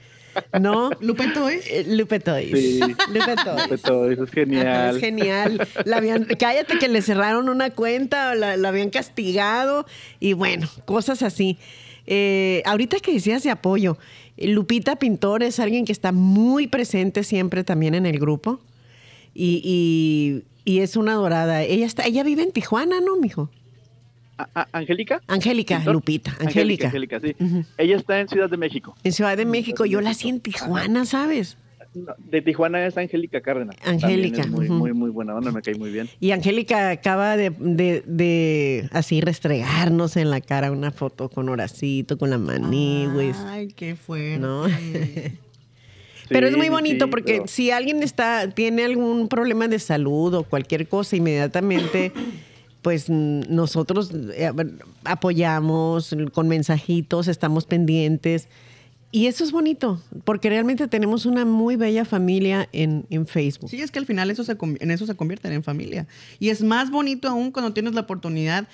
¿No? 0.60 0.90
¿Lupe 1.00 1.28
Toys? 1.28 1.64
Eh, 1.70 1.86
Lupe 1.88 2.20
Toys. 2.20 2.52
Sí. 2.52 2.80
Lupe 3.14 3.36
Toys. 3.44 3.82
Todo 3.84 4.10
eso 4.10 4.24
es 4.24 4.32
genial. 4.32 4.96
es 4.96 5.00
genial. 5.02 5.68
La 5.86 5.98
habían- 5.98 6.26
cállate 6.26 6.80
que 6.80 6.88
le 6.88 7.04
cerraron 7.04 7.50
una 7.50 7.70
cuenta, 7.70 8.32
o 8.32 8.34
la, 8.36 8.58
la 8.58 8.70
habían 8.70 8.90
castigado 8.90 9.86
y 10.20 10.34
bueno, 10.34 10.68
cosas 10.86 11.22
así. 11.22 11.60
Eh, 12.08 12.62
ahorita 12.66 12.98
que 13.00 13.14
decías 13.14 13.44
de 13.44 13.52
apoyo, 13.52 13.98
eh, 13.98 14.25
Lupita 14.38 14.98
Pintor 14.98 15.44
es 15.44 15.60
alguien 15.60 15.86
que 15.86 15.92
está 15.92 16.12
muy 16.12 16.68
presente 16.68 17.24
siempre 17.24 17.64
también 17.64 17.96
en 17.96 18.06
el 18.06 18.20
grupo 18.20 18.60
y, 19.34 19.62
y- 19.64 20.44
y 20.68 20.80
es 20.80 20.96
una 20.96 21.14
dorada. 21.14 21.62
Ella 21.64 21.86
está, 21.86 22.06
ella 22.06 22.24
vive 22.24 22.42
en 22.44 22.52
Tijuana, 22.52 23.00
¿no, 23.00 23.18
mijo? 23.18 23.50
¿Angélica? 24.74 25.22
Angélica. 25.28 25.80
Lupita, 25.86 26.36
Angélica. 26.40 26.88
Angélica, 26.88 27.20
sí. 27.22 27.36
Ella 27.78 27.96
está 27.96 28.20
en 28.20 28.28
Ciudad 28.28 28.50
de 28.50 28.58
México. 28.58 28.96
En 29.04 29.14
Ciudad 29.14 29.38
de 29.38 29.46
México, 29.46 29.86
yo 29.86 30.02
la 30.02 30.10
hacía 30.10 30.32
en 30.32 30.42
Tijuana, 30.42 31.06
¿sabes? 31.06 31.58
No, 31.96 32.14
De 32.20 32.42
Tijuana 32.42 32.86
es 32.86 32.98
Angélica 32.98 33.42
Cárdenas. 33.42 33.76
Angélica, 33.86 34.46
muy, 34.48 34.70
muy, 34.70 34.94
muy 34.94 35.10
buena 35.10 35.34
onda, 35.36 35.52
me 35.52 35.62
cae 35.62 35.76
muy 35.76 35.92
bien. 35.92 36.10
Y 36.20 36.32
Angélica 36.32 36.90
acaba 36.90 37.38
de, 37.38 37.52
de- 37.52 38.04
de 38.06 38.90
así 38.92 39.22
restregarnos 39.22 40.18
en 40.18 40.30
la 40.30 40.42
cara 40.42 40.72
una 40.72 40.92
foto 40.92 41.30
con 41.30 41.48
Horacito, 41.50 42.18
con 42.18 42.30
la 42.30 42.38
maní, 42.38 43.08
güey. 43.14 43.32
Ay, 43.48 43.68
qué 43.70 43.96
fuerte. 43.96 44.40
¿No? 44.40 44.66
Pero 46.28 46.48
es 46.48 46.58
muy 46.58 46.70
bonito 46.70 47.06
sí, 47.06 47.12
porque 47.12 47.34
pero- 47.34 47.48
si 47.48 47.70
alguien 47.72 48.02
está, 48.02 48.50
tiene 48.50 48.84
algún 48.84 49.28
problema 49.28 49.68
de 49.68 49.78
salud 49.78 50.34
o 50.34 50.44
cualquier 50.44 50.88
cosa, 50.88 51.16
inmediatamente, 51.16 52.12
pues 52.82 53.10
nosotros 53.10 54.12
eh, 54.36 54.52
apoyamos 55.04 56.16
con 56.34 56.48
mensajitos, 56.48 57.28
estamos 57.28 57.66
pendientes. 57.66 58.48
Y 59.12 59.28
eso 59.28 59.46
es 59.46 59.52
bonito, 59.54 60.02
porque 60.26 60.50
realmente 60.50 60.88
tenemos 60.90 61.26
una 61.26 61.46
muy 61.46 61.78
bella 61.78 62.04
familia 62.04 62.68
en, 62.74 63.06
en 63.10 63.26
Facebook. 63.28 63.70
Sí, 63.70 63.80
es 63.80 63.90
que 63.90 64.00
al 64.00 64.06
final 64.06 64.30
eso 64.30 64.44
se, 64.44 64.58
en 64.62 64.92
eso 64.92 65.06
se 65.06 65.16
convierten 65.16 65.54
en 65.54 65.64
familia. 65.64 66.06
Y 66.38 66.50
es 66.50 66.62
más 66.62 66.92
bonito 66.92 67.30
aún 67.30 67.52
cuando 67.52 67.72
tienes 67.72 67.94
la 67.94 68.02
oportunidad 68.02 68.68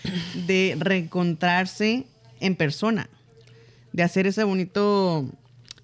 de 0.48 0.76
reencontrarse 0.80 2.08
en 2.40 2.56
persona, 2.56 3.08
de 3.94 4.02
hacer 4.04 4.26
ese 4.26 4.44
bonito 4.44 5.30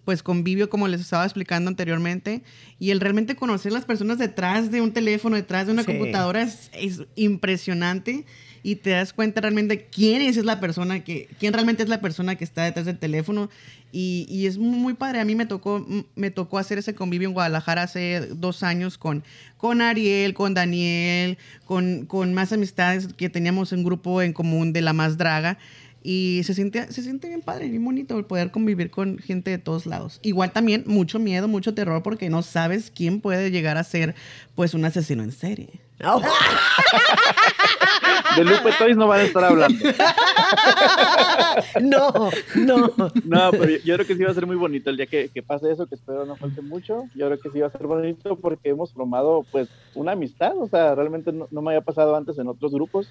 pues 0.06 0.24
convivio 0.24 0.70
como 0.70 0.88
les 0.88 1.02
estaba 1.02 1.26
explicando 1.26 1.68
anteriormente 1.70 2.42
y 2.80 2.92
el 2.92 3.02
realmente 3.02 3.36
conocer 3.36 3.74
las 3.74 3.84
personas 3.84 4.18
detrás 4.18 4.72
de 4.72 4.80
un 4.82 4.94
teléfono, 4.94 5.36
detrás 5.36 5.68
de 5.68 5.74
una 5.74 5.84
Sí. 5.84 5.88
computadora 5.88 6.42
es, 6.42 6.72
es 6.74 7.02
impresionante 7.18 8.26
y 8.64 8.76
te 8.76 8.92
das 8.92 9.14
cuenta 9.14 9.42
realmente 9.42 9.88
quién 9.92 10.22
es 10.22 10.38
la 10.38 10.60
persona 10.60 11.04
que, 11.04 11.30
quién 11.40 11.54
realmente 11.54 11.84
es 11.84 11.90
la 11.90 12.02
persona 12.02 12.36
que 12.36 12.44
está 12.44 12.64
detrás 12.64 12.86
del 12.86 12.98
teléfono 12.98 13.50
y, 13.92 14.26
y 14.30 14.46
es 14.48 14.58
muy, 14.58 14.78
muy 14.78 14.94
padre. 14.94 15.20
A 15.20 15.26
mí 15.26 15.36
me 15.36 15.46
tocó, 15.46 15.86
me 16.16 16.32
tocó 16.32 16.58
hacer 16.58 16.78
ese 16.78 16.94
convivio 16.96 17.28
en 17.28 17.34
Guadalajara 17.34 17.84
hace 17.84 18.28
dos 18.36 18.64
años 18.64 18.98
con, 18.98 19.24
con 19.58 19.82
Ariel, 19.82 20.34
con 20.34 20.54
Daniel, 20.54 21.38
con, 21.66 22.06
con 22.06 22.34
más 22.34 22.52
amistades 22.52 23.10
que 23.14 23.30
teníamos 23.30 23.72
un 23.72 23.84
grupo 23.84 24.22
en 24.22 24.34
común 24.34 24.74
de 24.74 24.82
la 24.82 24.94
más 24.94 25.18
draga. 25.18 25.58
Y 26.04 26.42
se 26.46 26.54
siente, 26.54 26.90
se 26.92 27.02
siente 27.02 27.28
bien 27.28 27.42
padre, 27.42 27.68
bien 27.68 27.84
bonito 27.84 28.18
el 28.18 28.24
poder 28.24 28.52
convivir 28.52 28.90
con 28.92 29.18
gente 29.18 29.52
de 29.52 29.58
todos 29.58 29.86
lados. 29.86 30.20
Igual 30.22 30.54
también 30.54 30.84
mucho 30.86 31.20
miedo, 31.20 31.48
mucho 31.48 31.74
terror 31.74 32.02
porque 32.02 32.30
no 32.30 32.44
sabes 32.44 32.92
quién 32.96 33.20
puede 33.20 33.52
llegar 33.52 33.78
a 33.78 33.84
ser 33.84 34.16
pues 34.56 34.74
un 34.74 34.86
asesino 34.86 35.24
en 35.24 35.32
serie. 35.32 35.87
Oh, 36.04 36.22
De 38.36 38.44
Lupe 38.44 38.70
Toys 38.78 38.96
no 38.96 39.08
van 39.08 39.22
a 39.22 39.24
estar 39.24 39.44
hablando. 39.44 39.84
no, 41.82 42.30
no. 42.56 42.94
No, 43.26 43.52
pero 43.52 43.66
yo, 43.66 43.78
yo 43.84 43.96
creo 43.96 44.08
que 44.08 44.16
sí 44.16 44.24
va 44.24 44.30
a 44.30 44.36
ser 44.36 44.46
muy 44.46 44.56
bonito 44.56 44.92
el 44.92 44.98
día 44.98 45.08
que, 45.08 45.30
que 45.30 45.42
pase 45.42 45.72
eso, 45.72 45.88
que 45.88 45.96
espero 45.96 46.24
no 46.26 46.36
falte 46.36 46.62
mucho. 46.62 47.06
Yo 47.16 47.26
creo 47.28 47.40
que 47.40 47.50
sí 47.50 47.60
va 47.60 47.68
a 47.68 47.72
ser 47.72 47.88
bonito 47.88 48.36
porque 48.36 48.70
hemos 48.70 48.94
formado 48.94 49.44
pues 49.52 49.70
una 49.96 50.12
amistad, 50.12 50.56
o 50.58 50.68
sea, 50.68 50.94
realmente 50.94 51.32
no, 51.32 51.48
no 51.50 51.62
me 51.64 51.72
había 51.72 51.82
pasado 51.82 52.16
antes 52.16 52.38
en 52.38 52.48
otros 52.48 52.72
grupos, 52.72 53.10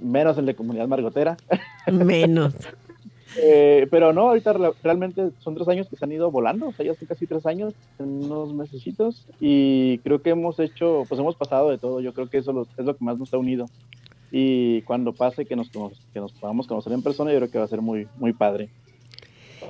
menos 0.00 0.38
el 0.38 0.46
de 0.46 0.54
comunidad 0.54 0.86
margotera. 0.86 1.36
Menos. 1.90 2.54
Eh, 3.42 3.86
pero 3.90 4.12
no, 4.12 4.28
ahorita 4.28 4.52
re- 4.54 4.72
realmente 4.82 5.30
son 5.40 5.54
tres 5.54 5.68
años 5.68 5.88
que 5.88 5.96
se 5.96 6.04
han 6.04 6.12
ido 6.12 6.30
volando, 6.30 6.68
o 6.68 6.72
sea, 6.72 6.86
ya 6.86 6.94
son 6.94 7.06
casi 7.06 7.26
tres 7.26 7.44
años, 7.46 7.74
en 7.98 8.24
unos 8.24 8.54
mesecitos, 8.54 9.26
y 9.40 9.98
creo 9.98 10.22
que 10.22 10.30
hemos 10.30 10.58
hecho, 10.58 11.02
pues 11.08 11.20
hemos 11.20 11.36
pasado 11.36 11.70
de 11.70 11.78
todo, 11.78 12.00
yo 12.00 12.14
creo 12.14 12.28
que 12.30 12.38
eso 12.38 12.52
lo- 12.52 12.66
es 12.76 12.84
lo 12.84 12.96
que 12.96 13.04
más 13.04 13.18
nos 13.18 13.32
ha 13.34 13.38
unido. 13.38 13.66
Y 14.32 14.82
cuando 14.82 15.12
pase 15.12 15.44
que 15.46 15.54
nos, 15.56 15.68
que 15.70 16.20
nos 16.20 16.32
podamos 16.32 16.66
conocer 16.66 16.92
en 16.92 17.02
persona, 17.02 17.32
yo 17.32 17.38
creo 17.38 17.50
que 17.50 17.58
va 17.58 17.64
a 17.64 17.68
ser 17.68 17.80
muy, 17.80 18.08
muy 18.18 18.32
padre. 18.32 18.68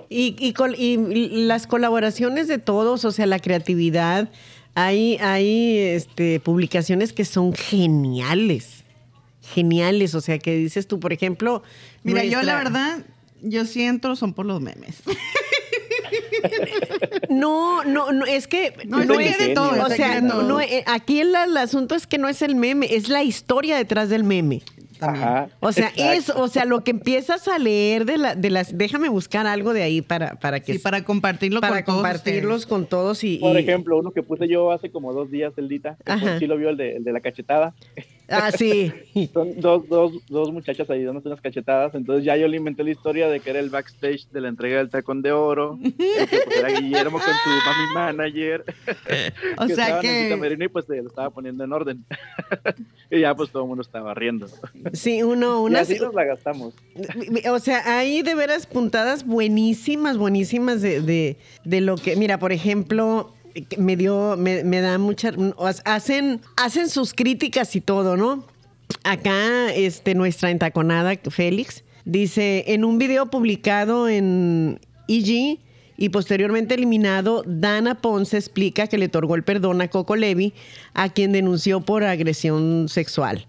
Y, 0.09 0.37
y 0.39 0.53
col- 0.53 0.77
y 0.79 0.97
las 1.47 1.67
colaboraciones 1.67 2.49
de 2.49 2.59
todos, 2.59 3.05
o 3.05 3.11
sea, 3.13 3.27
la 3.27 3.39
creatividad, 3.39 4.31
hay, 4.75 5.17
hay 5.19 5.77
este, 5.79 6.41
publicaciones 6.41 7.13
que 7.13 7.25
son 7.25 7.53
geniales. 7.53 8.85
Geniales, 9.55 10.15
o 10.15 10.21
sea, 10.21 10.39
que 10.39 10.57
dices 10.57 10.87
tú, 10.89 10.99
por 11.01 11.13
ejemplo. 11.13 11.63
Mira, 12.03 12.25
yo 12.25 12.43
la 12.43 12.57
verdad, 12.57 12.99
yo 13.43 13.65
siento 13.65 14.17
son 14.17 14.35
por 14.35 14.47
los 14.47 14.61
memes. 14.61 15.03
No, 17.29 17.85
no, 17.85 18.13
no, 18.13 18.25
es 18.25 18.47
que. 18.47 18.73
No, 18.87 19.01
es 19.01 19.39
de 19.39 19.49
todo, 19.49 19.85
O 19.85 19.89
sea, 19.91 20.27
todo. 20.27 20.43
no, 20.43 20.61
eh, 20.61 20.85
aquí 20.87 21.21
el, 21.21 21.35
el 21.35 21.57
asunto 21.57 21.95
es 21.95 22.07
que 22.07 22.19
no 22.19 22.29
es 22.29 22.41
el 22.43 22.55
meme, 22.55 22.87
es 22.95 23.09
la 23.09 23.23
historia 23.23 23.77
detrás 23.77 24.09
del 24.09 24.25
meme. 24.25 24.63
Ajá. 25.01 25.49
O 25.61 25.73
sea, 25.73 25.89
exacto. 25.89 26.13
es, 26.13 26.31
o 26.31 26.49
sea, 26.49 26.65
lo 26.65 26.83
que 26.83 26.93
empiezas 26.93 27.49
a 27.49 27.59
leer 27.59 28.07
de, 28.07 28.17
la, 28.17 28.35
de 28.35 28.49
las, 28.49 28.77
déjame 28.79 29.09
buscar 29.11 29.47
algo 29.47 29.75
de 29.75 29.83
ahí 29.83 30.01
para, 30.01 30.37
para 30.37 30.61
que 30.61 30.75
Sí, 30.75 30.79
para 30.79 31.05
compartirlo 31.05 31.61
para 31.61 31.77
con 31.77 31.85
todos 31.85 31.97
compartirlos 31.97 32.67
con 32.67 32.87
todos 32.87 33.23
y, 33.23 33.37
Por 33.37 33.59
ejemplo, 33.59 33.99
uno 33.99 34.13
que 34.13 34.23
puse 34.23 34.49
yo 34.49 34.71
hace 34.73 34.91
como 34.91 35.13
dos 35.13 35.31
días, 35.31 35.53
el 35.59 35.69
Dita, 35.69 35.99
que 36.05 36.13
Ajá. 36.13 36.39
sí 36.39 36.47
lo 36.47 36.57
vio 36.57 36.71
el 36.71 36.77
de, 36.79 36.97
el 36.97 37.05
de 37.05 37.13
la 37.13 37.21
cachetada. 37.21 37.75
Ah 38.29 38.51
sí, 38.53 38.93
Son 39.33 39.61
dos, 39.61 39.89
dos, 39.89 40.13
dos 40.29 40.53
muchachas 40.53 40.89
ahí 40.91 41.05
dándose 41.05 41.29
unas 41.29 41.41
cachetadas. 41.41 41.95
Entonces 41.95 42.25
ya 42.25 42.37
yo 42.37 42.49
le 42.49 42.57
inventé 42.57 42.85
la 42.85 42.91
historia 42.91 43.29
de 43.29 43.41
que 43.41 43.51
era 43.51 43.61
el 43.61 43.71
backstage 43.71 44.29
de 44.31 44.41
la 44.41 44.49
entrega 44.49 44.79
del 44.79 44.91
tacón 44.91 45.23
de 45.23 45.33
oro. 45.33 45.79
que, 45.99 46.41
pues, 46.45 46.59
era 46.59 46.69
Guillermo 46.81 47.19
con 47.19 47.29
su 47.29 47.51
mami 47.67 47.95
manager. 47.95 48.65
O 49.59 49.67
que 49.67 49.75
sea 49.75 49.97
en 49.97 50.03
que 50.03 50.29
camerino 50.31 50.65
y 50.65 50.69
pues 50.69 50.85
se 50.87 51.01
lo 51.01 51.09
estaba 51.09 51.31
poniendo 51.31 51.65
en 51.65 51.73
orden. 51.73 52.05
y 53.11 53.21
ya 53.21 53.35
pues 53.35 53.51
todo 53.51 53.63
el 53.63 53.69
mundo 53.69 53.83
estaba 53.83 54.15
riendo. 54.15 54.47
sí, 54.93 55.23
uno, 55.23 55.63
y 55.63 55.67
unas, 55.67 55.83
así 55.83 55.99
nos 55.99 56.15
la 56.15 56.25
gastamos. 56.25 56.75
o 57.51 57.59
sea, 57.59 57.99
hay 57.99 58.23
de 58.23 58.35
veras 58.35 58.67
puntadas 58.67 59.25
buenísimas, 59.25 60.19
buenísimas 60.19 60.83
de, 60.83 61.01
de, 61.01 61.37
de 61.65 61.81
lo 61.81 61.97
que, 61.97 62.17
mira, 62.17 62.39
por 62.39 62.53
ejemplo, 62.53 63.35
me 63.79 63.97
dio, 63.97 64.37
me, 64.37 64.65
me 64.65 64.81
da 64.81 64.99
mucha, 64.99 65.33
hacen, 65.85 66.41
hacen 66.57 66.89
sus 66.89 67.15
críticas 67.15 67.75
y 67.77 67.81
todo, 67.81 68.17
¿no? 68.17 68.45
Acá, 69.05 69.73
este, 69.75 70.15
nuestra 70.15 70.51
entaconada, 70.51 71.15
Félix, 71.31 71.85
dice, 72.05 72.65
en 72.69 72.85
un 72.85 72.99
video 72.99 73.27
publicado 73.27 74.09
en 74.09 74.81
EG 75.09 75.59
y 75.99 76.09
posteriormente 76.11 76.75
eliminado, 76.75 77.43
Dana 77.47 77.97
Ponce 77.97 78.37
explica 78.37 78.87
que 78.87 78.99
le 78.99 79.07
otorgó 79.07 79.35
el 79.35 79.43
perdón 79.43 79.81
a 79.81 79.89
Coco 79.89 80.15
Levi, 80.15 80.53
a 80.95 81.09
quien 81.09 81.33
denunció 81.33 81.81
por 81.81 82.05
agresión 82.05 82.89
sexual, 82.89 83.47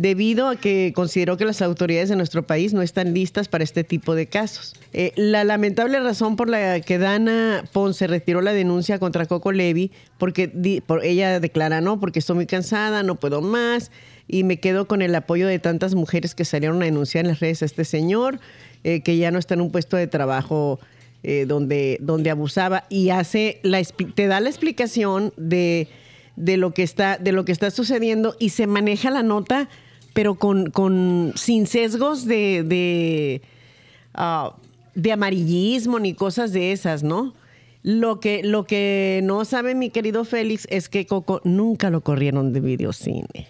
debido 0.00 0.46
a 0.46 0.54
que 0.54 0.92
consideró 0.94 1.36
que 1.36 1.44
las 1.44 1.60
autoridades 1.60 2.08
de 2.08 2.14
nuestro 2.14 2.46
país 2.46 2.72
no 2.72 2.82
están 2.82 3.14
listas 3.14 3.48
para 3.48 3.64
este 3.64 3.82
tipo 3.82 4.14
de 4.14 4.28
casos. 4.28 4.74
Eh, 4.92 5.12
la 5.16 5.42
lamentable 5.42 5.98
razón 5.98 6.36
por 6.36 6.48
la 6.48 6.78
que 6.80 6.98
Dana 6.98 7.64
Ponce 7.72 8.06
retiró 8.06 8.40
la 8.40 8.52
denuncia 8.52 9.00
contra 9.00 9.26
Coco 9.26 9.50
Levi, 9.50 9.90
porque 10.16 10.48
di- 10.54 10.80
por, 10.80 11.04
ella 11.04 11.40
declara, 11.40 11.80
no, 11.80 11.98
porque 11.98 12.20
estoy 12.20 12.36
muy 12.36 12.46
cansada, 12.46 13.02
no 13.02 13.16
puedo 13.16 13.40
más, 13.40 13.90
y 14.28 14.44
me 14.44 14.60
quedo 14.60 14.86
con 14.86 15.02
el 15.02 15.12
apoyo 15.16 15.48
de 15.48 15.58
tantas 15.58 15.96
mujeres 15.96 16.36
que 16.36 16.44
salieron 16.44 16.80
a 16.80 16.84
denunciar 16.84 17.24
en 17.24 17.32
las 17.32 17.40
redes 17.40 17.62
a 17.62 17.64
este 17.64 17.84
señor, 17.84 18.38
eh, 18.84 19.00
que 19.00 19.16
ya 19.16 19.32
no 19.32 19.40
está 19.40 19.54
en 19.54 19.62
un 19.62 19.72
puesto 19.72 19.96
de 19.96 20.06
trabajo 20.06 20.78
eh, 21.24 21.44
donde, 21.48 21.98
donde 22.00 22.30
abusaba, 22.30 22.84
y 22.88 23.10
hace 23.10 23.58
la, 23.64 23.82
te 23.82 24.28
da 24.28 24.38
la 24.38 24.48
explicación 24.48 25.32
de, 25.36 25.88
de, 26.36 26.56
lo 26.56 26.72
que 26.72 26.84
está, 26.84 27.18
de 27.18 27.32
lo 27.32 27.44
que 27.44 27.50
está 27.50 27.72
sucediendo 27.72 28.36
y 28.38 28.50
se 28.50 28.68
maneja 28.68 29.10
la 29.10 29.24
nota, 29.24 29.68
pero 30.12 30.34
con, 30.34 30.70
con 30.70 31.32
sin 31.36 31.66
sesgos 31.66 32.24
de, 32.24 32.62
de, 32.64 33.42
ah, 34.14 34.54
de 34.94 35.12
amarillismo 35.12 35.98
ni 35.98 36.14
cosas 36.14 36.52
de 36.52 36.72
esas, 36.72 37.02
¿no? 37.02 37.34
Lo 37.82 38.20
que, 38.20 38.42
lo 38.42 38.64
que 38.64 39.20
no 39.22 39.44
sabe 39.44 39.74
mi 39.74 39.90
querido 39.90 40.24
Félix 40.24 40.66
es 40.70 40.88
que 40.88 41.06
Coco 41.06 41.40
nunca 41.44 41.90
lo 41.90 42.00
corrieron 42.00 42.52
de 42.52 42.60
videocine. 42.60 43.46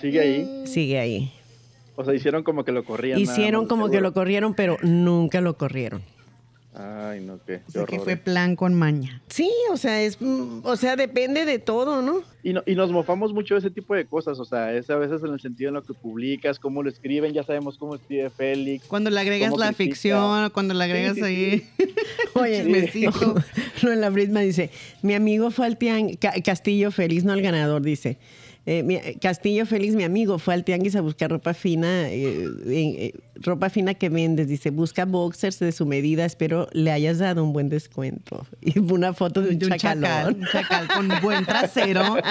Sigue 0.00 0.20
ahí. 0.20 0.66
Sigue 0.66 0.98
ahí. 0.98 1.32
O 1.96 2.04
sea, 2.04 2.14
hicieron 2.14 2.42
como 2.42 2.64
que 2.64 2.72
lo 2.72 2.84
corrían. 2.84 3.18
Hicieron 3.20 3.66
como 3.66 3.90
que 3.90 4.00
lo 4.00 4.14
corrieron, 4.14 4.54
pero 4.54 4.78
nunca 4.82 5.42
lo 5.42 5.58
corrieron. 5.58 6.02
Ay, 6.72 7.20
no, 7.20 7.40
qué, 7.44 7.62
O 7.74 7.84
qué 7.84 7.96
que 7.96 7.98
fue 8.00 8.16
plan 8.16 8.54
con 8.54 8.74
maña. 8.74 9.20
Sí, 9.28 9.50
o 9.72 9.76
sea, 9.76 10.00
es, 10.02 10.20
mm, 10.20 10.60
o 10.62 10.76
sea, 10.76 10.94
depende 10.94 11.44
de 11.44 11.58
todo, 11.58 12.00
¿no? 12.00 12.22
Y, 12.44 12.52
no- 12.52 12.62
y 12.64 12.76
nos 12.76 12.92
mofamos 12.92 13.32
mucho 13.32 13.54
de 13.54 13.58
ese 13.60 13.70
tipo 13.70 13.92
de 13.94 14.06
cosas, 14.06 14.38
o 14.38 14.44
sea, 14.44 14.72
es 14.72 14.88
a 14.88 14.94
veces 14.96 15.20
en 15.24 15.32
el 15.32 15.40
sentido 15.40 15.68
en 15.68 15.74
lo 15.74 15.82
que 15.82 15.94
publicas, 15.94 16.60
cómo 16.60 16.84
lo 16.84 16.88
escriben, 16.88 17.32
ya 17.32 17.42
sabemos 17.42 17.76
cómo 17.76 17.96
escribe 17.96 18.30
Félix. 18.30 18.86
Cuando 18.86 19.10
le 19.10 19.18
agregas 19.18 19.50
¿Cómo 19.50 19.58
la 19.60 19.72
critica? 19.72 19.90
ficción, 19.94 20.50
cuando 20.50 20.74
le 20.74 20.84
agregas 20.84 21.16
sí, 21.16 21.22
ahí. 21.24 21.68
Oye, 22.34 22.62
no, 22.64 23.34
en 23.92 24.00
la 24.00 24.10
Brisma 24.10 24.40
dice, 24.40 24.70
mi 25.02 25.14
amigo 25.14 25.50
fue 25.50 25.66
al 25.66 25.76
Castillo 26.44 26.92
Feliz, 26.92 27.24
no 27.24 27.34
el 27.34 27.42
ganador, 27.42 27.82
dice. 27.82 28.16
Eh, 28.66 28.82
mi- 28.82 29.00
Castillo 29.20 29.64
Feliz, 29.66 29.94
mi 29.94 30.04
amigo, 30.04 30.38
fue 30.38 30.54
al 30.54 30.64
tianguis 30.64 30.94
a 30.96 31.00
buscar 31.00 31.30
ropa 31.30 31.54
fina, 31.54 32.08
eh, 32.10 32.44
eh, 32.44 32.50
eh, 32.66 33.12
ropa 33.36 33.70
fina 33.70 33.94
que 33.94 34.08
vendes. 34.08 34.48
Dice, 34.48 34.70
busca 34.70 35.04
boxers 35.06 35.58
de 35.58 35.72
su 35.72 35.86
medida, 35.86 36.24
espero 36.24 36.68
le 36.72 36.92
hayas 36.92 37.18
dado 37.18 37.42
un 37.42 37.52
buen 37.52 37.68
descuento. 37.68 38.46
Y 38.60 38.78
una 38.78 39.12
foto 39.14 39.40
de 39.42 39.50
un, 39.50 39.58
de 39.58 39.66
un 39.66 39.72
chacal, 39.72 40.00
chacalón. 40.02 40.40
un 40.40 40.46
chacal 40.46 40.88
con 40.88 41.08
buen 41.22 41.44
trasero. 41.46 42.16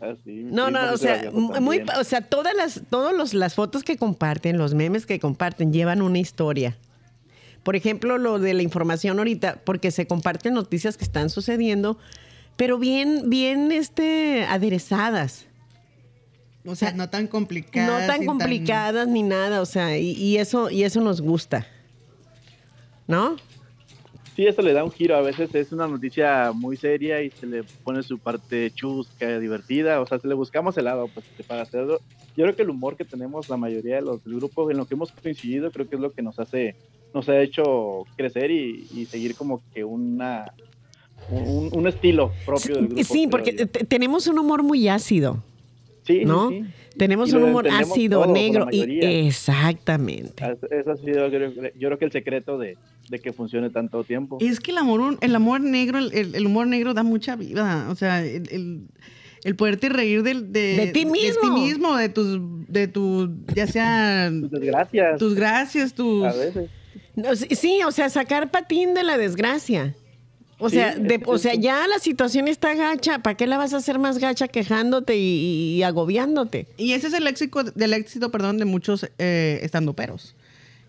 Ah, 0.00 0.14
sí, 0.24 0.42
No, 0.50 0.70
no, 0.70 0.92
o 0.92 0.96
sea, 0.98 1.30
muy, 1.32 1.82
o 1.98 2.04
sea, 2.04 2.20
todas 2.20 2.54
las, 2.54 2.82
todos 2.90 3.16
los, 3.16 3.32
las 3.32 3.54
fotos 3.54 3.84
que 3.84 3.96
comparten, 3.96 4.58
los 4.58 4.74
memes 4.74 5.06
que 5.06 5.18
comparten, 5.18 5.72
llevan 5.72 6.02
una 6.02 6.18
historia. 6.18 6.76
Por 7.62 7.76
ejemplo, 7.76 8.18
lo 8.18 8.38
de 8.38 8.52
la 8.52 8.62
información 8.62 9.18
ahorita, 9.18 9.60
porque 9.64 9.90
se 9.90 10.06
comparten 10.06 10.52
noticias 10.52 10.96
que 10.98 11.04
están 11.04 11.30
sucediendo, 11.30 11.96
pero 12.56 12.78
bien, 12.78 13.30
bien, 13.30 13.72
este, 13.72 14.44
aderezadas. 14.44 15.46
O 16.66 16.74
sea, 16.74 16.92
no 16.92 17.10
tan 17.10 17.26
complicadas. 17.26 18.00
no 18.00 18.06
tan 18.06 18.24
complicadas 18.24 19.06
ni 19.06 19.22
nada, 19.22 19.60
o 19.60 19.66
sea, 19.66 19.98
y, 19.98 20.12
y 20.12 20.38
eso, 20.38 20.70
y 20.70 20.84
eso 20.84 21.00
nos 21.00 21.20
gusta. 21.20 21.66
¿No? 23.06 23.36
Sí, 24.34 24.46
eso 24.46 24.62
le 24.62 24.72
da 24.72 24.82
un 24.82 24.90
giro. 24.90 25.14
A 25.14 25.20
veces 25.20 25.54
es 25.54 25.70
una 25.70 25.86
noticia 25.86 26.50
muy 26.52 26.76
seria 26.76 27.22
y 27.22 27.30
se 27.30 27.46
le 27.46 27.62
pone 27.62 28.02
su 28.02 28.18
parte 28.18 28.70
chusca, 28.72 29.38
divertida. 29.38 30.00
O 30.00 30.06
sea, 30.06 30.18
se 30.18 30.26
le 30.26 30.34
buscamos 30.34 30.76
el 30.76 30.86
lado 30.86 31.08
pues, 31.12 31.24
para 31.46 31.62
hacerlo. 31.62 32.00
Yo 32.36 32.44
creo 32.44 32.56
que 32.56 32.62
el 32.62 32.70
humor 32.70 32.96
que 32.96 33.04
tenemos 33.04 33.48
la 33.48 33.56
mayoría 33.56 33.96
de 33.96 34.02
los 34.02 34.24
del 34.24 34.36
grupo, 34.36 34.68
en 34.70 34.78
lo 34.78 34.86
que 34.86 34.94
hemos 34.94 35.12
coincidido, 35.12 35.70
creo 35.70 35.88
que 35.88 35.94
es 35.94 36.00
lo 36.00 36.10
que 36.10 36.22
nos 36.22 36.40
hace, 36.40 36.74
nos 37.12 37.28
ha 37.28 37.40
hecho 37.40 38.06
crecer 38.16 38.50
y, 38.50 38.88
y 38.92 39.06
seguir 39.06 39.36
como 39.36 39.62
que 39.72 39.84
una 39.84 40.52
un, 41.30 41.70
un 41.72 41.86
estilo 41.88 42.32
propio 42.46 42.76
del 42.76 42.86
grupo. 42.88 43.04
sí, 43.04 43.26
porque 43.28 43.52
tenemos 43.88 44.26
un 44.26 44.38
humor 44.38 44.62
muy 44.62 44.88
ácido, 44.88 45.42
Sí, 46.06 46.18
sí, 46.20 46.24
¿no? 46.24 46.50
sí. 46.50 46.64
Tenemos 46.96 47.30
Y 47.32 47.34
un 47.36 47.42
humor 47.44 47.66
ácido, 47.68 48.24
negro, 48.26 48.68
y 48.70 49.00
exactamente. 49.04 50.44
Eso 50.70 50.92
ha 50.92 50.96
sido, 50.96 51.28
yo 51.28 51.88
creo 51.88 51.98
que 51.98 52.04
el 52.04 52.12
secreto 52.12 52.56
de, 52.58 52.76
de 53.08 53.18
que 53.18 53.32
funcione 53.32 53.70
tanto 53.70 54.04
tiempo. 54.04 54.38
Es 54.40 54.60
que 54.60 54.70
el 54.70 54.78
amor, 54.78 55.16
el 55.20 55.34
amor 55.34 55.60
negro, 55.60 55.98
el, 55.98 56.34
el 56.34 56.46
humor 56.46 56.66
negro 56.68 56.94
da 56.94 57.02
mucha 57.02 57.34
vida. 57.36 57.88
O 57.90 57.96
sea, 57.96 58.24
el, 58.24 58.48
el, 58.52 58.80
el 59.42 59.56
poderte 59.56 59.88
reír 59.88 60.22
del- 60.22 60.52
de, 60.52 60.76
De 60.76 60.86
ti 60.92 61.04
De 61.04 61.10
mismo. 61.10 61.40
ti 61.42 61.50
mismo, 61.50 61.96
de 61.96 62.08
tus, 62.10 62.38
de 62.68 62.86
tu, 62.86 63.30
ya 63.54 63.66
sea 63.66 64.30
Tus 64.30 64.50
desgracias, 64.52 65.18
tus 65.18 65.34
gracias, 65.34 65.94
tus. 65.94 66.24
a 66.24 66.32
veces. 66.32 66.70
No, 67.16 67.34
sí, 67.34 67.48
sí, 67.56 67.80
o 67.86 67.90
sea, 67.90 68.08
sacar 68.08 68.50
patín 68.52 68.94
de 68.94 69.02
la 69.02 69.16
desgracia. 69.18 69.94
O 70.64 70.70
Sí, 70.70 70.76
sea, 70.76 70.94
de- 70.96 71.20
o 71.26 71.36
sea, 71.36 71.54
ya 71.54 71.86
la 71.86 71.98
situación 71.98 72.48
está 72.48 72.74
gacha. 72.74 73.18
¿Para 73.18 73.36
qué 73.36 73.46
la 73.46 73.58
vas 73.58 73.74
a 73.74 73.76
hacer 73.76 73.98
más 73.98 74.18
gacha 74.18 74.48
quejándote 74.48 75.14
y, 75.16 75.76
y 75.76 75.82
agobiándote? 75.82 76.66
Y 76.78 76.92
ese 76.92 77.08
es 77.08 77.12
el 77.14 77.26
éxito, 77.26 77.64
del 77.64 77.92
éxito, 77.92 78.30
perdón, 78.30 78.56
de 78.58 78.64
muchos 78.64 79.06
eh, 79.18 79.60
estandoperos. 79.62 80.34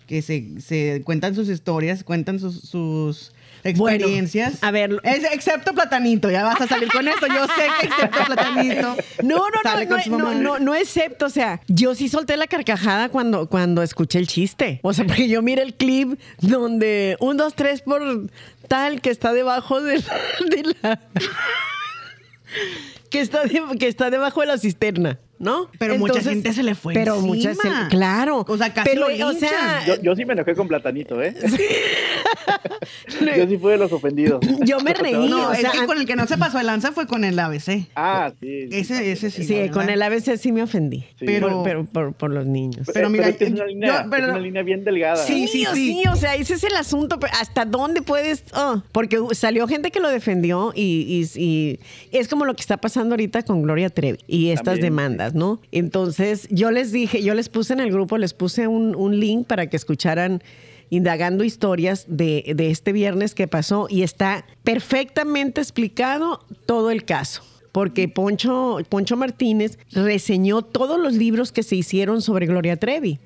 Que 0.07 0.21
se, 0.21 0.61
se 0.61 1.01
cuentan 1.03 1.35
sus 1.35 1.49
historias, 1.49 2.03
cuentan 2.03 2.39
sus, 2.39 2.61
sus 2.61 3.33
experiencias. 3.65 4.63
a 4.63 4.71
ver, 4.71 4.99
Es- 5.04 5.23
excepto 5.32 5.73
Platanito, 5.73 6.30
ya 6.32 6.43
vas 6.43 6.62
a 6.62 6.67
salir 6.67 6.89
con 6.89 7.08
eso. 7.08 7.28
Yo 7.28 7.45
sé 7.47 7.67
que 7.82 7.88
excepto 7.88 8.23
Platanito. 8.25 8.95
No, 9.23 9.38
no, 9.38 9.43
no, 9.63 9.88
con 9.88 9.97
no, 9.97 10.04
su 10.04 10.10
no, 10.12 10.17
mamá. 10.19 10.34
no, 10.36 10.60
no 10.60 10.75
excepto, 10.75 11.25
o 11.25 11.30
sea, 11.30 11.62
yo 11.67 11.95
sí 11.95 12.10
solté 12.10 12.38
la 12.38 12.47
carcajada 12.47 13.10
cuando, 13.10 13.47
cuando 13.49 13.82
escuché 13.82 14.19
el 14.19 14.28
chiste. 14.28 14.80
O 14.84 14.93
sea, 14.93 15.06
porque 15.08 15.28
yo 15.28 15.41
miré 15.41 15.63
el 15.63 15.73
clip 15.73 16.19
donde 16.39 17.17
un, 17.19 17.38
dos, 17.38 17.56
tres 17.56 17.82
por 17.82 18.01
tal 18.67 19.01
que 19.01 19.10
está 19.10 19.34
debajo 19.34 19.82
de, 19.82 19.95
de 20.49 20.73
la... 20.82 20.99
que, 23.10 23.19
está 23.21 23.43
de- 23.45 23.78
que 23.80 23.88
está 23.88 24.10
debajo 24.10 24.41
de 24.41 24.47
la 24.47 24.58
cisterna, 24.58 25.19
¿no? 25.39 25.69
Pero 25.80 25.97
mucha 25.97 26.21
gente 26.21 26.54
se 26.54 26.63
le 26.63 26.75
fue 26.75 26.93
Pero 26.93 27.15
encima. 27.15 27.34
mucha 27.34 27.54
se- 27.56 27.88
claro. 27.89 28.45
O 28.47 28.58
sea, 28.58 28.73
casi 28.73 28.89
pero, 28.89 29.10
lo 29.10 29.28
o 29.28 29.34
sea, 29.34 29.84
Yo, 29.86 30.01
yo 30.01 30.15
sí 30.15 30.25
me 30.25 30.34
enojé 30.34 30.56
con 30.56 30.67
Platanito, 30.67 31.21
¿eh? 31.21 31.34
Yo 33.36 33.48
sí 33.48 33.58
fui 33.58 33.71
de 33.71 33.78
los 33.78 33.91
ofendidos. 33.91 34.39
Yo 34.65 34.80
me 34.80 34.93
reí, 34.93 35.30
No, 35.30 35.50
o 35.50 35.54
es 35.54 35.65
que 35.69 35.86
con 35.86 35.98
el 36.00 36.06
que 36.06 36.15
no 36.15 36.28
se 36.28 36.38
pasó 36.38 36.58
de 36.58 36.63
lanza 36.63 36.91
fue 36.91 37.08
con 37.08 37.24
el 37.24 37.38
ABC. 37.38 37.88
Ah, 37.95 38.32
sí. 38.39 38.67
Ese, 38.71 39.12
ese 39.12 39.30
sí. 39.32 39.43
sí, 39.43 39.54
¿verdad? 39.56 39.74
con 39.74 39.89
el 39.89 40.02
ABC 40.02 40.38
sí 40.38 40.52
me 40.52 40.62
ofendí. 40.63 41.00
Sí. 41.19 41.26
Pero- 41.26 41.50
Por, 41.50 41.63
pero 41.63 41.86
por, 41.86 42.13
por 42.13 42.32
los 42.32 42.45
niños. 42.45 42.88
pero 42.93 43.10
mira, 43.10 43.30
es 43.30 43.52
una 43.52 43.65
línea, 43.65 44.04
yo- 44.04 44.10
pero- 44.10 44.26
es 44.26 44.32
una 44.32 44.39
línea 44.39 44.63
bien 44.63 44.84
delgada. 44.84 45.17
Sí, 45.17 45.48
Sí, 45.48 45.65
sí, 45.74 45.93
sí, 46.02 46.04
o 46.12 46.15
sea, 46.15 46.36
ese 46.36 46.54
es 46.56 46.63
el 46.63 46.76
asunto. 46.76 47.19
pero 47.19 47.34
¿Hasta 47.39 47.65
dónde 47.65 48.02
puedes? 48.02 48.43
oh, 48.56 48.82
porque 48.91 49.19
salió 49.34 49.67
gente 49.67 49.91
que 49.91 50.00
lo 50.00 50.10
defendió 50.10 50.71
y, 50.76 51.28
y- 51.36 51.41
y 51.41 51.80
es 52.17 52.28
como 52.28 52.45
lo 52.45 52.56
que 52.56 52.62
está 52.62 52.78
pasando 52.78 53.13
ahorita 53.13 53.43
con 53.43 53.62
Gloria 53.62 53.89
Trevi 53.89 54.19
y 54.28 54.50
estas 54.50 54.65
También. 54.76 54.86
demandas, 54.86 55.34
¿no? 55.36 55.60
Entonces, 55.71 56.48
yo 56.50 56.71
les 56.71 56.91
dije, 56.91 57.21
yo 57.24 57.34
les 57.36 57.50
puse 57.50 57.74
en 57.74 57.80
el 57.80 57.91
grupo, 57.91 58.17
les 58.17 58.34
puse 58.34 58.67
un, 58.67 58.95
un 58.95 59.19
link 59.19 59.45
para 59.48 59.67
que 59.67 59.76
escucharan 59.78 60.41
indagando 60.89 61.43
historias 61.43 62.06
de, 62.08 62.54
de 62.56 62.71
este 62.71 62.91
viernes 62.91 63.34
que 63.36 63.48
pasó 63.48 63.88
y 63.89 64.04
está 64.04 64.45
perfectamente 64.63 65.62
explicado 65.62 66.39
todo 66.65 66.91
el 66.91 67.06
caso. 67.06 67.41
Porque 67.71 68.08
Poncho, 68.08 68.78
Poncho 68.88 69.17
Martínez 69.17 69.78
reseñó 69.91 70.62
todos 70.62 71.00
los 71.00 71.13
libros 71.13 71.52
que 71.52 71.63
se 71.63 71.76
hicieron 71.76 72.21
sobre 72.21 72.45
Gloria 72.45 72.78
Trevi. 72.78 73.19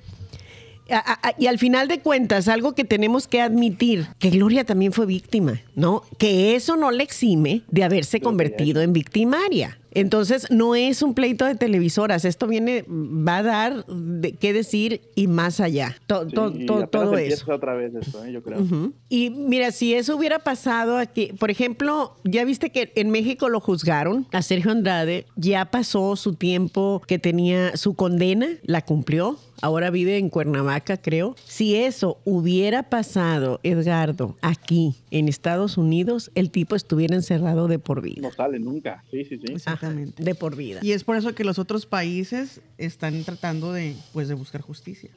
A- 0.90 0.96
a- 0.98 1.28
a- 1.28 1.34
y 1.38 1.46
al 1.46 1.58
final 1.60 1.86
de 1.86 2.00
cuentas, 2.00 2.48
algo 2.48 2.74
que 2.74 2.82
tenemos 2.82 3.28
que 3.28 3.40
admitir, 3.40 4.08
que 4.18 4.30
Gloria 4.30 4.64
también 4.64 4.92
fue 4.92 5.06
víctima, 5.06 5.60
¿no? 5.76 6.02
Que 6.18 6.56
eso 6.56 6.74
no 6.76 6.90
le 6.90 7.04
exime 7.04 7.62
de 7.68 7.84
haberse 7.84 8.20
convertido 8.20 8.82
en 8.82 8.92
victimaria. 8.92 9.78
Entonces, 9.92 10.46
no 10.50 10.74
es 10.74 11.02
un 11.02 11.14
pleito 11.14 11.44
de 11.44 11.54
televisoras. 11.54 12.24
Esto 12.24 12.46
viene, 12.46 12.84
va 12.88 13.38
a 13.38 13.42
dar 13.42 13.86
de 13.86 14.32
qué 14.32 14.52
decir 14.52 15.02
y 15.14 15.26
más 15.26 15.60
allá. 15.60 15.96
To- 16.06 16.28
Sí, 16.28 16.34
to- 16.66 16.86
todo 16.88 17.16
eso. 17.18 17.52
otra 17.52 17.74
vez 17.74 17.94
esto, 17.94 18.24
¿eh? 18.24 18.32
yo 18.32 18.42
creo. 18.42 18.60
Y 19.08 19.30
mira, 19.30 19.70
si 19.72 19.94
eso 19.94 20.16
hubiera 20.16 20.38
pasado 20.38 20.96
aquí, 20.98 21.32
por 21.38 21.50
ejemplo, 21.50 22.16
ya 22.24 22.44
viste 22.44 22.70
que 22.70 22.92
en 22.94 23.10
México 23.10 23.48
lo 23.48 23.60
juzgaron 23.60 24.26
a 24.32 24.42
Sergio 24.42 24.70
Andrade, 24.70 25.26
ya 25.36 25.64
pasó 25.66 26.16
su 26.16 26.34
tiempo 26.34 27.02
que 27.06 27.18
tenía 27.18 27.76
su 27.76 27.94
condena, 27.94 28.48
la 28.62 28.84
cumplió, 28.84 29.38
ahora 29.62 29.90
vive 29.90 30.16
en 30.18 30.28
Cuernavaca, 30.30 30.96
creo. 30.96 31.34
Si 31.44 31.76
eso 31.76 32.18
hubiera 32.24 32.84
pasado, 32.90 33.60
Edgardo, 33.62 34.36
aquí 34.42 34.96
en 35.10 35.28
Estados 35.28 35.76
Unidos, 35.76 36.30
el 36.34 36.50
tipo 36.50 36.76
estuviera 36.76 37.14
encerrado 37.14 37.68
de 37.68 37.78
por 37.78 38.02
vida. 38.02 38.22
No 38.22 38.32
sale 38.32 38.58
nunca. 38.58 39.04
Sí, 39.10 39.24
sí, 39.24 39.36
sí. 39.36 39.44
Ajá, 39.46 39.52
Exactamente. 39.54 40.22
de 40.22 40.34
por 40.34 40.56
vida. 40.56 40.80
Y 40.82 40.92
es 40.92 41.04
por 41.04 41.16
eso 41.16 41.34
que 41.34 41.44
los 41.44 41.58
otros 41.58 41.86
países 41.86 42.60
están 42.78 43.22
tratando 43.24 43.72
de, 43.72 43.94
pues, 44.12 44.28
de 44.28 44.34
buscar 44.34 44.60
justicia. 44.60 45.10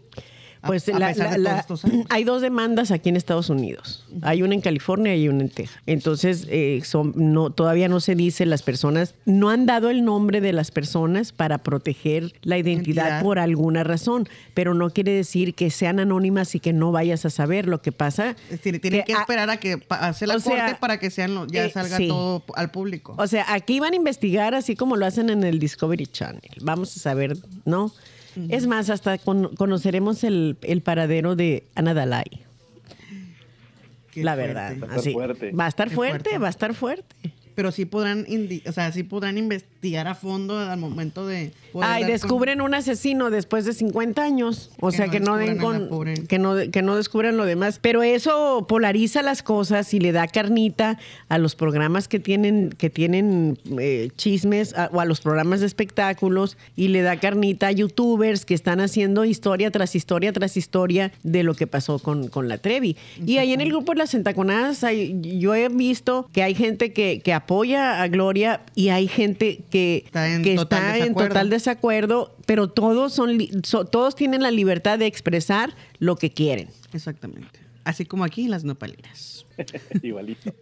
Pues 0.66 0.88
a 0.90 0.98
la- 1.00 1.14
la- 1.14 1.38
la- 1.38 1.66
hay 2.10 2.24
dos 2.24 2.42
demandas 2.42 2.92
aquí 2.92 3.10
en 3.10 3.16
Estados 3.16 3.50
Unidos. 3.50 4.06
Hay 4.22 4.42
una 4.44 4.54
en 4.56 4.62
California 4.62 5.16
y 5.16 5.28
una 5.28 5.42
en 5.44 5.50
Texas. 5.50 5.78
Entonces, 5.86 6.48
eh, 6.50 6.82
son, 6.86 7.14
no, 7.16 7.50
todavía 7.50 7.88
no 7.90 8.00
se 8.00 8.16
dice 8.16 8.46
las 8.46 8.62
personas, 8.64 9.16
no 9.26 9.50
han 9.50 9.66
dado 9.66 9.90
el 9.90 10.04
nombre 10.06 10.42
de 10.42 10.54
las 10.54 10.72
personas 10.72 11.32
para 11.32 11.58
proteger 11.60 12.34
la 12.42 12.58
identidad 12.58 12.74
Identidad. 13.06 13.22
por 13.24 13.40
alguna 13.40 13.84
razón, 13.84 14.28
pero 14.54 14.74
no 14.74 14.90
quiere 14.90 15.12
decir 15.14 15.54
que 15.54 15.70
sean 15.70 16.00
anónimas 16.00 16.56
y 16.56 16.60
que 16.60 16.74
no 16.74 16.92
vayas 16.92 17.26
a 17.26 17.30
saber 17.30 17.68
lo 17.68 17.82
que 17.82 17.92
pasa. 17.92 18.32
Es 18.50 18.58
decir, 18.64 18.80
tienen 18.82 19.04
que, 19.04 19.14
esperar 19.14 19.50
a 19.50 19.58
que 19.58 19.78
pase 19.78 20.28
la 20.28 20.40
sea, 20.40 20.66
corte 20.66 20.78
para 20.80 21.00
que 21.00 21.10
sean 21.12 21.48
ya 21.50 21.66
eh, 21.66 21.72
salga 21.72 21.98
sí. 21.98 22.08
todo 22.08 22.44
al 22.56 22.72
público. 22.72 23.16
O 23.18 23.28
sea, 23.28 23.46
aquí 23.54 23.80
van 23.80 23.94
a 23.94 23.96
investigar 23.96 24.54
así 24.56 24.76
como 24.76 24.96
lo 24.96 25.06
hacen 25.06 25.30
en 25.30 25.44
el 25.44 25.60
Discovery 25.60 26.08
Channel. 26.08 26.42
Vamos 26.62 26.96
a 26.96 27.00
saber, 27.00 27.38
¿no? 27.66 27.92
Es 28.50 28.68
más, 28.68 28.90
hasta 28.90 29.18
con- 29.18 29.56
conoceremos 29.56 30.24
el, 30.24 30.58
el 30.62 30.82
paradero 30.82 31.36
de 31.36 31.64
Ana 31.76 31.94
Dalai. 31.94 32.26
Qué 34.12 34.24
la 34.24 34.36
fuerte. 34.36 34.54
verdad. 34.54 34.72
Va 34.82 34.86
a 34.86 34.88
estar 34.88 35.00
así. 35.00 35.14
fuerte. 35.14 35.52
Va 35.52 35.66
a 35.66 35.68
estar 35.68 35.90
fuerte. 35.90 36.38
va 36.38 36.48
a 36.48 36.50
estar 36.50 36.74
fuerte. 36.74 37.16
Pero 37.56 37.72
sí 37.72 37.86
podrán, 37.86 38.26
indi- 38.26 38.62
o 38.68 38.72
sea, 38.72 38.92
sí 38.92 39.04
podrán 39.04 39.38
investigar 39.38 40.08
a 40.08 40.16
fondo 40.16 40.58
al 40.60 40.80
momento 40.80 41.28
de... 41.28 41.52
poder 41.72 41.90
Ay, 41.90 42.04
con- 42.04 42.12
descubren 42.12 42.62
un 42.62 42.74
asesino 42.74 43.30
después 43.30 43.66
de 43.66 43.74
50 43.74 44.24
años. 44.24 44.72
O 44.80 44.90
Que 44.90 44.98
sea, 44.98 45.06
no 45.08 45.12
que 45.12 45.20
no 45.20 45.38
den 45.38 45.58
con. 45.58 45.90
Que 46.28 46.40
no, 46.40 46.56
que 46.72 46.82
no 46.82 46.96
descubran 46.96 47.38
lo 47.38 47.46
demás. 47.46 47.80
Pero 47.82 48.04
eso 48.04 48.66
polariza 48.68 49.22
las 49.22 49.44
cosas 49.44 49.94
y 49.94 50.00
le 50.00 50.12
da 50.12 50.28
carnita 50.28 51.00
a 51.30 51.38
los 51.38 51.56
programas 51.56 52.08
que 52.08 52.20
tienen, 52.20 52.70
que 52.78 52.90
tienen 52.90 53.58
eh, 53.80 54.10
chismes 54.16 54.74
a- 54.76 54.90
o 54.94 55.00
a 55.00 55.06
los 55.06 55.22
programas 55.22 55.60
de 55.60 55.66
espectáculos 55.68 56.58
y 56.76 56.90
le 56.90 57.02
da 57.02 57.20
carnita 57.20 57.68
a 57.68 57.72
youtubers 57.72 58.46
que 58.46 58.54
están 58.54 58.80
haciendo 58.80 59.26
historia 59.26 59.72
tras 59.72 59.96
historia 59.96 60.32
tras 60.34 60.58
historia 60.58 61.12
de 61.24 61.44
lo 61.44 61.54
que 61.56 61.68
pasó 61.68 62.00
con, 62.00 62.28
con 62.28 62.48
la 62.48 62.58
Trevi. 62.58 62.96
Y 63.26 63.38
ahí 63.38 63.54
en 63.54 63.62
el 63.62 63.70
grupo 63.70 63.92
de 63.94 64.00
las 64.00 64.14
entaconadas, 64.14 64.84
hay- 64.84 65.20
yo 65.40 65.54
he 65.56 65.68
visto 65.70 66.30
que 66.34 66.44
hay 66.44 66.56
gente 66.56 66.94
que, 66.94 67.20
que 67.24 67.34
apoya 67.44 68.02
a 68.02 68.08
Gloria 68.08 68.62
y 68.76 68.90
hay 68.90 69.08
gente 69.08 69.64
que 69.70 70.04
Está 70.06 70.34
en 70.34 70.44
que 70.44 70.56
total 70.56 70.80
está 70.84 70.96
en 70.98 71.02
desacuerdo. 71.04 71.28
total 71.30 71.50
desacuerdo, 71.50 72.36
pero 72.46 72.70
todos 72.70 73.14
son 73.14 73.38
so- 73.64 73.86
todos 73.86 74.16
tienen 74.16 74.42
la 74.42 74.52
libertad 74.52 74.98
de 75.00 75.06
expresar 75.06 75.74
lo 76.00 76.16
que 76.16 76.32
quieren. 76.32 76.70
Exactamente. 76.94 77.60
Así 77.86 78.06
como 78.06 78.24
aquí 78.24 78.46
en 78.46 78.52
las 78.52 78.64
nopaleras. 78.64 79.46
Igualito. 80.02 80.54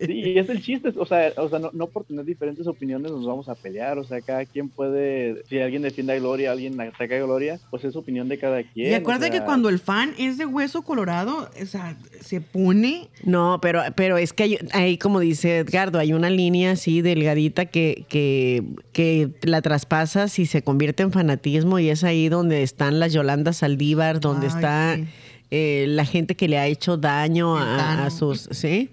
sí, 0.00 0.12
y 0.12 0.38
es 0.38 0.48
el 0.48 0.62
chiste, 0.62 0.92
o 0.96 1.04
sea, 1.04 1.32
o 1.36 1.48
sea 1.48 1.58
no, 1.58 1.70
no 1.72 1.88
por 1.88 2.04
tener 2.04 2.24
diferentes 2.24 2.66
opiniones 2.66 3.10
nos 3.10 3.26
vamos 3.26 3.48
a 3.48 3.54
pelear, 3.54 3.98
o 3.98 4.04
sea, 4.04 4.20
cada 4.20 4.44
quien 4.44 4.68
puede, 4.68 5.44
si 5.48 5.58
alguien 5.58 5.82
defiende 5.82 6.14
a 6.14 6.18
Gloria, 6.18 6.52
alguien 6.52 6.80
ataca 6.80 7.16
a 7.16 7.18
Gloria, 7.18 7.60
pues 7.70 7.84
es 7.84 7.96
opinión 7.96 8.28
de 8.28 8.38
cada 8.38 8.62
quien. 8.62 8.92
Y 8.92 8.94
o 8.94 8.96
acuérdate 8.96 9.30
sea, 9.30 9.40
que 9.40 9.44
cuando 9.44 9.68
el 9.68 9.78
fan 9.78 10.14
es 10.18 10.38
de 10.38 10.46
hueso 10.46 10.82
colorado, 10.82 11.50
o 11.60 11.66
sea, 11.66 11.96
se 12.20 12.40
pone... 12.40 13.08
No, 13.24 13.58
pero, 13.60 13.82
pero 13.94 14.16
es 14.16 14.32
que 14.32 14.44
hay, 14.44 14.58
hay, 14.72 14.98
como 14.98 15.20
dice 15.20 15.58
Edgardo, 15.58 15.98
hay 15.98 16.12
una 16.12 16.30
línea 16.30 16.72
así 16.72 17.02
delgadita 17.02 17.66
que, 17.66 18.06
que, 18.08 18.62
que 18.92 19.30
la 19.42 19.60
traspasas 19.60 20.38
y 20.38 20.46
se 20.46 20.62
convierte 20.62 21.02
en 21.02 21.12
fanatismo 21.12 21.78
y 21.78 21.90
es 21.90 22.04
ahí 22.04 22.28
donde 22.28 22.62
están 22.62 23.00
las 23.00 23.12
Yolanda 23.12 23.52
Saldívar, 23.52 24.20
donde 24.20 24.46
Ay, 24.46 24.52
está 24.52 24.96
sí. 24.96 25.04
Eh, 25.50 25.86
la 25.88 26.04
gente 26.04 26.34
que 26.36 26.48
le 26.48 26.58
ha 26.58 26.66
hecho 26.66 26.96
daño 26.96 27.56
a, 27.56 28.08
sus... 28.10 28.48
¿Sí? 28.50 28.90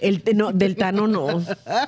El, 0.00 0.22
no, 0.36 0.52
del 0.52 0.76
Tano 0.76 1.08
no. 1.08 1.42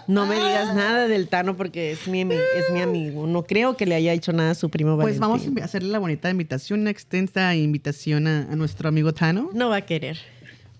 No 0.09 0.27
me 0.27 0.35
digas 0.35 0.75
nada 0.75 1.07
del 1.07 1.29
Tano 1.29 1.57
porque 1.57 1.93
es 1.93 2.09
mi, 2.09 2.23
es 2.23 2.73
mi 2.73 2.81
amigo. 2.81 3.27
No 3.27 3.45
creo 3.45 3.77
que 3.77 3.87
le 3.87 3.95
haya 3.95 4.13
hecho 4.13 4.33
nada 4.33 4.51
a 4.51 4.55
su 4.57 4.69
primo 4.69 4.99
Pues 4.99 5.19
vamos 5.21 5.43
a 5.61 5.65
hacerle 5.65 5.91
la 5.91 6.01
bonita 6.01 6.29
invitación, 6.29 6.81
una 6.81 6.91
extensa 6.91 7.55
invitación 7.55 8.27
a, 8.27 8.43
a 8.51 8.57
nuestro 8.57 8.89
amigo 8.89 9.13
Tano. 9.15 9.51
No 9.53 9.69
va 9.69 9.77
a 9.77 9.81
querer. 9.83 10.19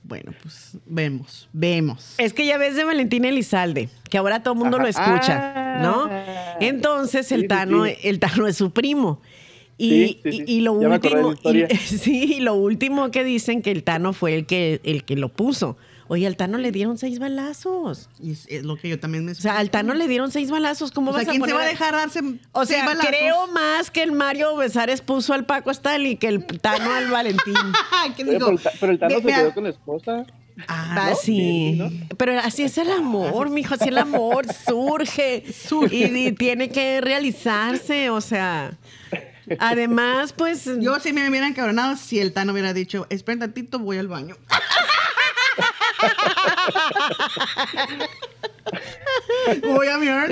Bueno, 0.03 0.33
pues 0.43 0.77
vemos, 0.87 1.49
vemos. 1.53 2.15
Es 2.19 2.33
que 2.33 2.45
ya 2.45 2.59
ves 2.59 2.75
de 2.75 2.83
Valentín 2.85 3.25
Elizalde, 3.25 3.89
que 4.09 4.19
ahora 4.19 4.43
todo 4.43 4.55
el 4.55 4.59
mundo 4.61 4.79
Ajá. 4.79 4.83
lo 4.83 4.89
escucha, 4.89 5.53
Ah. 5.55 5.81
¿no? 5.83 6.11
Entonces 6.59 7.29
Sí, 7.29 7.35
el 7.35 7.47
Tano, 7.47 7.85
el 7.87 8.19
Tano 8.19 8.47
es 8.49 8.57
su 8.57 8.73
primo. 8.73 9.21
Y, 9.83 9.89
Sí, 9.91 10.21
sí, 10.25 10.33
sí. 10.33 10.45
y- 10.47 10.53
y 10.59 10.61
lo 10.61 10.73
último, 10.75 11.35
y- 11.45 11.77
sí, 11.77 12.35
y 12.37 12.41
lo 12.41 12.55
último 12.55 13.11
que 13.11 13.25
dicen 13.25 13.63
que 13.63 13.71
el 13.71 13.83
Tano 13.83 14.13
fue 14.13 14.35
el 14.35 14.47
que, 14.47 14.81
el 14.85 15.05
que 15.05 15.17
lo 15.17 15.31
puso. 15.31 15.77
Oye, 16.09 16.27
al 16.27 16.37
Tano 16.37 16.59
le 16.59 16.73
dieron 16.73 16.99
seis 16.99 17.21
balazos. 17.21 18.09
Y 18.21 18.33
es, 18.33 18.45
es 18.49 18.65
lo 18.65 18.75
que 18.77 18.89
yo 18.89 18.99
también 18.99 19.25
me 19.25 19.31
O 19.33 19.35
sea, 19.37 19.59
al 19.59 19.71
Tano 19.71 19.95
le 19.95 20.09
dieron 20.09 20.33
seis 20.33 20.51
balazos. 20.51 20.91
¿Cómo 20.91 21.13
O 21.13 21.15
sea, 21.15 21.21
vas 21.21 21.29
a 21.29 21.31
¿quién 21.31 21.41
se 21.43 21.49
poner 21.51 21.57
va 21.57 21.63
a 21.63 21.69
dejar 21.69 21.93
darse 21.95 22.19
O 22.53 22.67
seis 22.67 22.79
sea, 22.81 22.85
balazos? 22.87 23.09
creo 23.11 23.47
más 23.47 23.91
que 23.93 24.03
el 24.03 24.11
Mario 24.13 24.57
Besares 24.57 25.03
puso 25.03 25.33
al 25.35 25.47
Paco 25.47 25.71
Stanley 25.71 26.17
que 26.17 26.27
el 26.27 26.45
Tano 26.45 26.93
al 26.93 27.11
Valentín. 27.11 27.55
¿Qué 28.17 28.25
digo? 28.25 28.39
pero, 28.39 28.51
el 28.51 28.59
Ta- 28.61 28.73
pero 28.81 28.93
el 28.93 28.99
Tano 28.99 29.15
se 29.21 29.23
quedó 29.23 29.55
con 29.55 29.65
la 29.65 29.71
esposa. 29.71 30.27
Ah, 30.69 31.07
¿no? 31.11 31.17
sí. 31.17 31.81
Pero 32.19 32.39
así 32.41 32.65
es 32.65 32.77
el 32.77 32.91
amor, 32.91 33.49
mijo, 33.49 33.75
así 33.75 33.89
el 33.89 33.97
amor 33.97 34.47
surge, 34.67 35.45
Y, 35.91 36.05
y 36.05 36.33
tiene 36.33 36.69
que 36.71 37.01
realizarse, 37.01 38.11
o 38.11 38.21
sea. 38.21 38.77
Además, 39.59 40.33
pues. 40.33 40.69
Yo 40.81 40.99
sí 41.01 41.13
me 41.13 41.29
hubiera 41.29 41.47
encabronado 41.49 41.97
si 41.97 42.19
el 42.21 42.33
Tano 42.33 42.53
hubiera 42.53 42.73
dicho, 42.75 43.07
espera 43.11 43.35
un 43.35 43.41
tantito, 43.41 43.79
voy 43.79 43.99
al 43.99 44.09
baño. 44.09 44.37
voy 49.63 49.89
a 49.89 49.99
mirar. 49.99 50.31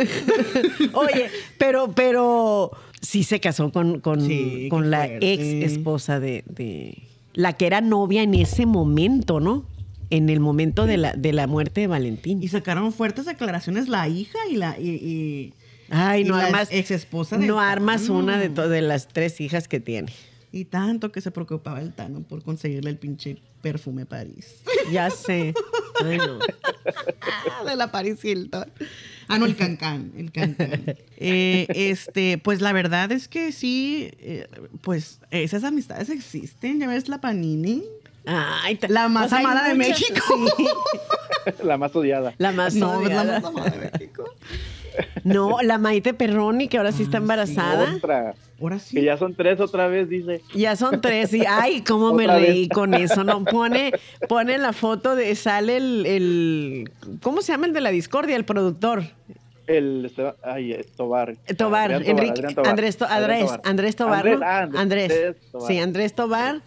Oye, 0.94 1.30
pero, 1.58 1.92
pero 1.92 2.70
sí 3.00 3.24
se 3.24 3.40
casó 3.40 3.70
con, 3.72 4.00
con, 4.00 4.26
Sí, 4.26 4.68
con 4.70 4.82
qué 4.84 4.88
la 4.88 4.98
fuerte. 5.06 5.32
ex 5.32 5.72
esposa 5.72 6.20
de, 6.20 6.44
de- 6.46 7.02
La 7.34 7.52
que 7.54 7.66
era 7.66 7.80
novia 7.80 8.22
en 8.22 8.34
ese 8.34 8.66
momento, 8.66 9.40
¿no? 9.40 9.64
En 10.10 10.30
el 10.30 10.40
momento 10.40 10.86
de 10.86 10.96
la, 10.96 11.12
de 11.12 11.32
la 11.32 11.46
muerte 11.46 11.82
de 11.82 11.86
Valentín. 11.86 12.42
Y 12.42 12.48
sacaron 12.48 12.92
fuertes 12.92 13.26
declaraciones 13.26 13.88
la 13.88 14.08
hija 14.08 14.38
y 14.50 14.56
la... 14.56 14.78
Y, 14.78 14.88
y- 14.88 15.54
Ay, 15.90 16.22
y 16.22 16.24
no 16.24 16.34
armas. 16.36 16.68
ex 16.70 16.90
esposa 16.90 17.36
del 17.38 17.46
No 17.48 17.60
armas 17.60 18.08
una 18.08 18.38
de, 18.38 18.48
de 18.48 18.82
las 18.82 19.08
tres 19.08 19.40
hijas 19.40 19.68
que 19.68 19.80
tiene. 19.80 20.12
Y 20.50 20.64
tanto 20.64 21.12
que 21.12 21.20
se 21.20 21.30
preocupaba 21.30 21.80
el 21.80 21.92
Tano 21.92 22.20
por 22.22 22.42
conseguirle 22.42 22.90
el 22.90 22.96
pinche 22.98 23.36
perfume 23.60 24.06
París. 24.06 24.62
Ya 24.90 25.10
sé. 25.10 25.52
Ay, 26.04 26.16
no. 26.18 26.38
de 27.68 27.76
la 27.76 27.90
Paris 27.90 28.24
Hilton. 28.24 28.64
Ah, 29.28 29.38
no, 29.38 29.44
el 29.46 29.56
cancán, 29.56 30.12
el 30.16 30.32
cancán. 30.32 30.96
Eh, 31.18 31.66
este, 31.74 32.38
pues 32.38 32.60
la 32.62 32.72
verdad 32.72 33.12
es 33.12 33.28
que 33.28 33.52
sí, 33.52 34.10
eh, 34.20 34.46
pues 34.80 35.20
esas 35.30 35.64
amistades 35.64 36.08
existen. 36.08 36.80
Ya 36.80 36.86
ves 36.88 37.08
la 37.08 37.20
Panini. 37.20 37.82
Ay, 38.24 38.78
La 38.88 39.08
más 39.08 39.32
amada 39.32 39.68
de 39.68 39.74
muchas- 39.74 39.88
México. 40.00 40.24
sí, 40.56 40.66
La 41.62 41.76
más 41.78 41.94
odiada. 41.96 42.34
la 42.38 42.52
más 42.52 42.74
no, 42.74 43.02
la 43.02 43.24
más 43.24 43.44
amada 43.44 43.70
de 43.70 43.78
México. 43.78 43.97
No, 45.24 45.58
la 45.62 45.78
Maite 45.78 46.14
Perroni, 46.14 46.68
que 46.68 46.78
ahora 46.78 46.92
sí 46.92 47.02
está 47.02 47.18
Ah, 47.18 47.20
sí. 47.20 47.22
embarazada. 47.24 47.94
Otra. 47.96 48.34
Ahora 48.60 48.78
sí. 48.78 48.96
Que 48.96 49.04
ya 49.04 49.16
son 49.16 49.34
tres 49.34 49.60
otra 49.60 49.86
vez, 49.88 50.08
dice. 50.08 50.42
Ya 50.54 50.74
son 50.76 51.00
tres 51.00 51.32
y 51.34 51.44
ay, 51.46 51.82
cómo 51.82 52.12
me 52.12 52.26
reí 52.26 52.60
vez. 52.62 52.68
con 52.70 52.94
eso. 52.94 53.22
No 53.24 53.44
pone, 53.44 53.92
pone 54.28 54.58
la 54.58 54.72
foto 54.72 55.14
de 55.16 55.34
sale 55.36 55.76
el, 55.76 56.06
el 56.06 56.90
¿cómo 57.22 57.40
se 57.42 57.52
llama 57.52 57.66
el 57.66 57.72
de 57.72 57.80
la 57.80 57.90
discordia? 57.90 58.36
El 58.36 58.44
productor. 58.44 59.04
El 59.66 60.06
Esteban- 60.06 60.34
ay, 60.42 60.72
es 60.72 60.90
Tobar. 60.92 61.36
Tobar, 61.56 61.92
Adrián 61.92 62.02
Tobar, 62.02 62.10
Enrique, 62.24 62.30
Adrián 62.40 62.54
Tobar. 62.54 62.70
Andrés, 62.70 62.96
To- 62.96 63.04
Andrés, 63.06 63.40
Tobar. 63.46 63.60
Andrés 63.64 63.96
Tobar, 63.96 64.16
Andrés, 64.26 64.38
¿no? 64.40 64.46
ah, 64.46 64.68
Andrés, 64.80 65.36
Tobar. 65.52 65.68
sí, 65.70 65.78
Andrés 65.78 66.14
Tobar, 66.14 66.62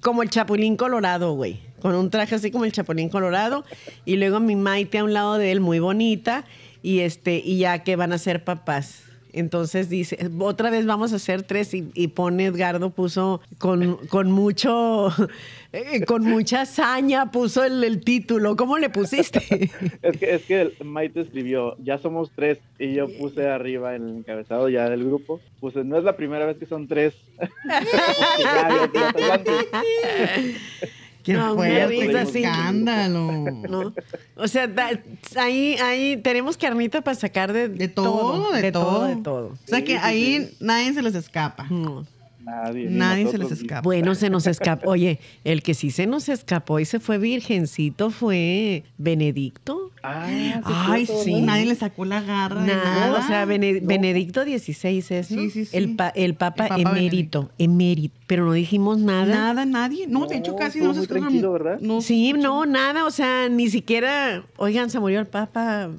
como 0.00 0.22
el 0.22 0.30
Chapulín 0.30 0.76
Colorado, 0.76 1.32
güey, 1.34 1.60
con 1.82 1.94
un 1.96 2.08
traje 2.08 2.36
así 2.36 2.52
como 2.52 2.64
el 2.64 2.70
Chapulín 2.72 3.08
Colorado, 3.08 3.64
y 4.04 4.16
luego 4.16 4.38
mi 4.38 4.54
Maite 4.54 4.98
a 4.98 5.04
un 5.04 5.12
lado 5.12 5.38
de 5.38 5.50
él, 5.50 5.58
muy 5.60 5.80
bonita, 5.80 6.44
y 6.82 7.00
este, 7.00 7.42
y 7.44 7.58
ya 7.58 7.82
que 7.82 7.96
van 7.96 8.12
a 8.12 8.18
ser 8.18 8.44
papás. 8.44 9.02
Entonces 9.32 9.88
dice, 9.88 10.18
otra 10.40 10.70
vez 10.70 10.86
vamos 10.86 11.12
a 11.12 11.16
hacer 11.16 11.42
tres 11.42 11.72
y, 11.74 11.90
y 11.94 12.08
pone 12.08 12.46
Edgardo, 12.46 12.90
puso 12.90 13.40
con, 13.58 13.96
con 14.08 14.30
mucho, 14.30 15.08
eh, 15.72 16.04
con 16.04 16.24
mucha 16.24 16.62
hazaña, 16.62 17.30
puso 17.30 17.64
el, 17.64 17.82
el 17.84 18.02
título. 18.02 18.56
¿Cómo 18.56 18.78
le 18.78 18.90
pusiste? 18.90 19.40
Es 20.02 20.18
que, 20.18 20.34
es 20.34 20.42
que 20.42 20.72
Maite 20.84 21.20
escribió, 21.20 21.76
ya 21.78 21.98
somos 21.98 22.30
tres, 22.34 22.58
y 22.78 22.94
yo 22.94 23.06
puse 23.18 23.46
arriba 23.46 23.94
en 23.94 24.08
el 24.08 24.16
encabezado 24.18 24.68
ya 24.68 24.88
del 24.88 25.04
grupo, 25.04 25.40
puse, 25.60 25.84
no 25.84 25.98
es 25.98 26.04
la 26.04 26.16
primera 26.16 26.46
vez 26.46 26.56
que 26.56 26.66
son 26.66 26.88
tres. 26.88 27.14
Qué 31.32 31.38
No, 31.38 31.54
fuerte, 31.54 32.22
escándalo. 32.40 33.22
¿no? 33.68 33.94
O 34.36 34.48
sea, 34.48 34.66
da- 34.66 35.00
ahí, 35.36 35.76
ahí 35.76 36.16
tenemos 36.16 36.56
carnita 36.56 37.00
para 37.02 37.14
sacar 37.14 37.52
de, 37.52 37.68
De 37.68 37.88
todo, 37.88 38.52
de, 38.52 38.72
todo. 38.72 38.84
todo, 38.84 39.04
de 39.06 39.16
todo. 39.16 39.46
O 39.48 39.56
sea 39.66 39.84
que 39.84 39.96
ahí 39.98 40.56
nadie 40.60 40.92
se 40.92 41.02
les 41.02 41.14
escapa. 41.14 41.66
No. 41.70 42.06
Nadie. 42.50 43.26
se 43.30 43.38
les 43.38 43.52
escapa. 43.52 43.80
Bueno, 43.82 44.14
se 44.14 44.30
nos 44.30 44.46
escapó. 44.46 44.90
Oye, 44.90 45.20
el 45.44 45.62
que 45.62 45.74
sí 45.74 45.90
se 45.90 46.06
nos 46.06 46.28
escapó 46.28 46.80
y 46.80 46.84
se 46.84 47.00
fue 47.00 47.18
virgencito 47.18 48.10
fue 48.10 48.84
Benedicto. 48.98 49.90
Ah, 50.02 50.26
Ay, 50.64 51.04
sí, 51.06 51.42
nadie 51.42 51.66
le 51.66 51.74
sacó 51.74 52.04
la 52.06 52.22
garra. 52.22 52.64
Nada, 52.64 52.84
nada. 53.08 53.18
o 53.18 53.26
sea, 53.26 53.44
Bene- 53.44 53.80
No. 53.82 53.86
Benedicto 53.88 54.42
XVI 54.44 55.04
es, 55.10 55.30
¿no? 55.30 55.42
Sí, 55.42 55.50
sí, 55.50 55.64
sí. 55.66 55.76
El, 55.76 55.94
pa- 55.96 56.08
el 56.14 56.34
Papa 56.34 56.64
El 56.64 56.68
Papa 56.84 56.98
emérito, 56.98 57.50
emérito. 57.58 58.14
Pero 58.26 58.46
no 58.46 58.52
dijimos 58.52 58.98
nada. 58.98 59.26
Nada, 59.26 59.64
nadie. 59.66 60.06
No, 60.06 60.26
de 60.26 60.36
hecho 60.38 60.52
No, 60.52 60.56
casi 60.56 60.80
no 60.80 60.94
se 60.94 61.06
tranquilo, 61.06 61.52
¿verdad? 61.52 61.78
No, 61.80 62.00
Sí, 62.00 62.32
no, 62.32 62.64
nada, 62.64 63.04
o 63.04 63.10
sea, 63.10 63.48
ni 63.50 63.68
siquiera, 63.68 64.44
oigan, 64.56 64.88
se 64.88 64.98
murió 65.00 65.20
el 65.20 65.26
Papa. 65.26 65.90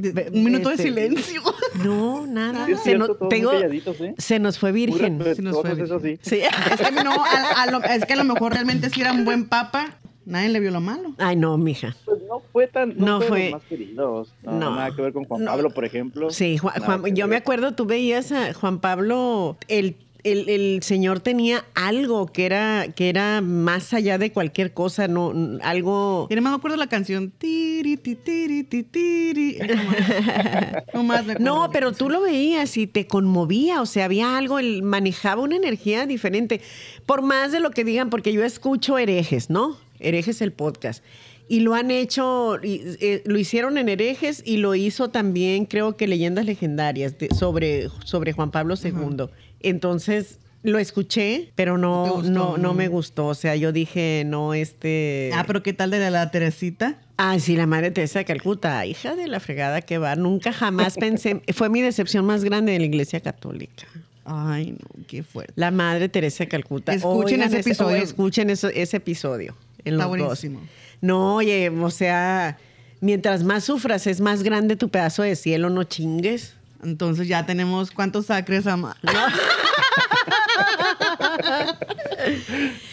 De- 0.00 0.30
un 0.32 0.44
minuto 0.44 0.70
este, 0.70 0.82
de 0.84 0.88
silencio. 0.88 1.42
No, 1.84 2.26
nada. 2.26 2.66
Sí, 2.66 2.74
se, 2.82 2.98
nos, 2.98 3.06
todos 3.08 3.18
te 3.20 3.24
muy 3.26 3.34
digo, 3.36 3.50
calladitos, 3.52 4.00
¿eh? 4.00 4.14
se 4.18 4.38
nos 4.40 4.58
fue 4.58 4.72
virgen. 4.72 5.22
Sí 5.36 5.40
nos 5.40 5.60
fue 5.60 5.72
eso 5.80 6.00
sí. 6.00 6.18
Sí. 6.20 6.40
Es 6.42 6.80
que 6.80 6.90
no, 7.04 7.12
a- 7.24 7.62
a 7.62 7.70
lo- 7.70 7.82
es 7.84 8.04
que 8.04 8.12
a 8.14 8.16
lo 8.16 8.24
mejor 8.24 8.52
realmente 8.52 8.90
si 8.90 9.00
era 9.00 9.12
un 9.12 9.24
buen 9.24 9.46
papa, 9.48 9.96
nadie 10.26 10.48
le 10.50 10.58
vio 10.60 10.72
lo 10.72 10.80
malo. 10.80 11.14
Ay, 11.18 11.36
no, 11.36 11.56
mija. 11.56 11.96
Pues 12.04 12.18
no 12.28 12.42
fue 12.52 12.66
tan, 12.66 12.96
no, 12.98 13.06
No 13.06 13.20
fue, 13.20 13.24
de 13.24 13.28
fue- 13.28 13.42
los 13.44 13.52
más 13.60 13.68
queridos. 13.68 14.34
No, 14.42 14.52
No. 14.52 14.74
nada 14.74 14.94
que 14.94 15.00
ver 15.00 15.12
con 15.12 15.24
Juan 15.24 15.44
No. 15.44 15.50
Pablo, 15.52 15.70
por 15.70 15.84
ejemplo. 15.84 16.30
Sí, 16.30 16.58
Juan- 16.58 16.82
Juan- 16.82 17.14
yo 17.14 17.28
me 17.28 17.36
acuerdo, 17.36 17.72
tú 17.72 17.86
veías 17.86 18.32
a 18.32 18.52
Juan 18.52 18.80
Pablo, 18.80 19.56
el, 19.68 19.96
el, 20.24 20.48
el 20.48 20.82
señor 20.82 21.20
tenía 21.20 21.64
algo 21.74 22.26
que 22.26 22.46
era, 22.46 22.86
que 22.94 23.08
era 23.08 23.40
más 23.40 23.92
allá 23.94 24.18
de 24.18 24.32
cualquier 24.32 24.72
cosa, 24.72 25.08
no, 25.08 25.32
algo. 25.62 26.26
Además 26.30 26.52
me 26.52 26.56
acuerdo 26.58 26.76
la 26.76 26.88
canción. 26.88 27.30
Tiri, 27.36 27.96
ti, 27.96 28.14
tiri, 28.16 28.64
ti, 28.64 28.82
tiri. 28.82 29.58
No 30.94 31.02
más 31.04 31.24
me 31.24 31.32
acuerdo. 31.32 31.44
No, 31.44 31.70
pero 31.72 31.92
tú 31.92 32.08
lo 32.08 32.20
veías 32.22 32.76
y 32.76 32.86
te 32.86 33.06
conmovía, 33.06 33.80
o 33.80 33.86
sea, 33.86 34.04
había 34.06 34.36
algo, 34.36 34.58
él 34.58 34.82
manejaba 34.82 35.42
una 35.42 35.56
energía 35.56 36.06
diferente. 36.06 36.60
Por 37.06 37.22
más 37.22 37.52
de 37.52 37.60
lo 37.60 37.70
que 37.70 37.84
digan, 37.84 38.10
porque 38.10 38.32
yo 38.32 38.44
escucho 38.44 38.98
herejes, 38.98 39.50
¿no? 39.50 39.76
Herejes 39.98 40.40
el 40.40 40.52
podcast. 40.52 41.04
Y 41.48 41.60
lo 41.60 41.74
han 41.74 41.90
hecho, 41.90 42.58
eh, 42.62 43.22
lo 43.26 43.36
hicieron 43.36 43.76
en 43.76 43.88
herejes 43.88 44.40
y 44.46 44.58
lo 44.58 44.76
hizo 44.76 45.08
también, 45.10 45.64
creo 45.64 45.96
que 45.96 46.06
leyendas 46.06 46.46
legendarias 46.46 47.18
de- 47.18 47.28
sobre, 47.34 47.88
sobre 48.04 48.32
Juan 48.32 48.52
Pablo 48.52 48.76
II. 48.82 49.24
Entonces 49.60 50.38
lo 50.62 50.78
escuché, 50.78 51.52
pero 51.54 51.78
¿No 51.78 52.06
no, 52.06 52.12
gustó? 52.16 52.30
no, 52.30 52.56
no 52.58 52.74
me 52.74 52.88
gustó. 52.88 53.26
O 53.28 53.34
sea, 53.34 53.56
yo 53.56 53.72
dije, 53.72 54.24
no, 54.26 54.52
este. 54.54 55.30
Ah, 55.34 55.44
pero 55.46 55.62
¿qué 55.62 55.72
tal 55.72 55.90
de 55.90 56.10
la, 56.10 56.30
Teresita? 56.30 56.98
Ah, 57.16 57.38
sí, 57.38 57.56
la 57.56 57.66
madre 57.66 57.90
Teresa 57.90 58.18
de 58.18 58.24
Calcuta, 58.24 58.84
hija 58.86 59.14
de 59.14 59.26
la 59.26 59.40
fregada 59.40 59.80
que 59.82 59.98
va. 59.98 60.16
Nunca 60.16 60.52
jamás 60.52 60.94
pensé, 60.98 61.42
fue 61.54 61.68
mi 61.70 61.80
decepción 61.80 62.24
más 62.26 62.44
grande 62.44 62.72
de 62.72 62.78
la 62.78 62.84
iglesia 62.86 63.20
católica. 63.20 63.86
Ay, 64.24 64.72
no, 64.72 65.04
qué 65.06 65.22
fuerte. 65.22 65.52
La 65.56 65.70
madre 65.70 66.08
Teresa 66.08 66.44
de 66.44 66.48
Calcuta. 66.48 66.92
Escuchen 66.94 67.42
ese 67.42 67.60
episodio. 67.60 67.96
escuchen 67.96 68.50
eso- 68.50 68.68
ese 68.68 68.98
episodio. 68.98 69.56
En 69.84 69.94
Está 69.94 70.06
los 70.06 70.18
dos. 70.18 70.26
buenísimo. 70.26 70.60
No, 71.00 71.36
oye, 71.36 71.70
o 71.70 71.90
sea, 71.90 72.58
mientras 73.00 73.42
más 73.44 73.64
sufras, 73.64 74.06
es 74.06 74.20
más 74.20 74.42
grande 74.42 74.76
tu 74.76 74.90
pedazo 74.90 75.22
de 75.22 75.34
cielo, 75.36 75.70
no 75.70 75.84
chingues. 75.84 76.54
Entonces 76.82 77.28
ya 77.28 77.44
tenemos 77.46 77.90
cuántos 77.90 78.26
sacres 78.26 78.66
ama. 78.66 78.96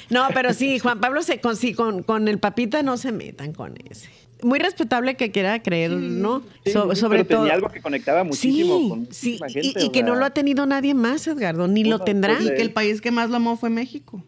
No, 0.09 0.27
pero 0.33 0.53
sí, 0.53 0.79
Juan 0.79 0.99
Pablo 0.99 1.21
se 1.21 1.39
con, 1.39 1.55
sí, 1.55 1.73
con, 1.73 2.03
con 2.03 2.27
el 2.27 2.39
papita 2.39 2.81
no 2.83 2.97
se 2.97 3.11
metan 3.11 3.53
con 3.53 3.75
ese. 3.89 4.09
Muy 4.43 4.59
respetable 4.59 5.15
que 5.15 5.31
quiera 5.31 5.61
creer, 5.63 5.91
¿no? 5.91 6.43
Sí, 6.63 6.71
So- 6.71 6.93
sí, 6.93 7.01
sobre 7.01 7.25
pero 7.25 7.29
todo. 7.29 7.39
tenía 7.41 7.55
algo 7.55 7.69
que 7.69 7.81
conectaba 7.81 8.23
muchísimo 8.23 8.77
sí, 8.79 8.89
con 8.89 9.07
sí, 9.11 9.37
muchísima 9.39 9.47
y- 9.49 9.53
gente, 9.53 9.83
y, 9.83 9.87
o 9.87 9.91
que 9.91 10.03
no 10.03 10.15
lo 10.15 10.25
ha 10.25 10.29
tenido 10.29 10.65
nadie 10.65 10.93
más, 10.93 11.25
Edgardo, 11.27 11.67
ni 11.67 11.83
lo 11.83 11.99
tendrá. 11.99 12.37
Y 12.41 12.45
que 12.53 12.61
el 12.61 12.71
país 12.71 13.01
que 13.01 13.11
más 13.11 13.29
lo 13.29 13.37
amó 13.37 13.57
fue 13.57 13.69
México. 13.69 14.23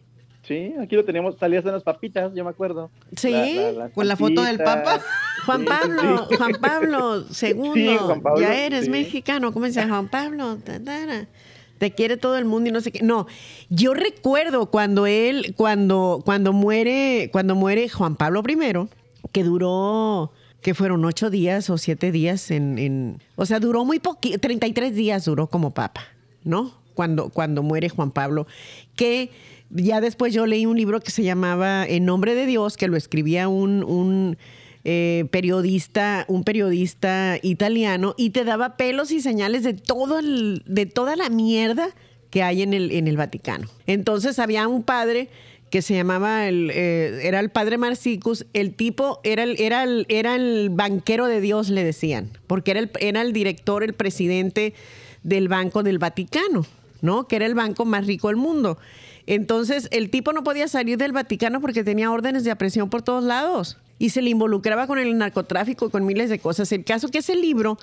Sí, 0.50 0.74
aquí 0.82 0.96
lo 0.96 1.04
teníamos, 1.04 1.36
salías 1.38 1.64
en 1.64 1.70
las 1.70 1.84
papitas, 1.84 2.34
yo 2.34 2.42
me 2.42 2.50
acuerdo. 2.50 2.90
Sí, 3.16 3.32
con 3.94 4.08
la 4.08 4.16
foto 4.16 4.42
del. 4.42 4.58
Papa. 4.58 5.00
Juan 5.46 5.64
Pablo, 5.64 6.26
sí. 6.28 6.36
Juan 6.36 6.52
Pablo 6.60 7.18
II, 7.20 7.24
Sí, 7.32 7.96
Juan 8.00 8.20
Pablo, 8.20 8.40
ya 8.40 8.66
eres 8.66 8.86
sí. 8.86 8.90
mexicano, 8.90 9.52
¿cómo 9.52 9.68
llama? 9.68 9.88
Juan 9.90 10.08
Pablo, 10.08 10.58
te 11.78 11.92
quiere 11.92 12.16
todo 12.16 12.36
el 12.36 12.46
mundo 12.46 12.68
y 12.68 12.72
no 12.72 12.80
sé 12.80 12.90
qué. 12.90 13.00
No, 13.04 13.28
yo 13.68 13.94
recuerdo 13.94 14.66
cuando 14.72 15.06
él, 15.06 15.54
cuando, 15.56 16.20
cuando 16.24 16.52
muere, 16.52 17.28
cuando 17.30 17.54
muere 17.54 17.88
Juan 17.88 18.16
Pablo 18.16 18.42
I, 18.44 18.88
que 19.30 19.44
duró, 19.44 20.32
que 20.62 20.74
fueron 20.74 21.04
ocho 21.04 21.30
días 21.30 21.70
o 21.70 21.78
siete 21.78 22.10
días 22.10 22.50
en, 22.50 22.76
en- 22.76 23.22
o 23.36 23.46
sea, 23.46 23.60
duró 23.60 23.84
muy 23.84 24.00
poquito, 24.00 24.40
33 24.40 24.96
días 24.96 25.26
duró 25.26 25.46
como 25.46 25.70
papa, 25.70 26.02
¿no? 26.42 26.74
Cuando, 26.94 27.28
cuando 27.28 27.62
muere 27.62 27.88
Juan 27.88 28.10
Pablo, 28.10 28.48
que 28.96 29.30
ya 29.70 30.00
después 30.00 30.32
yo 30.34 30.46
leí 30.46 30.66
un 30.66 30.76
libro 30.76 31.00
que 31.00 31.10
se 31.10 31.22
llamaba 31.22 31.86
En 31.86 32.04
nombre 32.04 32.34
de 32.34 32.46
Dios, 32.46 32.76
que 32.76 32.88
lo 32.88 32.96
escribía 32.96 33.48
un, 33.48 33.82
un, 33.84 34.36
eh, 34.84 35.26
periodista, 35.30 36.24
un 36.28 36.42
periodista 36.44 37.38
italiano, 37.42 38.14
y 38.16 38.30
te 38.30 38.44
daba 38.44 38.76
pelos 38.76 39.10
y 39.10 39.20
señales 39.20 39.62
de 39.62 39.74
todo 39.74 40.18
el- 40.18 40.62
de 40.66 40.86
toda 40.86 41.16
la 41.16 41.28
mierda 41.28 41.90
que 42.30 42.42
hay 42.42 42.62
en 42.62 42.72
el, 42.74 42.90
en 42.92 43.08
el 43.08 43.16
Vaticano. 43.16 43.68
Entonces 43.86 44.38
había 44.38 44.66
un 44.68 44.82
padre 44.82 45.28
que 45.70 45.82
se 45.82 45.94
llamaba 45.94 46.48
el, 46.48 46.70
eh, 46.74 47.20
era 47.22 47.38
el 47.40 47.50
padre 47.50 47.78
Marcicus, 47.78 48.44
el 48.54 48.74
tipo 48.74 49.20
era 49.22 49.42
el, 49.44 49.60
era 49.60 49.84
el, 49.84 50.04
era 50.08 50.34
el 50.34 50.70
banquero 50.70 51.26
de 51.26 51.40
Dios, 51.40 51.68
le 51.68 51.84
decían, 51.84 52.30
porque 52.48 52.72
era 52.72 52.80
el, 52.80 52.90
era 53.00 53.20
el 53.22 53.32
director, 53.32 53.84
el 53.84 53.92
presidente 53.94 54.74
del 55.22 55.46
Banco 55.48 55.82
del 55.84 55.98
Vaticano, 55.98 56.66
¿no? 57.02 57.28
Que 57.28 57.36
era 57.36 57.46
el 57.46 57.54
banco 57.54 57.84
más 57.84 58.06
rico 58.06 58.28
del 58.28 58.36
mundo. 58.36 58.78
Entonces, 59.26 59.88
el 59.92 60.10
tipo 60.10 60.32
no 60.32 60.42
podía 60.42 60.68
salir 60.68 60.98
del 60.98 61.12
Vaticano 61.12 61.60
porque 61.60 61.84
tenía 61.84 62.10
órdenes 62.10 62.44
de 62.44 62.50
aprehensión 62.50 62.90
por 62.90 63.02
todos 63.02 63.22
lados 63.24 63.78
y 63.98 64.10
se 64.10 64.22
le 64.22 64.30
involucraba 64.30 64.86
con 64.86 64.98
el 64.98 65.16
narcotráfico 65.18 65.86
y 65.86 65.90
con 65.90 66.06
miles 66.06 66.30
de 66.30 66.38
cosas. 66.38 66.72
El 66.72 66.84
caso 66.84 67.08
que 67.08 67.18
ese 67.18 67.36
libro 67.36 67.76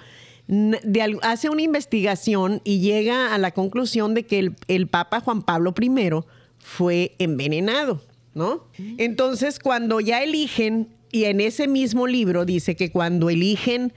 hace 1.22 1.50
una 1.50 1.62
investigación 1.62 2.62
y 2.64 2.80
llega 2.80 3.34
a 3.34 3.38
la 3.38 3.52
conclusión 3.52 4.14
de 4.14 4.24
que 4.26 4.52
el, 4.68 4.88
Papa 4.88 5.20
Juan 5.20 5.42
Pablo 5.42 5.74
I 5.80 6.12
fue 6.58 7.16
envenenado, 7.20 8.02
¿no? 8.34 8.64
Entonces, 8.98 9.60
cuando 9.60 10.00
ya 10.00 10.24
eligen, 10.24 10.88
y 11.12 11.26
en 11.26 11.42
ese 11.42 11.68
mismo 11.68 12.08
libro 12.08 12.46
dice 12.46 12.76
que 12.76 12.92
cuando 12.92 13.30
eligen 13.30 13.94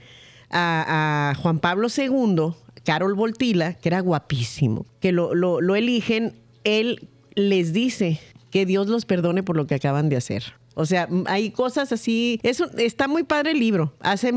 a, 0.49 1.33
Juan 1.41 1.59
Pablo 1.59 1.87
II, 1.95 2.53
Carol 2.83 3.13
Voltila, 3.15 3.73
que 3.75 3.89
era 3.89 3.99
guapísimo, 4.01 4.85
que 4.99 5.11
lo- 5.11 5.33
lo 5.33 5.75
eligen, 5.75 6.33
él 6.63 7.07
les 7.35 7.73
dice 7.73 8.19
que 8.49 8.65
Dios 8.65 8.87
los 8.87 9.05
perdone 9.05 9.43
por 9.43 9.55
lo 9.55 9.67
que 9.67 9.75
acaban 9.75 10.09
de 10.09 10.17
hacer. 10.17 10.43
O 10.73 10.85
sea, 10.85 11.07
hay 11.25 11.51
cosas 11.51 11.91
así. 11.91 12.39
Está 12.43 13.07
muy 13.07 13.23
padre 13.23 13.51
el 13.51 13.59
libro. 13.59 13.93
Hace, 13.99 14.33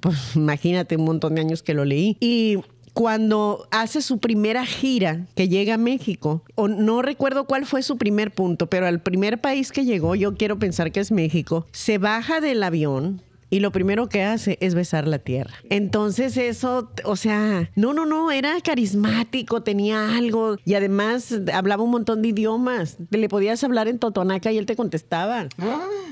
pues, 0.00 0.36
imagínate, 0.36 0.96
un 0.96 1.04
montón 1.04 1.34
de 1.34 1.40
años 1.40 1.62
que 1.62 1.74
lo 1.74 1.84
leí. 1.84 2.16
Y 2.20 2.58
cuando 2.92 3.66
hace 3.70 4.02
su 4.02 4.18
primera 4.18 4.66
gira 4.66 5.26
que 5.34 5.48
llega 5.48 5.74
a 5.74 5.78
México, 5.78 6.42
o 6.54 6.68
no 6.68 7.02
recuerdo 7.02 7.44
cuál 7.44 7.66
fue 7.66 7.82
su 7.82 7.96
primer 7.96 8.32
punto, 8.32 8.68
pero 8.68 8.86
al 8.86 9.00
primer 9.00 9.40
país 9.40 9.72
que 9.72 9.84
llegó, 9.84 10.14
yo 10.14 10.36
quiero 10.36 10.58
pensar 10.58 10.92
que 10.92 11.00
es 11.00 11.10
México, 11.10 11.66
se 11.72 11.98
baja 11.98 12.40
del 12.40 12.62
avión 12.62 13.22
y 13.52 13.60
lo 13.60 13.70
primero 13.70 14.08
que 14.08 14.22
hace 14.22 14.56
es 14.62 14.74
besar 14.74 15.06
la 15.06 15.18
tierra. 15.18 15.52
Entonces 15.68 16.38
eso, 16.38 16.90
o 17.04 17.16
sea, 17.16 17.70
no, 17.76 17.92
no, 17.92 18.06
no, 18.06 18.30
era 18.32 18.58
carismático, 18.62 19.62
tenía 19.62 20.16
algo 20.16 20.56
y 20.64 20.72
además 20.74 21.34
hablaba 21.52 21.82
un 21.82 21.90
montón 21.90 22.22
de 22.22 22.28
idiomas. 22.28 22.96
Le 23.10 23.28
podías 23.28 23.62
hablar 23.62 23.88
en 23.88 23.98
totonaca 23.98 24.50
y 24.52 24.56
él 24.56 24.64
te 24.64 24.74
contestaba. 24.74 25.48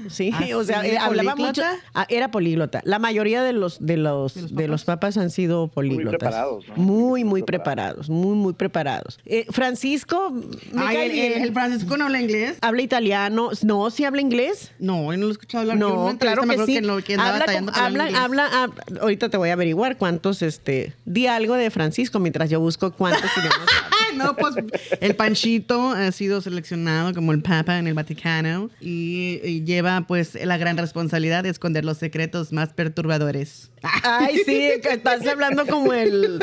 Sí, 0.09 0.30
¿Ah, 0.34 0.57
o 0.57 0.64
sea, 0.64 0.82
sí? 0.82 0.88
eh, 0.88 0.99
hablaba 0.99 1.34
mucho. 1.34 1.62
¿Políglota? 1.62 1.78
Ah, 1.95 2.07
era 2.11 2.30
políglota. 2.30 2.80
La 2.84 2.99
mayoría 2.99 3.43
de 3.43 3.53
los 3.55 3.78
de 3.84 3.97
los 3.97 4.34
¿De 4.34 4.43
los 4.43 4.55
de 4.55 4.68
los 4.68 4.84
papas 4.84 5.16
han 5.16 5.30
sido 5.30 5.68
políglotas. 5.68 6.18
preparados, 6.18 6.68
¿no? 6.68 6.76
Muy, 6.76 7.24
muy 7.24 7.41
Muy 7.41 7.43
preparados, 7.43 8.11
muy, 8.11 8.34
muy 8.36 8.53
preparados. 8.53 9.18
Eh, 9.24 9.47
Francisco, 9.51 10.30
me 10.30 10.82
Ay, 10.82 10.97
cae 10.97 11.07
el, 11.07 11.12
bien. 11.12 11.32
el- 11.36 11.43
el 11.45 11.53
Francisco 11.55 11.97
no 11.97 12.05
habla 12.05 12.20
inglés. 12.20 12.59
habla 12.61 12.82
italiano. 12.82 13.51
No, 13.62 13.91
sí 13.91 14.05
habla 14.05 14.20
inglés. 14.20 14.72
No, 14.78 15.11
yo 15.11 15.16
no 15.18 15.24
lo 15.24 15.28
he 15.28 15.32
escuchado 15.32 15.62
hablar. 15.62 15.78
Yo 15.78 15.88
No, 16.12 16.18
claro 16.18 16.43
que 16.43 16.59
sí. 16.66 16.74
que 16.74 16.80
lo- 16.82 17.03
que 17.03 17.16
habla, 17.30 17.38
batallando 17.40 17.72
con- 17.72 17.82
habla, 17.82 18.22
habla, 18.22 18.50
hab- 18.52 19.00
ahorita 19.00 19.28
te 19.28 19.36
voy 19.36 19.50
a 19.50 19.54
averiguar 19.54 19.96
cuántos, 19.96 20.42
este, 20.42 20.94
di 21.04 21.26
algo 21.26 21.54
de 21.54 21.70
Francisco 21.70 22.18
mientras 22.18 22.50
yo 22.50 22.60
busco 22.60 22.92
cuántos 22.92 23.30
no, 24.14 24.34
pues 24.36 24.54
el 25.00 25.14
Panchito 25.16 25.90
ha 25.90 26.10
sido 26.12 26.40
seleccionado 26.40 27.14
como 27.14 27.32
el 27.32 27.42
Papa 27.42 27.78
en 27.78 27.86
el 27.86 27.94
Vaticano 27.94 28.68
y, 28.80 29.40
y 29.44 29.64
lleva 29.64 30.02
pues 30.06 30.34
la 30.44 30.56
gran 30.58 30.76
responsabilidad 30.76 31.44
de 31.44 31.50
esconder 31.50 31.84
los 31.84 31.98
secretos 31.98 32.52
más 32.52 32.72
perturbadores. 32.72 33.70
Ay, 34.02 34.38
sí, 34.44 34.72
que 34.82 34.90
estás 34.90 35.26
hablando 35.26 35.66
como 35.66 35.92
el... 35.92 36.42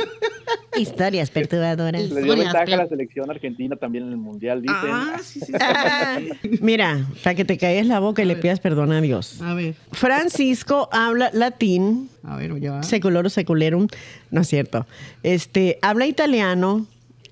Historias 0.79 1.29
perturbadoras. 1.29 2.09
Le 2.09 2.21
dio 2.21 2.35
ventaja 2.35 2.63
a 2.73 2.77
la 2.77 2.87
selección 2.87 3.29
argentina 3.29 3.75
también 3.75 4.05
en 4.05 4.11
el 4.11 4.17
mundial, 4.17 4.61
dicen. 4.61 4.77
Ah, 4.91 5.17
sí, 5.23 5.39
sí, 5.39 5.53
sí. 5.53 6.57
Mira, 6.61 7.05
para 7.23 7.35
que 7.35 7.45
te 7.45 7.57
calles 7.57 7.85
la 7.87 7.99
boca 7.99 8.21
y 8.21 8.25
le 8.25 8.35
pidas 8.35 8.59
perdón 8.59 8.91
a 8.91 9.01
Dios. 9.01 9.41
A 9.41 9.53
ver, 9.53 9.75
Francisco 9.91 10.89
habla 10.91 11.29
latín, 11.33 12.09
a 12.23 12.35
ver, 12.37 12.59
ya 12.59 12.71
va. 12.73 12.83
seculoro 12.83 13.29
seculerum, 13.29 13.87
no 14.31 14.41
es 14.41 14.47
cierto. 14.47 14.85
Este, 15.23 15.79
habla 15.81 16.05
italiano, 16.05 16.85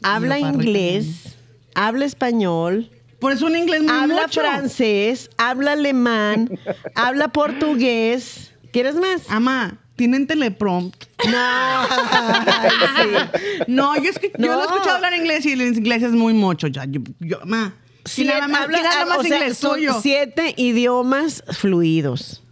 habla 0.03 0.39
inglés, 0.39 1.35
habla 1.73 2.05
español, 2.05 2.89
Por 3.19 3.31
eso 3.31 3.45
un 3.47 3.55
inglés 3.55 3.81
muy 3.83 3.91
habla 3.91 4.23
mucho. 4.23 4.41
francés, 4.41 5.29
habla 5.37 5.73
alemán, 5.73 6.49
habla 6.95 7.29
portugués. 7.29 8.51
¿Quieres 8.71 8.95
más? 8.95 9.21
Ama, 9.29 9.79
¿tienen 9.95 10.27
teleprompt? 10.27 11.05
No. 11.29 11.37
Ay, 11.37 12.69
sí. 13.01 13.63
No, 13.67 13.95
yo, 13.95 14.11
escu- 14.11 14.31
yo 14.37 14.47
No. 14.47 14.53
lo 14.55 14.61
he 14.61 14.65
escuchado 14.65 14.95
hablar 14.95 15.13
inglés 15.13 15.45
y 15.45 15.53
el 15.53 15.61
inglés 15.61 16.03
es 16.03 16.11
muy 16.11 16.33
mucho. 16.33 16.67
Ya, 16.67 16.85
yo, 16.85 17.01
yo, 17.19 17.39
ma. 17.45 17.73
¿Quién 18.13 18.29
habla 18.31 18.47
más, 18.47 18.61
habla- 18.63 18.77
habla 19.01 19.15
o 19.15 19.17
más 19.17 19.27
sea, 19.27 19.37
inglés 19.37 19.57
son 19.57 19.79
siete 20.01 20.53
idiomas 20.57 21.43
fluidos. 21.49 22.43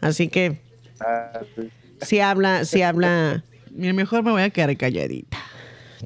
Así 0.00 0.28
que 0.28 0.60
Ah, 1.00 1.40
sí. 1.56 1.68
si 2.02 2.20
habla, 2.20 2.64
si 2.64 2.82
habla, 2.82 3.42
Mira, 3.72 3.92
mejor 3.92 4.22
me 4.22 4.30
voy 4.30 4.42
a 4.42 4.50
quedar 4.50 4.76
calladita. 4.76 5.38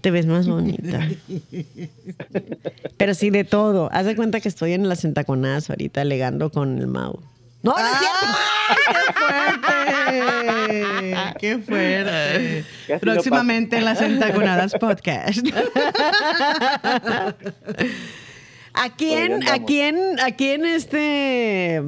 te 0.01 0.11
ves 0.11 0.25
más 0.27 0.47
bonita. 0.49 1.07
Pero 2.97 3.15
sí 3.15 3.31
de 3.31 3.45
todo. 3.45 3.89
Haz 3.93 4.07
de 4.07 4.17
cuenta 4.17 4.41
que 4.41 4.49
estoy 4.49 4.73
en 4.73 4.89
las 4.89 5.05
entaconadas 5.05 5.69
ahorita 5.71 6.01
alegando 6.01 6.51
con 6.51 6.79
el 6.79 6.87
Mau. 6.87 7.21
No, 7.63 7.73
no 7.73 7.79
es 7.79 7.99
cierto. 7.99 8.27
¡Qué 11.39 11.59
fuerte! 11.59 12.65
qué 12.87 12.99
fuerte. 12.99 13.01
Próximamente 13.01 13.77
en 13.79 13.85
las 13.85 14.01
Entagonadas 14.01 14.75
Podcast. 14.75 15.47
¿A 18.73 18.95
quién, 18.97 19.47
a 19.49 19.65
quién, 19.65 19.97
a 20.21 20.31
quién 20.37 20.65
este 20.65 21.83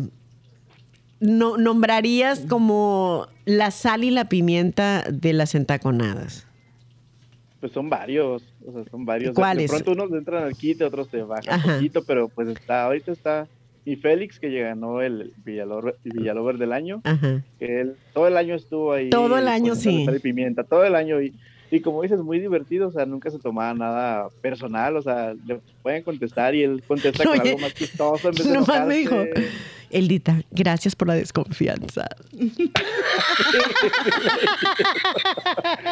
no- 1.20 1.56
nombrarías 1.56 2.40
como 2.48 3.28
la 3.44 3.70
sal 3.70 4.02
y 4.04 4.10
la 4.10 4.24
pimienta 4.28 5.04
de 5.10 5.32
las 5.32 5.54
entaconadas? 5.54 6.46
Pues 7.60 7.70
son 7.72 7.88
varios, 7.88 8.42
o 8.66 8.72
sea, 8.72 8.82
son 8.90 9.04
varios. 9.04 9.34
¿Cuáles? 9.34 9.70
De 9.70 9.78
pronto 9.80 9.92
unos 10.04 10.18
entran 10.18 10.42
al 10.42 10.54
quite, 10.56 10.82
otros 10.84 11.08
te 11.08 11.22
bajan 11.22 11.60
un 11.64 11.74
poquito, 11.76 12.02
pero 12.04 12.28
pues 12.28 12.48
está, 12.48 12.84
ahorita 12.86 13.12
está 13.12 13.46
mi 13.84 13.96
Félix 13.96 14.38
que 14.38 14.48
ganó 14.60 15.00
el 15.02 15.32
Villalover, 15.44 15.96
Villalover 16.04 16.58
del 16.58 16.72
año, 16.72 17.00
Ajá. 17.04 17.42
que 17.58 17.80
él 17.80 17.96
todo 18.12 18.28
el 18.28 18.36
año 18.36 18.54
estuvo 18.54 18.92
ahí. 18.92 19.10
Todo 19.10 19.36
el 19.38 19.48
año, 19.48 19.74
sí. 19.74 20.04
sal 20.04 20.16
y 20.16 20.20
pimienta, 20.20 20.64
todo 20.64 20.84
el 20.84 20.94
año 20.94 21.20
y, 21.20 21.34
y 21.70 21.80
como 21.80 22.02
dices, 22.02 22.20
muy 22.20 22.38
divertido, 22.38 22.88
o 22.88 22.90
sea, 22.90 23.06
nunca 23.06 23.30
se 23.30 23.38
tomaba 23.38 23.74
nada 23.74 24.28
personal, 24.40 24.96
o 24.96 25.02
sea, 25.02 25.34
le 25.46 25.60
pueden 25.82 26.02
contestar 26.02 26.54
y 26.54 26.62
él 26.62 26.82
contesta 26.86 27.24
con 27.24 27.40
algo 27.40 27.58
más 27.58 27.74
chistoso 27.74 28.28
en 28.28 28.34
vez 28.34 28.46
de 28.46 28.54
nomás 28.54 28.86
me 28.86 28.96
dijo. 28.96 29.16
Eldita, 29.92 30.42
gracias 30.50 30.96
por 30.96 31.08
la 31.08 31.14
desconfianza. 31.14 32.06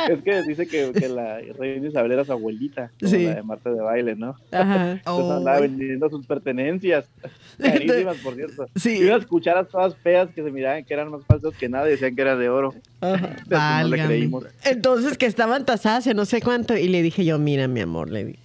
Es 0.09 0.22
que 0.22 0.42
dice 0.42 0.66
que, 0.66 0.92
que 0.92 1.09
la 1.09 1.38
reina 1.59 1.88
Isabel 1.88 2.12
era 2.12 2.24
su 2.24 2.32
abuelita, 2.32 2.90
como 2.98 3.11
Sí. 3.12 3.24
la 3.24 3.34
de 3.36 3.42
Marta 3.42 3.70
de 3.70 3.80
baile, 3.80 4.16
¿no? 4.16 4.34
Ajá. 4.51 4.92
Entonces 4.92 5.03
Oh, 5.07 5.32
andaba 5.32 5.61
vendiendo 5.61 6.09
sus 6.11 6.26
pertenencias. 6.26 7.05
Carísimas, 7.61 8.16
por 8.18 8.34
cierto. 8.34 8.66
Sí. 8.76 8.98
Y 8.98 9.05
unas 9.05 9.26
cucharas 9.26 9.68
todas 9.68 9.94
feas 9.96 10.28
que 10.34 10.42
se 10.42 10.51
miraban 10.51 10.84
que 10.84 10.94
eran 10.94 11.11
más 11.11 11.22
falsas 11.26 11.55
que 11.57 11.68
nada 11.68 11.86
y 11.88 11.92
decían 11.92 12.14
que 12.16 12.22
era 12.22 12.36
de 12.36 12.48
oro. 12.48 12.74
Ajá. 13.01 13.36
Pues 13.48 13.61
no 13.82 13.88
le 13.88 14.05
creímos. 14.07 14.44
Entonces 14.64 15.18
que 15.18 15.26
estaban 15.26 15.64
tasadas 15.66 16.07
en 16.07 16.16
no 16.16 16.24
sé 16.24 16.40
cuánto 16.40 16.76
y 16.76 16.88
le 16.88 17.03
dije 17.03 17.24
yo, 17.24 17.38
mira 17.38 17.68
mi 17.68 17.80
amor, 17.80 18.11
le 18.11 18.24
dije, 18.24 18.38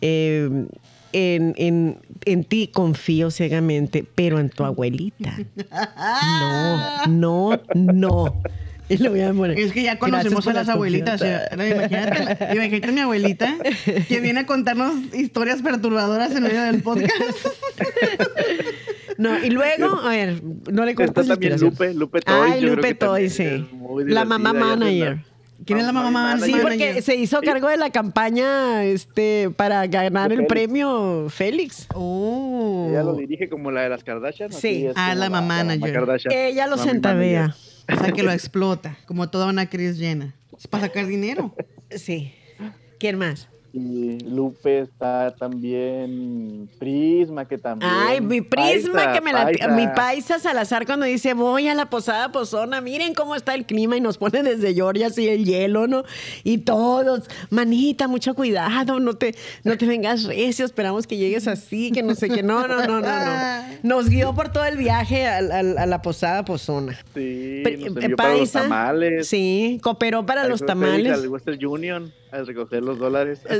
eh, 0.00 0.66
en, 1.12 1.54
en, 1.56 1.96
en 2.26 2.44
ti 2.44 2.68
confío 2.72 3.30
ciegamente, 3.30 4.04
pero 4.14 4.38
en 4.38 4.50
tu 4.50 4.64
abuelita. 4.64 5.36
No, 7.08 7.08
no, 7.08 7.60
no. 7.74 8.42
Y 8.88 8.98
lo 8.98 9.10
voy 9.10 9.20
a 9.20 9.32
poner. 9.32 9.58
Es 9.58 9.72
que 9.72 9.82
ya 9.82 9.98
conocemos 9.98 10.46
a 10.46 10.52
la 10.52 10.60
las 10.60 10.68
abuelitas. 10.68 11.20
o 11.20 11.24
sea, 11.24 11.48
imagínate, 11.52 12.92
mi 12.92 13.00
abuelita 13.00 13.56
que 14.08 14.20
viene 14.20 14.40
a 14.40 14.46
contarnos 14.46 15.14
historias 15.14 15.62
perturbadoras 15.62 16.34
en 16.34 16.42
medio 16.42 16.62
del 16.62 16.82
podcast. 16.82 17.46
No, 19.16 19.42
y 19.42 19.50
luego, 19.50 20.00
a 20.00 20.08
ver, 20.08 20.42
no 20.42 20.84
le 20.84 20.90
Está 20.90 21.06
cortes 21.06 21.28
también. 21.28 21.60
Lupe, 21.60 21.94
Lupe 21.94 22.20
Toys. 22.20 22.52
Ay, 22.52 22.60
Lupe 22.62 22.94
Toys, 22.94 23.32
sí. 23.34 23.64
La 24.06 24.24
mamá 24.24 24.52
manager. 24.52 25.20
¿Quién 25.64 25.78
es 25.78 25.86
la 25.86 25.92
mamá 25.92 26.10
manager? 26.10 26.46
Sí, 26.46 26.60
porque 26.60 27.02
se 27.02 27.16
hizo 27.16 27.40
cargo 27.40 27.68
de 27.68 27.76
la 27.76 27.90
campaña 27.90 28.84
este 28.84 29.50
para 29.50 29.86
ganar 29.86 30.32
el 30.32 30.46
premio 30.46 31.26
Félix. 31.30 31.86
Oh. 31.94 32.88
Ella 32.90 33.02
lo 33.02 33.14
dirige 33.14 33.48
como 33.48 33.70
la 33.70 33.82
de 33.82 33.88
las 33.88 34.04
Kardashian. 34.04 34.52
Sí. 34.52 34.88
Ah, 34.94 35.10
como 35.10 35.20
la 35.20 35.30
mamá 35.30 35.64
manager. 35.64 35.92
Kardashian. 35.92 36.34
Ella 36.34 36.66
lo 36.66 36.76
centavea. 36.76 37.54
O 37.92 37.96
sea, 37.96 38.12
que 38.12 38.22
lo 38.22 38.32
explota, 38.32 38.96
como 39.06 39.30
toda 39.30 39.46
una 39.46 39.68
Cris 39.68 39.98
llena. 39.98 40.34
Es 40.58 40.66
para 40.66 40.84
sacar 40.84 41.06
dinero. 41.06 41.54
Sí. 41.90 42.34
¿Quién 42.98 43.18
más? 43.18 43.48
Y 43.76 44.20
Lupe 44.20 44.78
está 44.78 45.34
también 45.36 46.70
Prisma, 46.78 47.44
que 47.48 47.58
también. 47.58 47.90
Ay, 47.92 48.20
mi 48.20 48.40
prisma 48.40 48.92
Paisa, 48.92 49.12
que 49.12 49.20
me 49.20 49.32
la 49.32 49.44
Paisa. 49.46 49.68
mi 49.68 49.88
paisa 49.88 50.38
Salazar 50.38 50.86
cuando 50.86 51.06
dice 51.06 51.34
voy 51.34 51.66
a 51.66 51.74
la 51.74 51.90
posada 51.90 52.30
pozona, 52.30 52.80
miren 52.80 53.14
cómo 53.14 53.34
está 53.34 53.52
el 53.56 53.66
clima 53.66 53.96
y 53.96 54.00
nos 54.00 54.16
pone 54.16 54.44
desde 54.44 54.74
Georgia 54.74 55.08
así 55.08 55.28
el 55.28 55.44
hielo, 55.44 55.88
¿no? 55.88 56.04
Y 56.44 56.58
todos, 56.58 57.28
manita, 57.50 58.06
mucho 58.06 58.34
cuidado, 58.34 59.00
no 59.00 59.14
te, 59.14 59.34
no 59.64 59.76
te 59.76 59.86
vengas 59.86 60.22
recio, 60.22 60.64
esperamos 60.64 61.08
que 61.08 61.16
llegues 61.16 61.48
así, 61.48 61.90
que 61.90 62.04
no 62.04 62.14
sé 62.14 62.28
qué, 62.28 62.44
no, 62.44 62.68
no, 62.68 62.76
no, 62.86 63.00
no, 63.00 63.24
no. 63.24 63.64
Nos 63.82 64.08
guió 64.08 64.36
por 64.36 64.52
todo 64.52 64.66
el 64.66 64.76
viaje 64.76 65.26
al- 65.26 65.50
a, 65.76 65.86
la 65.86 66.00
posada 66.00 66.44
pozona. 66.44 66.96
Sí, 67.12 67.62
nos 67.64 67.86
envió 67.88 68.14
para 68.16 68.30
los 68.30 68.38
paisa, 68.38 68.62
tamales. 68.62 69.26
Sí, 69.26 69.80
cooperó 69.82 70.24
para 70.24 70.46
los 70.46 70.64
tamales. 70.64 71.12
Al 71.12 71.26
Western 71.28 71.66
Union 71.66 72.12
a 72.34 72.42
recoger 72.44 72.82
los 72.82 72.98
dólares. 72.98 73.40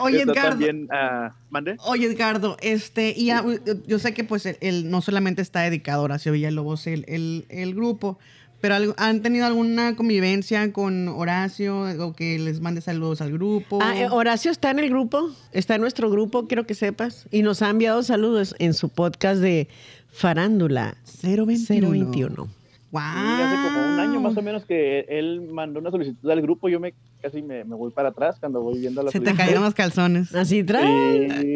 Oye, 0.00 0.22
Edgardo. 0.22 0.50
también, 0.50 0.88
ah, 0.90 1.34
¿mande? 1.50 1.76
Oye, 1.86 2.06
Edgardo, 2.06 2.56
este, 2.60 3.12
y 3.16 3.26
ya, 3.26 3.44
yo 3.86 3.98
sé 3.98 4.14
que 4.14 4.24
pues 4.24 4.46
él, 4.60 4.90
no 4.90 5.00
solamente 5.00 5.42
está 5.42 5.62
dedicado 5.62 6.00
a 6.02 6.04
Horacio 6.04 6.32
Villalobos, 6.32 6.86
el, 6.86 7.04
el, 7.08 7.46
el 7.48 7.74
grupo, 7.74 8.18
pero 8.60 8.74
algo- 8.76 8.94
¿han 8.96 9.20
tenido 9.22 9.46
alguna 9.46 9.94
convivencia 9.96 10.72
con 10.72 11.08
Horacio 11.08 11.80
o 12.04 12.12
que 12.14 12.38
les 12.38 12.60
mande 12.60 12.80
saludos 12.80 13.20
al 13.20 13.32
grupo? 13.32 13.78
Ah, 13.82 13.98
eh, 13.98 14.08
Horacio 14.10 14.50
está 14.50 14.70
en 14.70 14.78
el 14.78 14.90
grupo, 14.90 15.30
está 15.52 15.74
en 15.76 15.80
nuestro 15.82 16.10
grupo, 16.10 16.46
quiero 16.46 16.66
que 16.66 16.74
sepas, 16.74 17.26
y 17.30 17.42
nos 17.42 17.62
ha 17.62 17.70
enviado 17.70 18.02
saludos 18.02 18.54
en 18.58 18.74
su 18.74 18.88
podcast 18.88 19.40
de 19.40 19.68
Farándula 20.10 20.96
021. 21.22 21.90
021. 21.90 22.48
Wow. 22.94 23.02
Hace 23.02 23.56
como 23.56 23.92
un 23.92 23.98
año 23.98 24.20
más 24.20 24.36
o 24.36 24.42
menos 24.42 24.64
que 24.64 25.00
él 25.08 25.48
mandó 25.50 25.80
una 25.80 25.90
solicitud 25.90 26.30
al 26.30 26.40
grupo. 26.40 26.68
Yo 26.68 26.78
me 26.78 26.94
casi 27.20 27.42
me, 27.42 27.64
me 27.64 27.74
voy 27.74 27.90
para 27.90 28.10
atrás 28.10 28.36
cuando 28.38 28.60
voy 28.60 28.78
viendo 28.78 29.02
la 29.02 29.10
Se 29.10 29.18
te 29.18 29.24
solicitud. 29.24 29.44
cayeron 29.44 29.64
los 29.64 29.74
calzones. 29.74 30.32
Así 30.32 30.62
trae. 30.62 31.28
Sí. 31.28 31.54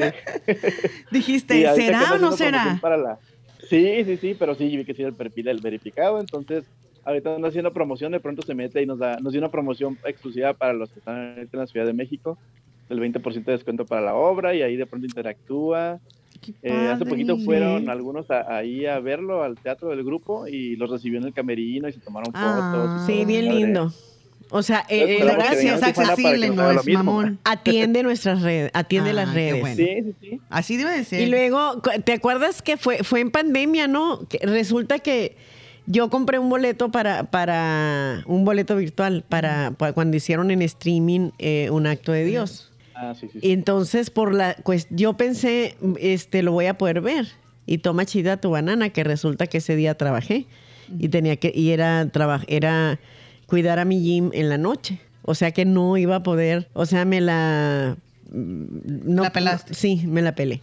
Dijiste, 1.12 1.72
¿será 1.76 2.14
o 2.14 2.18
no 2.18 2.32
será? 2.32 2.78
Para 2.82 2.97
la... 2.97 3.18
Sí, 3.68 4.03
sí, 4.05 4.16
sí, 4.16 4.34
pero 4.36 4.57
sí, 4.57 4.76
vi 4.76 4.84
que 4.84 4.95
sí 4.95 5.03
era 5.03 5.11
el 5.11 5.14
perfil 5.14 5.45
del 5.45 5.61
verificado, 5.61 6.18
entonces 6.18 6.64
ahorita 7.05 7.36
ando 7.36 7.47
haciendo 7.49 7.72
promoción, 7.72 8.11
de 8.12 8.20
pronto 8.20 8.43
se 8.43 8.55
mete 8.55 8.82
y 8.82 8.86
nos 8.86 8.99
da, 8.99 9.18
nos 9.20 9.32
dio 9.32 9.41
una 9.41 9.51
promoción 9.51 9.97
exclusiva 10.05 10.55
para 10.55 10.72
los 10.72 10.91
que 10.91 10.99
están 10.99 11.34
ahorita 11.36 11.51
en 11.57 11.61
la 11.61 11.66
Ciudad 11.66 11.86
de 11.86 11.93
México, 11.93 12.36
del 12.89 12.99
20% 13.01 13.45
de 13.45 13.53
descuento 13.53 13.84
para 13.86 14.01
la 14.01 14.14
obra 14.14 14.55
y 14.55 14.62
ahí 14.62 14.76
de 14.76 14.86
pronto 14.86 15.07
interactúa. 15.07 16.01
Eh, 16.62 16.89
hace 16.93 17.05
poquito 17.05 17.36
fueron 17.39 17.89
algunos 17.91 18.30
a- 18.30 18.57
ahí 18.57 18.86
a 18.86 18.99
verlo 19.01 19.43
al 19.43 19.57
teatro 19.57 19.89
del 19.91 20.03
grupo 20.05 20.47
y 20.47 20.76
los 20.76 20.91
recibió 20.91 21.18
en 21.18 21.26
el 21.26 21.32
camerino 21.32 21.89
y 21.89 21.93
se 21.93 22.01
tomaron 22.01 22.30
Ah, 22.34 22.70
fotos. 22.72 23.07
Sí, 23.07 23.24
bien 23.24 23.47
padre. 23.47 23.59
lindo. 23.61 23.93
O 24.51 24.62
sea, 24.62 24.86
eh, 24.89 24.97
eh, 24.99 25.12
esperamos 25.18 25.45
que 25.45 25.51
Horacio 25.51 25.59
vengan 25.59 25.76
es 25.76 25.82
a 25.82 25.86
Tijuana 25.89 26.09
para 26.09 26.12
accesible, 26.14 26.51
no 26.51 26.70
es 26.70 26.89
mamón. 26.89 27.39
atiende 27.45 28.03
nuestras 28.03 28.41
redes, 28.43 28.70
atiende 28.72 29.11
Ah, 29.11 29.14
las 29.14 29.28
qué 29.28 29.34
redes. 29.34 29.61
bueno. 29.61 29.76
Sí, 29.76 29.86
sí, 30.03 30.14
sí. 30.20 30.41
Así 30.49 30.76
debe 30.78 30.93
de 30.93 31.05
ser. 31.05 31.20
Y 31.20 31.26
luego, 31.26 31.82
¿te 32.05 32.12
acuerdas 32.14 32.62
que 32.62 32.78
fue, 32.78 33.05
fue 33.05 33.20
en 33.20 33.30
pandemia, 33.30 33.89
no? 33.89 34.26
Que 34.26 34.39
resulta 34.47 35.01
que 35.01 35.36
yo 35.84 36.09
compré 36.09 36.39
un 36.39 36.49
boleto 36.49 36.91
para, 36.91 37.24
para 37.24 38.22
un 38.26 38.45
boleto 38.47 38.76
virtual 38.76 39.22
para, 39.28 39.72
para 39.72 39.93
cuando 39.93 40.16
hicieron 40.16 40.51
en 40.51 40.62
streaming 40.62 41.30
eh, 41.39 41.68
un 41.70 41.86
acto 41.86 42.12
de 42.12 42.24
Dios. 42.24 42.68
Ah, 43.01 43.15
sí, 43.15 43.29
sí. 43.33 43.39
Y 43.41 43.53
entonces, 43.53 44.11
por 44.11 44.35
la, 44.35 44.57
pues 44.65 44.87
yo 44.91 45.13
pensé, 45.17 45.77
este, 46.01 46.43
lo 46.43 46.53
voy 46.53 46.67
a 46.67 46.77
poder 46.77 47.01
ver. 47.01 47.29
Y 47.65 47.79
toma 47.79 48.07
chida 48.07 48.39
tu 48.39 48.51
banana, 48.51 48.89
que 48.91 49.05
resulta 49.05 49.47
que 49.47 49.59
ese 49.59 49.77
día 49.77 49.95
trabajé 49.97 50.47
y 50.99 51.09
tenía 51.11 51.37
que, 51.37 51.53
y 51.55 51.71
era 51.71 52.07
traba- 52.11 52.43
era 52.49 52.99
cuidar 53.47 53.79
a 53.79 53.85
mi 53.85 54.01
gym 54.03 54.31
en 54.33 54.49
la 54.49 54.59
noche. 54.59 54.99
O 55.23 55.35
sea 55.35 55.51
que 55.53 55.65
no 55.67 55.97
iba 55.99 56.17
a 56.17 56.23
poder, 56.23 56.69
o 56.73 56.87
sea, 56.87 57.05
me 57.05 57.21
la 57.21 57.97
mm, 58.33 58.65
no, 59.15 59.23
La 59.25 59.31
pelaste. 59.33 59.75
Sí, 59.75 60.03
me 60.07 60.23
la 60.23 60.35
pelé. 60.35 60.63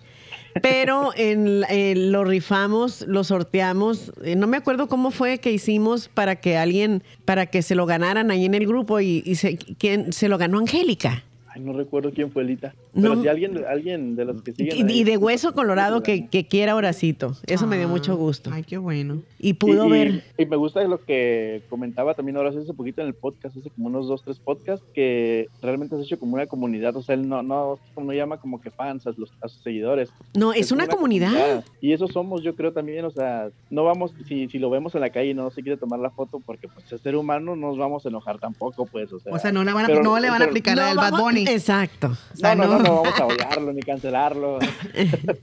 Pero 0.63 1.11
en, 1.15 1.61
la- 1.61 1.67
en 1.69 2.11
lo 2.11 2.23
rifamos, 2.25 3.05
lo 3.07 3.23
sorteamos. 3.23 4.11
Eh, 4.23 4.35
No 4.35 4.47
me 4.47 4.57
acuerdo 4.57 4.87
cómo 4.87 5.11
fue 5.11 5.37
que 5.37 5.51
hicimos 5.51 6.09
para 6.09 6.37
que 6.37 6.57
alguien, 6.57 7.03
para 7.25 7.45
que 7.45 7.61
se 7.61 7.75
lo 7.75 7.85
ganaran 7.85 8.31
ahí 8.31 8.45
en 8.45 8.55
el 8.55 8.65
grupo 8.65 8.99
y, 8.99 9.21
y 9.25 9.35
se, 9.35 9.57
¿quién? 9.57 10.11
se 10.11 10.27
lo 10.27 10.37
ganó 10.39 10.57
Angélica. 10.57 11.23
Ay, 11.55 11.61
no 11.61 11.71
recuerdo 11.71 12.11
quién 12.11 12.29
fue 12.31 12.43
Elita. 12.43 12.75
No. 12.93 13.01
Pero 13.11 13.21
si 13.21 13.27
alguien, 13.29 13.63
alguien 13.65 14.15
de 14.17 14.25
los 14.25 14.41
que 14.41 14.51
siguen. 14.51 14.75
Y, 14.77 14.91
ahí- 14.91 14.99
y 14.99 15.03
de 15.05 15.15
hueso 15.15 15.53
colorado 15.53 16.03
que, 16.03 16.27
que 16.27 16.45
quiera 16.47 16.75
Horacito. 16.75 17.33
Eso 17.47 17.65
me 17.65 17.77
dio 17.77 17.85
Ah, 17.87 17.91
mucho 17.91 18.17
gusto. 18.17 18.49
Ay, 18.53 18.63
qué 18.63 18.77
bueno. 18.77 19.21
Y 19.39 19.53
pudo 19.53 19.85
y, 19.85 19.89
ver. 19.89 20.23
Y, 20.37 20.43
y 20.43 20.45
me 20.47 20.57
gusta 20.57 20.83
lo 20.83 20.99
que 21.03 21.61
comentaba 21.69 22.13
también 22.13 22.35
ahora 22.35 22.49
hace 22.49 22.73
poquito 22.73 23.01
en 23.01 23.07
el 23.07 23.13
podcast, 23.13 23.55
hace 23.57 23.69
como 23.69 23.87
unos 23.87 24.07
dos, 24.07 24.21
tres 24.23 24.37
podcasts, 24.39 24.85
que 24.93 25.47
realmente 25.61 25.95
has 25.95 26.01
hecho 26.01 26.19
como 26.19 26.33
una 26.33 26.45
comunidad. 26.47 26.95
O 26.97 27.01
sea, 27.01 27.15
él 27.15 27.27
no, 27.29 27.41
no, 27.41 27.79
no 27.95 28.11
llama 28.13 28.37
como 28.37 28.59
que 28.59 28.69
fans 28.69 29.07
a, 29.07 29.11
los, 29.15 29.31
a 29.41 29.47
sus 29.47 29.61
seguidores. 29.63 30.09
No, 30.35 30.51
es 30.51 30.73
una 30.73 30.87
comunidad. 30.87 31.63
Y 31.79 31.93
eso 31.93 32.07
somos, 32.09 32.43
yo 32.43 32.53
creo 32.55 32.73
también. 32.73 33.05
O 33.05 33.11
sea, 33.11 33.49
no 33.69 33.85
vamos, 33.85 34.11
si, 34.27 34.49
si 34.49 34.59
lo 34.59 34.69
vemos 34.69 34.93
en 34.95 35.01
la 35.01 35.09
calle 35.09 35.29
y 35.29 35.33
no 35.33 35.49
se 35.51 35.61
quiere 35.61 35.77
tomar 35.77 35.99
la 35.99 36.09
foto, 36.09 36.41
porque 36.45 36.67
pues 36.67 36.91
es 36.91 36.99
ser 36.99 37.15
humano, 37.15 37.55
no 37.55 37.67
nos 37.67 37.77
vamos 37.77 38.05
a 38.05 38.09
enojar 38.09 38.39
tampoco, 38.39 38.85
pues. 38.85 39.13
O 39.13 39.19
sea, 39.21 39.31
O 39.33 39.39
sea, 39.39 39.51
no 39.53 39.63
le 39.63 39.71
van 39.71 39.85
a, 39.85 39.87
pero- 39.87 40.03
no 40.03 40.19
le 40.19 40.27
van 40.29 40.35
a 40.35 40.39
pero- 40.39 40.49
aplicar 40.51 40.75
la 40.75 40.83
No, 40.83 40.87
del 40.89 40.97
Bad 40.97 41.19
Bunny. 41.21 41.44
Exacto. 41.47 42.17
O 42.33 42.37
sea, 42.37 42.55
no, 42.55 42.65
no, 42.65 42.77
no, 42.77 42.77
no. 42.79 42.83
no 42.83 43.01
vamos 43.03 43.19
a 43.19 43.25
odiarlo 43.25 43.73
ni 43.73 43.81
cancelarlo. 43.81 44.59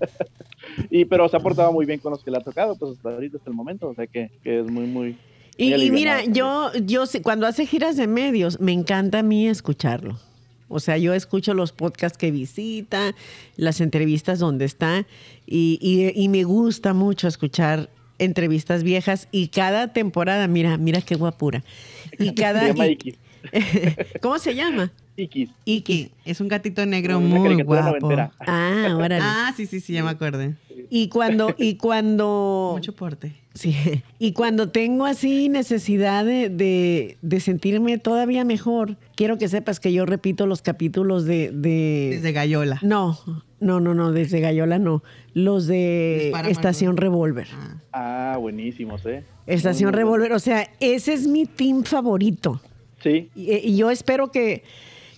y 0.91 1.05
pero 1.05 1.29
se 1.29 1.37
ha 1.37 1.41
portado 1.41 1.73
muy 1.73 1.87
bien 1.87 1.99
con 2.01 2.13
los 2.13 2.23
que 2.23 2.31
le 2.31 2.39
ha 2.39 2.41
tocado, 2.41 2.77
pues 2.77 2.93
hasta 2.93 3.11
ahorita, 3.11 3.37
hasta 3.39 3.51
el 3.51 3.57
momento, 3.57 3.89
o 3.89 3.95
sea 3.95 4.07
que, 4.07 4.31
que 4.43 4.61
es 4.61 4.67
muy, 4.71 4.87
muy... 4.87 5.17
Y, 5.59 5.71
muy 5.71 5.83
y 5.83 5.91
mira, 5.91 6.25
yo, 6.25 6.71
yo 6.85 7.07
sé- 7.07 7.21
cuando 7.23 7.47
hace 7.47 7.67
giras 7.67 7.97
de 7.97 8.07
medios, 8.07 8.61
me 8.61 8.73
encanta 8.73 9.19
a 9.19 9.23
mí 9.23 9.47
escucharlo. 9.49 10.19
O 10.69 10.81
sea, 10.81 10.97
yo 10.97 11.13
escucho 11.13 11.53
los 11.53 11.73
podcasts 11.73 12.17
que 12.17 12.31
visita, 12.31 13.15
las 13.57 13.81
entrevistas 13.83 14.39
donde 14.39 14.65
está, 14.65 15.07
y, 15.47 15.79
y- 15.83 16.19
y 16.19 16.29
me 16.29 16.45
gusta 16.45 16.95
mucho 16.95 17.29
escuchar 17.29 17.91
entrevistas 18.19 18.83
viejas 18.83 19.29
y 19.33 19.49
cada 19.49 19.93
temporada, 19.93 20.47
mira, 20.49 20.79
mira 20.79 21.03
qué 21.03 21.17
guapura. 21.17 21.63
Y 22.19 22.33
cada... 22.35 22.73
Iki. 23.53 23.95
¿Cómo 24.21 24.39
se 24.39 24.55
llama? 24.55 24.93
Ikis. 25.17 25.51
Iki. 25.65 26.11
Es 26.25 26.41
un 26.41 26.49
gatito 26.49 26.85
negro 26.87 27.19
Una 27.19 27.37
muy 27.39 27.63
guapo. 27.63 27.87
noventera. 28.01 28.33
Ah, 28.41 28.95
órale. 28.97 29.19
Ah, 29.23 29.53
sí, 29.57 29.67
sí, 29.67 29.81
sí, 29.81 29.93
ya 29.93 30.03
me 30.05 30.11
acordé. 30.11 30.55
Y 30.91 31.09
cuando, 31.09 31.55
y 31.59 31.77
cuando, 31.77 32.73
Mucho 32.77 32.95
porte. 32.95 33.33
sí, 33.55 33.75
y 34.19 34.33
cuando 34.33 34.69
tengo 34.71 35.05
así 35.07 35.49
necesidad 35.49 36.25
de, 36.25 36.49
de, 36.49 37.17
de 37.23 37.41
sentirme 37.41 37.99
todavía 37.99 38.45
mejor, 38.45 38.97
quiero 39.15 39.39
que 39.39 39.49
sepas 39.49 39.81
que 39.81 39.93
yo 39.93 40.07
repito 40.07 40.47
los 40.47 40.61
capítulos 40.63 41.25
de, 41.25 41.51
de 41.53 42.11
Desde 42.15 42.33
Gallola. 42.33 42.79
no, 42.83 43.19
no, 43.61 43.79
no, 43.81 43.95
no, 43.95 44.11
desde 44.13 44.41
Gallola 44.41 44.79
no, 44.79 45.03
los 45.35 45.67
de 45.67 46.21
Dispara, 46.25 46.49
Estación. 46.49 46.97
Revolver. 46.97 47.47
Ah, 47.93 48.37
buenísimos, 48.41 49.05
¿eh? 49.07 49.25
Estación 49.47 49.93
Revolver, 49.93 50.33
o 50.33 50.39
sea, 50.41 50.69
ese 50.81 51.13
es 51.13 51.27
mi 51.29 51.47
team 51.47 51.85
favorito. 51.85 52.61
Sí, 53.03 53.31
Y, 53.35 53.55
y 53.57 53.77
yo 53.77 53.91
espero 53.91 54.31
que, 54.31 54.63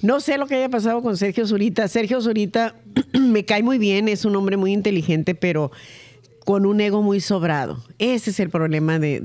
no 0.02 0.20
sé 0.20 0.38
lo 0.38 0.46
que 0.46 0.56
haya 0.56 0.68
pasado 0.68 1.02
con 1.02 1.16
Sergio 1.16 1.46
Zurita. 1.46 1.88
Sergio 1.88 2.20
Zurita 2.20 2.74
me 3.12 3.44
cae 3.44 3.62
muy 3.62 3.78
bien, 3.78 4.08
es 4.08 4.24
un 4.24 4.36
hombre 4.36 4.56
muy 4.56 4.72
inteligente, 4.72 5.34
pero 5.34 5.70
con 6.44 6.66
un 6.66 6.80
ego 6.80 7.02
muy 7.02 7.20
sobrado. 7.20 7.82
Ese 7.98 8.30
es 8.30 8.40
el 8.40 8.50
problema 8.50 8.98
de- 8.98 9.20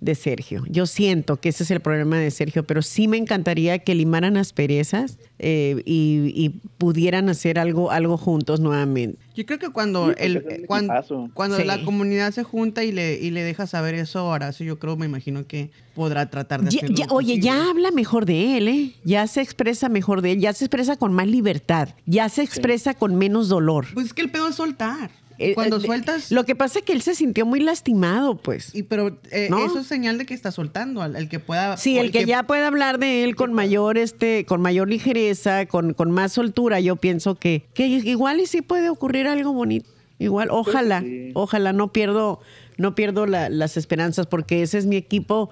de 0.00 0.14
Sergio. 0.14 0.62
Yo 0.68 0.86
siento 0.86 1.38
que 1.40 1.48
ese 1.48 1.64
es 1.64 1.70
el 1.72 1.80
problema 1.80 2.18
de 2.18 2.30
Sergio, 2.30 2.64
pero 2.64 2.82
sí 2.82 3.08
me 3.08 3.16
encantaría 3.16 3.80
que 3.80 3.94
limaran 3.94 4.36
asperezas 4.36 5.18
eh, 5.40 5.82
y, 5.84 6.32
y 6.34 6.50
pudieran 6.78 7.28
hacer 7.28 7.58
algo, 7.58 7.90
algo 7.90 8.16
juntos 8.16 8.60
nuevamente. 8.60 9.18
Yo 9.34 9.44
creo 9.46 9.58
que 9.58 9.70
cuando 9.70 10.08
Sí, 10.08 10.14
el 10.18 10.64
cuando, 10.66 10.94
cuando 11.34 11.56
Sí. 11.58 11.64
la 11.64 11.82
comunidad 11.84 12.32
se 12.32 12.42
junta 12.44 12.84
y 12.84 12.92
le, 12.92 13.18
y 13.20 13.30
le 13.30 13.42
deja 13.42 13.66
saber 13.66 13.94
eso 13.94 14.20
a 14.20 14.24
Horacio, 14.24 14.64
yo 14.64 14.78
creo, 14.78 14.96
me 14.96 15.06
imagino 15.06 15.46
que 15.46 15.70
podrá 15.94 16.30
tratar 16.30 16.62
de 16.62 16.70
Ya- 16.70 16.78
hacerlo 16.78 16.96
ya- 16.96 17.06
oye, 17.10 17.38
ya 17.40 17.68
habla 17.70 17.90
mejor 17.90 18.24
de 18.24 18.56
él, 18.58 18.68
¿eh? 18.68 18.92
Ya 19.04 19.26
se 19.26 19.40
expresa 19.40 19.88
mejor 19.88 20.22
de 20.22 20.32
él, 20.32 20.40
ya 20.40 20.52
se 20.52 20.64
expresa 20.64 20.96
con 20.96 21.12
más 21.12 21.26
libertad, 21.26 21.88
ya 22.06 22.28
se 22.28 22.42
expresa 22.42 22.94
con 22.94 23.16
menos 23.16 23.48
dolor. 23.48 23.86
Pues 23.94 24.06
es 24.06 24.14
que 24.14 24.22
el 24.22 24.30
pedo 24.30 24.48
es 24.48 24.54
soltar. 24.54 25.10
Eh, 25.40 25.54
Cuando 25.54 25.76
eh, 25.76 25.80
sueltas... 25.80 26.32
Lo 26.32 26.44
que 26.44 26.56
pasa 26.56 26.80
es 26.80 26.84
que 26.84 26.92
él 26.92 27.00
se 27.02 27.14
sintió 27.14 27.46
muy 27.46 27.60
lastimado, 27.60 28.36
pues. 28.36 28.74
y, 28.74 28.82
pero 28.82 29.18
eh, 29.30 29.46
¿No? 29.50 29.64
eso 29.64 29.78
es 29.78 29.86
señal 29.86 30.18
de 30.18 30.26
que 30.26 30.34
está 30.34 30.50
soltando, 30.50 31.00
al, 31.00 31.14
el 31.14 31.28
que 31.28 31.38
pueda... 31.38 31.76
Sí, 31.76 31.96
el 31.98 32.10
que 32.10 32.24
ya 32.24 32.42
puede 32.42 32.64
hablar 32.64 32.98
de 32.98 33.22
él 33.22 33.36
con 33.36 33.52
mayor, 33.52 33.98
este, 33.98 34.44
con 34.46 34.60
mayor 34.60 34.88
ligereza, 34.88 35.66
con, 35.66 35.94
con 35.94 36.10
más 36.10 36.32
soltura, 36.32 36.80
yo 36.80 36.96
pienso 36.96 37.36
que, 37.36 37.64
que 37.74 37.86
igual 37.86 38.40
y 38.40 38.46
sí 38.46 38.62
puede 38.62 38.88
ocurrir 38.90 39.28
algo 39.28 39.52
bonito. 39.52 39.88
Igual, 40.18 40.48
ojalá, 40.50 41.02
sí. 41.02 41.30
ojalá, 41.34 41.72
no 41.72 41.92
pierdo, 41.92 42.40
no 42.76 42.96
pierdo 42.96 43.26
la- 43.26 43.48
las 43.48 43.76
esperanzas, 43.76 44.26
porque 44.26 44.62
ese 44.62 44.78
es 44.78 44.86
mi 44.86 44.96
equipo. 44.96 45.50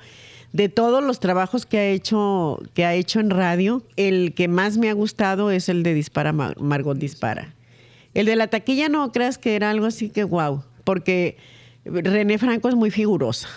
De 0.53 0.68
todos 0.68 1.05
los 1.05 1.20
trabajos 1.20 1.66
que 1.66 1.78
ha 1.78 1.87
hecho, 1.91 2.61
que 2.74 2.84
ha 2.84 2.95
hecho 2.95 3.20
en 3.20 3.30
radio, 3.30 3.82
el 3.97 4.32
que 4.34 4.49
más 4.49 4.78
me 4.78 4.89
ha 4.89 4.95
gustado 4.95 5.51
es 5.53 5.68
el 5.68 5.82
de 5.84 5.93
Dispara 5.95 6.32
Mar- 6.32 6.59
Margot 6.61 6.97
Dispara. 6.99 7.53
El 8.16 8.26
de 8.26 8.36
la 8.36 8.46
taquilla 8.48 8.88
no 8.88 9.12
creas 9.12 9.38
que 9.38 9.56
era 9.56 9.70
algo 9.70 9.86
así 9.86 10.08
que 10.08 10.24
wow, 10.24 10.62
porque 10.84 11.36
René 11.84 12.38
Franco 12.38 12.68
es 12.68 12.74
muy 12.74 12.90
figurosa, 12.90 13.48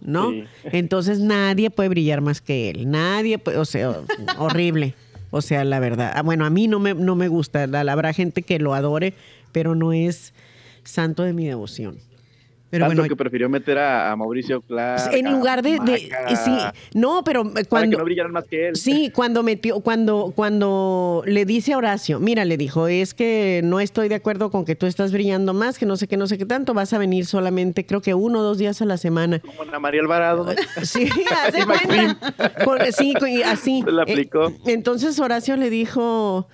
¿no? 0.00 0.30
Sí. 0.30 0.44
Entonces 0.64 1.18
nadie 1.20 1.70
puede 1.70 1.88
brillar 1.88 2.20
más 2.20 2.40
que 2.40 2.70
él, 2.70 2.90
nadie, 2.90 3.38
puede- 3.38 3.58
o 3.58 3.64
sea, 3.64 3.96
horrible, 4.38 4.94
o 5.30 5.40
sea, 5.40 5.64
la 5.64 5.80
verdad. 5.80 6.12
Ah, 6.14 6.22
Bueno, 6.22 6.44
a 6.44 6.50
mí 6.50 6.68
no 6.68 6.78
me, 6.78 6.94
no 6.94 7.14
me 7.16 7.28
gusta, 7.28 7.66
la- 7.66 7.80
habrá 7.90 8.12
gente 8.12 8.42
que 8.42 8.58
lo 8.58 8.74
adore, 8.74 9.14
pero 9.50 9.74
no 9.74 9.92
es 9.92 10.32
santo 10.84 11.22
de 11.22 11.32
mi 11.32 11.46
devoción. 11.46 11.96
Pero 12.72 12.86
Tanto 12.86 13.02
bueno, 13.02 13.08
que 13.10 13.16
prefirió 13.16 13.50
meter 13.50 13.76
a, 13.76 14.10
a 14.10 14.16
Mauricio 14.16 14.62
Clark. 14.62 15.12
en 15.12 15.26
a 15.26 15.30
lugar 15.30 15.60
de, 15.62 15.72
de- 15.72 16.08
Maca, 16.10 16.36
sí, 16.36 16.50
no, 16.98 17.22
pero 17.22 17.44
Para 17.44 17.64
cuando 17.66 17.90
que 17.90 17.96
no 17.98 18.04
brillaran 18.04 18.32
más 18.32 18.44
que 18.46 18.68
él. 18.68 18.76
Sí, 18.76 19.10
cuando 19.14 19.42
metió, 19.42 19.80
cuando, 19.80 20.32
cuando 20.34 21.22
le 21.26 21.44
dice 21.44 21.74
a 21.74 21.76
Horacio, 21.76 22.18
mira, 22.18 22.46
le 22.46 22.56
dijo, 22.56 22.88
es 22.88 23.12
que 23.12 23.60
no 23.62 23.78
estoy 23.78 24.08
de 24.08 24.14
acuerdo 24.14 24.50
con 24.50 24.64
que 24.64 24.74
tú 24.74 24.86
estás 24.86 25.12
brillando 25.12 25.52
más, 25.52 25.78
que 25.78 25.84
no 25.84 25.96
sé 25.98 26.08
qué, 26.08 26.16
no 26.16 26.26
sé 26.26 26.38
qué 26.38 26.46
tanto, 26.46 26.72
vas 26.72 26.94
a 26.94 26.98
venir 26.98 27.26
solamente, 27.26 27.84
creo 27.84 28.00
que 28.00 28.14
uno 28.14 28.38
o 28.38 28.42
dos 28.42 28.56
días 28.56 28.80
a 28.80 28.86
la 28.86 28.96
semana. 28.96 29.40
Como 29.40 29.60
Ana 29.64 29.78
María 29.78 30.00
Alvarado. 30.00 30.46
¿no? 30.46 30.52
Sí, 30.82 31.06
hace 31.46 31.66
cuenta. 31.66 32.32
Con- 32.64 32.78
sí, 32.96 33.12
con- 33.12 33.28
así. 33.44 33.82
Se 33.84 33.92
la 33.92 34.04
Eh, 34.04 34.12
aplicó. 34.12 34.50
entonces 34.64 35.18
Horacio 35.20 35.58
le 35.58 35.68
dijo, 35.68 36.48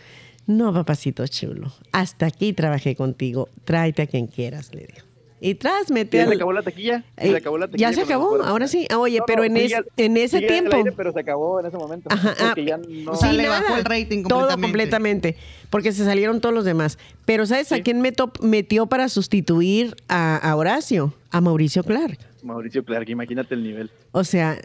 no, 0.49 0.73
papacito 0.73 1.25
chulo, 1.29 1.73
hasta 1.93 2.27
aquí 2.27 2.53
trabajé 2.55 2.97
contigo, 2.97 3.49
tráete 3.65 4.03
a 4.03 4.07
quien 4.09 4.27
quieras, 4.27 4.75
le 4.75 4.81
dijo. 4.93 5.07
Y 5.41 5.55
tras 5.55 5.87
¿Ya 5.89 5.95
mete 5.95 6.27
se 6.27 6.35
acabó 6.35 6.53
la 6.53 6.63
taquilla? 6.63 7.05
Se 7.17 7.37
acabó 7.37 7.59
la 7.59 7.67
taquilla 7.69 7.91
ya 7.91 7.95
se 7.95 8.03
acabó, 8.03 8.43
ahora 8.43 8.67
sí. 8.67 8.87
Ah, 8.91 8.99
Oye, 8.99 9.19
No, 9.19 9.25
pero 9.27 9.39
no, 9.41 9.45
en, 9.45 9.55
sigue 9.57 9.75
es- 9.77 9.85
en 9.97 10.17
ese 10.17 10.41
tiempo. 10.41 10.77
aire, 10.77 10.93
pero 10.93 11.13
se 11.13 11.21
acabó 11.21 11.61
en 11.61 11.67
ese 11.67 11.77
momento. 11.77 12.09
Ajá, 12.13 12.35
ah, 12.41 12.45
Porque 12.49 12.65
ya 12.65 12.77
no... 12.79 13.15
Sí, 13.15 13.33
le 13.33 13.49
bajó 13.49 13.77
el 13.77 13.85
rating 13.85 14.25
Todo 14.25 14.49
completamente. 14.49 14.63
completamente. 14.63 15.37
Porque 15.71 15.93
se 15.93 16.05
salieron 16.05 16.41
todos 16.41 16.55
los 16.55 16.65
demás. 16.65 16.99
Pero 17.25 17.47
¿sabes 17.47 17.71
a 17.73 17.81
quién 17.83 18.01
meto- 18.01 18.33
metió 18.43 18.87
para 18.87 19.09
sustituir 19.09 19.95
a, 20.09 20.37
a 20.37 20.57
Horacio? 20.57 21.15
A 21.31 21.41
Mauricio 21.41 21.85
Clark. 21.85 22.19
Mauricio 22.43 22.85
Clark, 22.85 23.09
imagínate 23.09 23.55
el 23.55 23.63
nivel. 23.63 23.91
O 24.13 24.25
sea, 24.25 24.59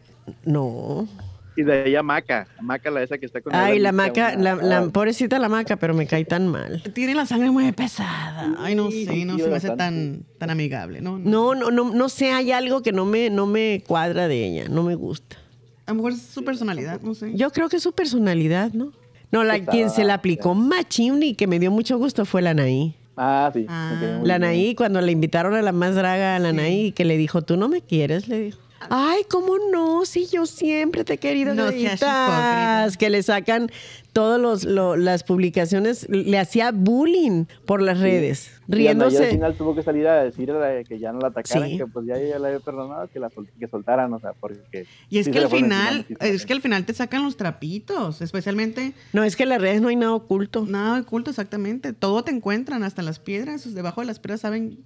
no. 0.46 1.08
Y 1.56 1.64
de 1.64 1.84
ahí 1.84 1.96
a 1.96 2.02
Maca. 2.04 2.48
Maca, 2.62 2.90
la 2.90 3.04
esa 3.04 3.18
que 3.18 3.26
está 3.26 3.40
con 3.42 3.54
Ay, 3.54 3.78
la 3.80 3.92
maca, 3.92 4.34
una- 4.36 4.56
la, 4.56 4.82
la 4.82 4.90
pobrecita 4.90 5.38
la 5.40 5.50
maca, 5.50 5.76
pero 5.78 5.94
me 5.94 6.08
cae 6.08 6.26
tan 6.26 6.48
mal. 6.48 6.82
tiene 6.94 7.14
la 7.14 7.26
sangre 7.26 7.52
muy 7.52 7.72
pesada. 7.72 8.56
Ay, 8.60 8.74
no 8.76 8.90
Sí, 8.90 9.06
sé, 9.06 9.26
no 9.26 9.36
sí, 9.38 9.42
se 9.44 9.50
me 9.50 9.56
hace 9.58 9.70
tan, 9.72 10.24
tan 10.40 10.50
amigable, 10.50 11.02
¿no? 11.02 11.18
No, 11.20 11.54
no, 11.56 11.70
no, 11.72 11.94
no 11.94 12.10
sé, 12.10 12.32
hay 12.32 12.52
algo 12.52 12.82
que 12.82 12.92
no 12.92 13.06
me, 13.06 13.30
no 13.30 13.46
me 13.46 13.84
cuadra 13.86 14.28
de 14.28 14.46
ella, 14.48 14.68
no 14.70 14.84
me 14.84 14.96
gusta. 14.96 15.38
A 15.86 15.92
lo 15.92 15.96
mejor 15.98 16.14
es 16.14 16.22
su 16.22 16.44
personalidad, 16.44 17.02
no 17.02 17.14
sé. 17.14 17.34
Yo 17.36 17.52
creo 17.52 17.70
que 17.70 17.76
es 17.78 17.84
su 17.84 17.94
personalidad, 17.94 18.72
¿no? 18.74 18.92
No, 19.32 19.44
la, 19.44 19.60
quien 19.60 19.90
se 19.90 20.04
la 20.04 20.16
aplicó 20.16 20.54
machín 20.56 21.22
y 21.24 21.34
que 21.36 21.48
me 21.48 21.60
dio 21.60 21.72
mucho 21.72 21.98
gusto 21.98 22.24
fue 22.26 22.42
la 22.42 22.52
Anaí. 22.52 22.96
Ah, 23.18 23.52
sí. 23.54 23.66
Ah. 23.68 24.20
La. 24.24 24.36
Anaí, 24.36 24.76
cuando 24.76 25.02
le 25.02 25.12
invitaron 25.12 25.54
a 25.56 25.62
la 25.62 25.72
más 25.72 25.94
draga, 25.96 26.36
a 26.36 26.40
la 26.40 26.50
Anaí, 26.50 26.92
que 26.94 27.04
le 27.06 27.18
dijo, 27.18 27.42
tú 27.44 27.58
no 27.58 27.68
me 27.70 27.82
quieres, 27.82 28.28
le 28.28 28.40
dijo. 28.40 28.60
Ay, 28.90 29.24
¿cómo 29.30 29.56
no? 29.72 30.06
Si 30.06 30.28
yo 30.28 30.46
siempre 30.46 31.04
te 31.04 31.14
he 31.14 31.18
querido. 31.18 31.54
No 31.54 31.70
seas 31.70 32.00
Gaditas", 32.00 32.94
hipócrita. 32.94 32.98
Que 33.00 33.10
le 33.10 33.24
sacan 33.24 33.72
todas 34.14 34.64
las 34.66 35.24
publicaciones. 35.24 36.08
Le 36.10 36.38
hacía 36.40 36.72
bullying 36.72 37.46
por 37.66 37.82
las 37.82 38.00
redes, 38.00 38.52
Y 38.52 38.54
Anaí 38.54 38.62
al 38.66 38.78
riéndose. 38.78 39.30
final 39.32 39.56
tuvo 39.56 39.76
que 39.76 39.84
salir 39.84 40.08
a 40.08 40.24
decir 40.24 40.52
a- 40.52 40.84
que 40.84 41.00
ya 41.00 41.12
no 41.12 41.20
la 41.20 41.28
atacaran, 41.30 41.70
Sí. 41.70 41.78
que 41.78 41.88
pues 41.88 42.06
ya 42.06 42.16
ella 42.16 42.40
la 42.40 42.48
había 42.50 42.60
perdonado, 42.60 43.08
que 43.12 43.20
la 43.20 43.30
sol- 43.30 43.48
que 43.60 43.68
soltaran, 43.68 44.14
o 44.14 44.20
sea, 44.20 44.34
porque... 44.34 44.86
Y 45.10 45.18
es 45.20 45.26
sí 45.26 45.32
que 45.32 45.40
al 45.40 45.50
final, 45.50 46.06
es 46.20 46.46
que 46.46 46.54
al 46.54 46.62
final 46.62 46.86
te 46.86 46.94
sacan 46.94 47.24
los 47.24 47.38
trapitos, 47.38 48.22
especialmente 48.22 48.94
No, 49.14 49.24
es 49.24 49.36
que 49.36 49.44
en 49.44 49.50
las 49.50 49.62
redes 49.62 49.82
no 49.82 49.88
hay 49.90 49.96
nada 49.96 50.14
oculto. 50.14 50.66
nada 50.68 51.00
oculto 51.02 51.30
exactamente. 51.32 51.94
Todo 51.94 52.24
te 52.24 52.32
encuentran, 52.32 52.84
hasta 52.84 53.02
las 53.02 53.20
piedras, 53.20 53.74
debajo 53.74 54.02
de 54.02 54.08
las 54.08 54.20
piedras 54.20 54.42
saben 54.42 54.78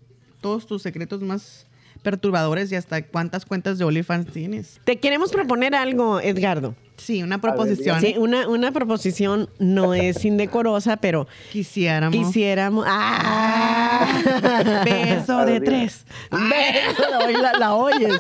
todos 0.42 0.68
tus 0.68 0.82
secretos 0.84 1.22
más 1.22 1.66
perturbadores 2.12 2.72
y 2.72 2.76
hasta 2.76 3.02
cuántas 3.02 3.44
cuentas 3.46 3.78
de 3.78 3.84
OnlyFans 3.84 4.32
tienes. 4.32 4.80
Te 4.86 4.98
queremos 4.98 5.30
proponer 5.30 5.76
algo, 5.76 6.22
Edgardo. 6.22 6.74
Sí, 6.96 7.22
una 7.22 7.40
proposición. 7.42 8.00
Sí, 8.02 8.16
una, 8.18 8.48
una 8.48 8.72
proposición 8.72 9.50
no 9.60 9.94
es 9.94 10.24
indecorosa, 10.26 10.96
pero 10.98 11.28
Quisiéramos. 11.52 12.16
quisiéramos. 12.18 12.86
¡Ah! 12.88 14.84
Beso 14.86 15.46
de 15.46 15.60
tres. 15.60 16.06
Beso, 16.32 17.04
hoy 17.26 17.34
la, 17.34 17.52
la 17.60 17.76
oyes. 17.76 18.18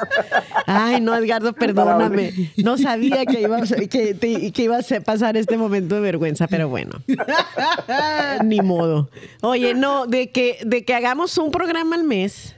Ay, 0.65 0.99
no, 1.01 1.15
Edgardo, 1.15 1.53
perdóname. 1.53 2.51
No 2.57 2.77
sabía 2.77 3.25
que 3.25 3.41
iba, 3.41 3.57
a, 3.57 3.61
que, 3.63 4.13
te- 4.13 4.51
que 4.51 4.63
iba 4.63 4.77
a 4.77 4.81
ser- 4.83 5.01
pasar 5.03 5.37
este 5.37 5.57
momento 5.57 5.95
de 5.95 6.01
vergüenza, 6.01 6.47
pero 6.47 6.67
bueno. 6.69 6.91
Ni 8.43 8.59
modo. 8.61 9.09
Oye, 9.41 9.73
no, 9.73 10.05
de 10.07 10.29
que, 10.31 10.59
de 10.65 10.83
que 10.85 10.93
hagamos 10.93 11.37
un 11.37 11.51
programa 11.51 11.95
al 11.95 12.03
mes 12.03 12.53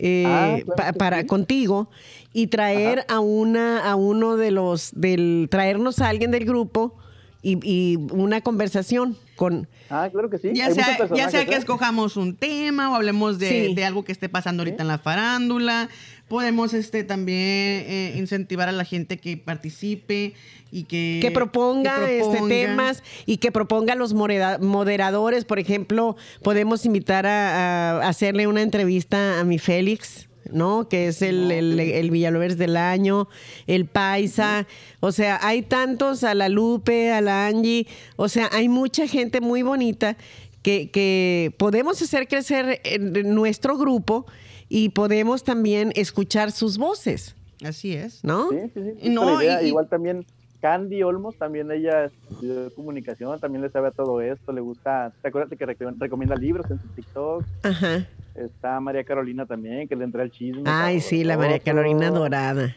eh, 0.00 0.24
Ah, 0.26 0.56
claro 0.64 0.76
pa- 0.76 0.92
que 0.92 0.98
para 0.98 1.20
sí. 1.22 1.26
contigo 1.26 1.90
y 2.32 2.46
traer 2.46 3.04
a 3.08 3.20
una, 3.20 3.80
a 3.90 3.96
uno 3.96 4.36
de 4.36 4.50
los 4.52 4.90
del, 4.94 5.48
traernos 5.50 5.98
a 6.00 6.08
alguien 6.08 6.30
del 6.30 6.44
grupo 6.44 6.94
y, 7.42 7.58
y 7.62 7.96
una 8.12 8.40
conversación 8.40 9.16
con 9.36 9.68
Ah, 9.90 10.08
claro 10.12 10.28
que 10.28 10.38
sí. 10.38 10.50
Ya 10.52 10.66
Hay 10.66 10.74
sea, 10.74 10.98
ya 11.14 11.44
que 11.46 11.54
¿eh? 11.54 11.56
escojamos 11.56 12.16
un 12.16 12.36
tema 12.36 12.90
o 12.90 12.94
hablemos 12.94 13.38
de, 13.38 13.68
Sí. 13.68 13.74
de 13.74 13.84
algo 13.84 14.04
que 14.04 14.12
esté 14.12 14.28
pasando 14.28 14.62
ahorita 14.62 14.82
en 14.82 14.88
la 14.88 14.98
farándula. 14.98 15.88
Podemos 16.28 16.74
este 16.74 17.04
también 17.04 17.38
eh, 17.38 18.14
incentivar 18.16 18.68
a 18.68 18.72
la 18.72 18.84
gente 18.84 19.16
que 19.16 19.36
participe 19.36 20.34
y 20.70 20.84
que, 20.84 21.20
que 21.22 21.30
proponga, 21.30 22.04
que 22.04 22.20
este 22.20 22.40
temas 22.48 23.02
y 23.24 23.38
que 23.38 23.50
proponga 23.50 23.94
a 23.94 23.96
los 23.96 24.12
moderadores. 24.12 25.44
Por 25.44 25.58
ejemplo, 25.58 26.16
podemos 26.42 26.84
invitar 26.84 27.26
a, 27.26 28.00
a 28.02 28.08
hacerle 28.08 28.46
una 28.46 28.62
entrevista 28.62 29.40
a 29.40 29.44
mi 29.44 29.58
Félix. 29.58 30.28
¿no? 30.50 30.88
Que 30.88 31.08
es 31.08 31.20
el, 31.20 31.50
el, 31.50 31.78
el 31.78 32.10
Villalobers 32.10 32.56
del 32.56 32.78
año, 32.78 33.28
el 33.66 33.84
Paisa, 33.84 34.66
o 35.00 35.12
sea, 35.12 35.38
hay 35.42 35.60
tantos, 35.60 36.24
a 36.24 36.34
la 36.34 36.48
Lupe, 36.48 37.12
a 37.12 37.20
la 37.20 37.46
Angie, 37.46 37.86
o 38.16 38.30
sea, 38.30 38.48
hay 38.52 38.70
mucha 38.70 39.06
gente 39.06 39.42
muy 39.42 39.60
bonita 39.60 40.16
que, 40.62 40.90
que 40.90 41.52
podemos 41.58 42.00
hacer 42.00 42.28
crecer 42.28 42.80
en 42.84 43.34
nuestro 43.34 43.76
grupo 43.76 44.26
y 44.68 44.90
podemos 44.90 45.44
también 45.44 45.92
escuchar 45.96 46.50
sus 46.52 46.78
voces, 46.78 47.34
Así 47.64 47.94
es. 47.94 48.22
¿no? 48.24 48.50
Sí, 48.50 48.56
sí, 48.74 48.80
sí. 49.02 49.08
No, 49.10 49.24
No, 49.24 49.42
y- 49.42 49.66
Igual 49.68 49.88
también 49.88 50.24
Candy 50.60 51.02
Olmos, 51.02 51.36
también 51.36 51.70
ella 51.72 52.04
estudió 52.06 52.72
comunicación, 52.74 53.38
también 53.40 53.62
le 53.62 53.70
sabe 53.70 53.88
a 53.88 53.90
todo 53.90 54.20
esto, 54.20 54.52
le 54.52 54.60
gusta, 54.60 55.12
¿te 55.22 55.28
acuerdas 55.28 55.56
que 55.56 55.66
reco- 55.66 55.94
recomienda 55.98 56.36
libros 56.36 56.70
en 56.70 56.80
su 56.80 56.88
TikTok? 56.88 57.44
Ajá. 57.64 58.06
Está 58.34 58.78
María 58.80 59.02
Carolina 59.04 59.46
también, 59.46 59.88
que 59.88 59.96
le 59.96 60.04
entra 60.04 60.22
el 60.22 60.30
chisme. 60.30 60.62
Ay, 60.66 61.00
sí, 61.00 61.24
la 61.24 61.36
María. 61.36 61.58
Carolina 61.58 62.10
Dorada. 62.10 62.76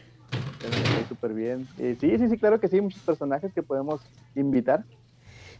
Súper 1.08 1.32
bien. 1.34 1.66
Eh, 1.78 1.96
sí, 2.00 2.16
sí, 2.18 2.28
sí, 2.28 2.38
claro 2.38 2.58
que 2.60 2.68
sí, 2.68 2.80
muchos 2.80 3.02
personajes 3.02 3.52
que 3.52 3.62
podemos 3.62 4.00
invitar. 4.34 4.84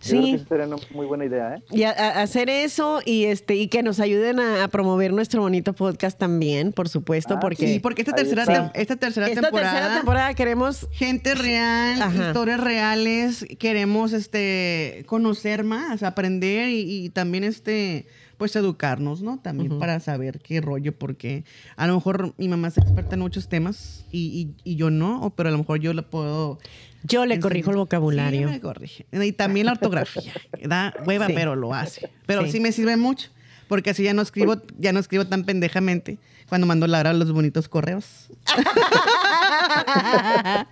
Yo 0.02 0.10
creo 0.10 0.22
que 0.22 0.38
Sí, 0.38 0.44
sería 0.48 0.66
una 0.66 0.76
muy 0.92 1.06
buena 1.06 1.24
idea, 1.24 1.54
¿eh? 1.56 1.62
y 1.70 1.84
a- 1.84 1.90
a- 1.90 2.22
hacer 2.22 2.50
eso 2.50 3.00
y 3.04 3.24
este 3.26 3.54
y 3.54 3.68
que 3.68 3.82
nos 3.82 4.00
ayuden 4.00 4.40
a, 4.40 4.64
a 4.64 4.68
promover 4.68 5.12
nuestro 5.12 5.42
bonito 5.42 5.72
podcast 5.74 6.18
también, 6.18 6.72
por 6.72 6.88
supuesto, 6.88 7.34
Ah, 7.34 7.40
porque 7.40 7.66
Sí, 7.74 7.78
porque 7.78 8.02
esta 8.02 8.14
tercera, 8.14 8.42
está. 8.42 8.70
esta 8.74 8.96
tercera 8.96 9.28
esta 9.28 9.42
temporada, 9.42 9.72
tercera 9.72 9.94
temporada 9.96 10.34
queremos 10.34 10.88
gente 10.90 11.34
real, 11.34 12.02
Ajá. 12.02 12.28
historias 12.28 12.60
reales, 12.60 13.46
queremos 13.58 14.12
este 14.12 15.04
conocer 15.06 15.62
más, 15.64 16.02
aprender 16.02 16.68
y, 16.70 17.04
y 17.04 17.08
también 17.10 17.44
este 17.44 18.06
pues 18.42 18.56
educarnos, 18.56 19.22
¿no? 19.22 19.38
También 19.38 19.78
para 19.78 20.00
saber 20.00 20.40
qué 20.40 20.60
rollo, 20.60 20.98
porque 20.98 21.44
a 21.76 21.86
lo 21.86 21.94
mejor 21.94 22.34
mi 22.38 22.48
mamá 22.48 22.66
es 22.66 22.76
experta 22.76 23.14
en 23.14 23.20
muchos 23.20 23.48
temas 23.48 24.04
y, 24.10 24.52
y- 24.64 24.72
y 24.72 24.74
yo 24.74 24.90
no, 24.90 25.32
pero 25.36 25.48
a 25.48 25.52
lo 25.52 25.58
mejor 25.58 25.78
yo 25.78 25.94
le 25.94 26.02
puedo 26.02 26.58
yo 27.04 27.24
le 27.24 27.38
corrijo 27.38 27.70
el 27.70 27.76
vocabulario. 27.76 28.48
Sí, 28.48 28.54
me 28.54 28.60
corrige. 28.60 29.06
Y 29.12 29.30
también 29.30 29.66
la 29.66 29.72
ortografía. 29.72 30.32
Da 30.64 30.92
hueva, 31.06 31.28
Sí. 31.28 31.34
pero 31.36 31.54
lo 31.54 31.72
hace. 31.72 32.10
Pero 32.26 32.42
Sí. 32.46 32.50
sí. 32.50 32.58
me 32.60 32.72
sirve 32.72 32.96
mucho. 32.96 33.28
Porque 33.68 33.90
así 33.90 34.02
ya 34.02 34.12
no 34.12 34.22
escribo, 34.22 34.60
ya 34.76 34.92
no 34.92 34.98
escribo 34.98 35.24
tan 35.28 35.44
pendejamente 35.44 36.18
cuando 36.48 36.66
mando 36.66 36.88
Laura 36.88 37.12
los 37.12 37.30
bonitos 37.30 37.68
correos. 37.68 38.28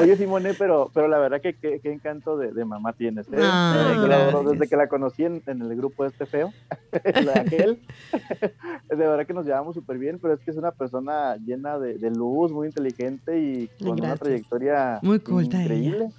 Oye, 0.00 0.16
Simone, 0.16 0.54
pero, 0.54 0.90
pero 0.94 1.08
la 1.08 1.18
verdad 1.18 1.40
que 1.40 1.54
qué 1.54 1.80
encanto 1.84 2.36
de, 2.36 2.52
de 2.52 2.64
mamá 2.64 2.92
tienes. 2.92 3.26
¿eh? 3.28 3.36
Ah, 3.40 3.94
Eh, 3.94 4.48
desde 4.52 4.68
que 4.68 4.76
la 4.76 4.88
conocí 4.88 5.24
en, 5.24 5.42
en 5.46 5.62
el 5.62 5.76
grupo 5.76 6.04
este 6.04 6.26
feo, 6.26 6.52
de 6.92 7.30
aquel. 7.38 7.80
de 8.88 8.96
verdad 8.96 9.26
que 9.26 9.34
nos 9.34 9.44
llevamos 9.46 9.74
súper 9.74 9.98
bien, 9.98 10.18
pero 10.20 10.34
es 10.34 10.40
que 10.40 10.50
es 10.50 10.56
una 10.56 10.70
persona 10.72 11.36
llena 11.36 11.78
de, 11.78 11.98
de 11.98 12.10
luz, 12.10 12.50
muy 12.52 12.66
inteligente 12.68 13.38
y 13.38 13.68
con 13.82 14.00
una 14.00 14.16
trayectoria 14.16 14.98
Muy 15.02 15.20
culta 15.20 15.60
increíble. 15.62 16.10